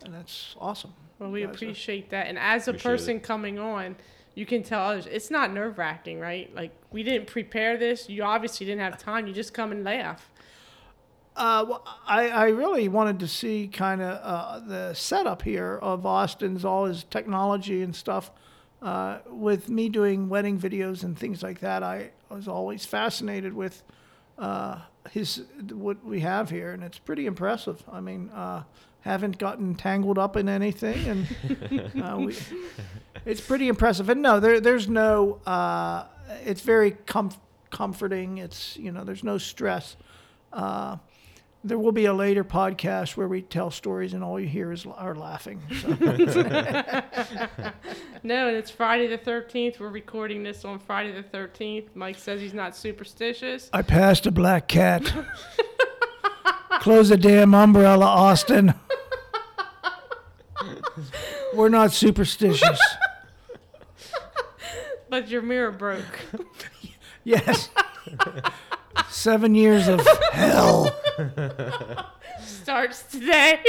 and 0.05 0.15
that's 0.15 0.55
awesome. 0.61 0.93
Well, 1.19 1.31
we 1.31 1.41
You 1.41 1.47
guys 1.47 1.55
are- 1.55 1.57
appreciate 1.57 2.11
that. 2.11 2.27
And 2.29 2.39
as 2.39 2.67
a 2.69 2.71
Appreciate 2.71 2.93
it. 2.93 2.95
person 2.99 3.21
coming 3.21 3.59
on, 3.59 3.97
you 4.35 4.47
can 4.47 4.63
tell 4.63 4.83
others 4.83 5.07
it's 5.07 5.31
not 5.31 5.53
nerve 5.53 5.79
wracking, 5.79 6.21
right? 6.21 6.55
Like 6.55 6.73
we 6.91 7.03
didn't 7.03 7.27
prepare 7.27 7.77
this. 7.77 8.09
You 8.09 8.23
obviously 8.23 8.67
didn't 8.67 8.81
have 8.81 8.99
time. 8.99 9.27
You 9.27 9.33
just 9.33 9.55
come 9.55 9.73
and 9.73 9.85
laugh. 9.85 10.31
Uh, 11.35 11.65
well, 11.67 11.83
I, 12.07 12.29
I 12.29 12.49
really 12.49 12.89
wanted 12.89 13.19
to 13.21 13.29
see 13.29 13.67
kind 13.67 14.03
of 14.03 14.21
uh, 14.23 14.61
the 14.67 14.95
setup 14.95 15.43
here 15.43 15.79
of 15.81 16.05
Austin's, 16.05 16.65
all 16.65 16.85
his 16.85 17.05
technology 17.05 17.83
and 17.83 17.97
stuff. 17.97 18.31
Uh, 18.83 19.19
with 19.29 19.69
me 19.69 19.89
doing 19.89 20.29
wedding 20.29 20.59
videos 20.59 21.05
and 21.05 21.17
things 21.17 21.43
like 21.43 21.61
that, 21.61 21.83
I 21.83 22.11
was 22.29 22.49
always 22.49 22.85
fascinated 22.85 23.55
with 23.55 23.83
uh, 24.39 24.81
his 25.11 25.45
what 25.71 26.05
we 26.05 26.21
have 26.21 26.51
here, 26.51 26.73
and 26.73 26.83
it's 26.83 26.99
pretty 26.99 27.27
impressive. 27.27 27.83
I 27.91 28.01
mean, 28.01 28.29
uh, 28.31 28.65
haven't 29.01 29.39
gotten 29.39 29.75
tangled 29.75 30.19
up 30.19 30.37
in 30.37 30.49
anything, 30.49 31.09
and 31.09 32.03
uh, 32.03 32.17
we, 32.19 32.37
it's 33.25 33.41
pretty 33.41 33.69
impressive. 33.69 34.09
And 34.09 34.23
no, 34.23 34.41
there, 34.41 34.61
there's 34.61 34.89
no. 34.89 35.41
Uh, 35.47 36.05
it's 36.45 36.63
very 36.63 36.93
comf- 36.93 37.39
comforting. 37.71 38.39
It's 38.39 38.77
you 38.77 38.93
know, 38.93 39.05
there's 39.05 39.25
no 39.25 39.39
stress. 39.39 39.97
Uh, 40.53 40.97
there 41.65 41.79
will 41.79 41.93
be 41.93 42.07
a 42.07 42.13
later 42.15 42.43
podcast 42.43 43.17
where 43.17 43.29
we 43.29 43.41
tell 43.41 43.71
stories 43.71 44.15
and 44.15 44.25
all 44.25 44.41
you 44.41 44.49
hear 44.49 44.73
is 44.73 44.85
our 44.85 45.15
laughing. 45.15 45.63
So. 45.81 47.73
No, 48.25 48.47
and 48.47 48.57
it's 48.57 48.71
Friday 48.71 49.09
the 49.09 49.19
13th. 49.19 49.81
We're 49.81 49.89
recording 49.89 50.45
this 50.45 50.65
on 50.65 50.79
Friday 50.79 51.11
the 51.11 51.25
13th. 51.25 51.89
Mike 51.97 52.17
says 52.17 52.41
he's 52.41 52.55
not 52.55 52.77
superstitious. 52.77 53.69
I 53.73 53.83
passed 53.83 54.27
a 54.27 54.31
black 54.31 54.69
cat. 54.69 55.13
Close 56.81 57.09
the 57.09 57.17
damn 57.17 57.53
umbrella, 57.53 58.07
Austin. 58.07 58.75
We're 61.55 61.69
not 61.69 61.91
superstitious. 61.91 62.81
But 65.13 65.29
your 65.29 65.43
mirror 65.43 65.71
broke. 65.71 66.21
Yes. 67.25 67.69
Seven 69.11 69.55
years 69.55 69.87
of 69.87 70.05
hell. 70.33 70.91
Starts 72.41 73.05
today. 73.05 73.63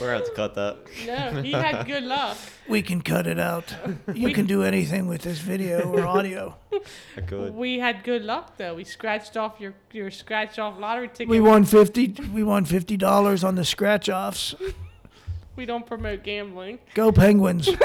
We're 0.00 0.06
gonna 0.06 0.18
have 0.18 0.26
to 0.26 0.34
cut 0.36 0.54
that. 0.54 0.76
no, 1.04 1.42
he 1.42 1.50
had 1.50 1.86
good 1.86 2.04
luck. 2.04 2.36
We 2.68 2.82
can 2.82 3.02
cut 3.02 3.26
it 3.26 3.40
out. 3.40 3.74
You 4.14 4.32
can 4.32 4.46
do 4.46 4.62
anything 4.62 5.08
with 5.08 5.22
this 5.22 5.38
video 5.40 5.90
or 5.90 6.06
audio. 6.06 6.54
I 7.16 7.22
could. 7.22 7.52
We 7.54 7.80
had 7.80 8.04
good 8.04 8.22
luck 8.22 8.56
though. 8.58 8.76
We 8.76 8.84
scratched 8.84 9.36
off 9.36 9.58
your 9.58 9.74
your 9.90 10.12
scratch 10.12 10.60
off 10.60 10.78
lottery 10.78 11.08
ticket. 11.08 11.28
We 11.30 11.40
won 11.40 11.64
fifty. 11.64 12.14
We 12.32 12.44
won 12.44 12.64
fifty 12.64 12.96
dollars 12.96 13.42
on 13.42 13.56
the 13.56 13.64
scratch 13.64 14.08
offs. 14.08 14.54
We 15.56 15.66
don't 15.66 15.86
promote 15.86 16.22
gambling. 16.24 16.78
Go 16.94 17.12
Penguins! 17.12 17.68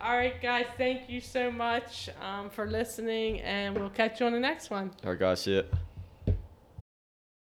All 0.00 0.16
right, 0.16 0.40
guys. 0.40 0.66
Thank 0.76 1.08
you 1.08 1.20
so 1.20 1.50
much 1.50 2.10
um, 2.20 2.50
for 2.50 2.66
listening, 2.66 3.40
and 3.40 3.76
we'll 3.76 3.90
catch 3.90 4.20
you 4.20 4.26
on 4.26 4.32
the 4.32 4.40
next 4.40 4.70
one. 4.70 4.90
All 5.04 5.10
right, 5.10 5.18
guys. 5.18 5.42
See 5.42 5.54
it. 5.54 5.72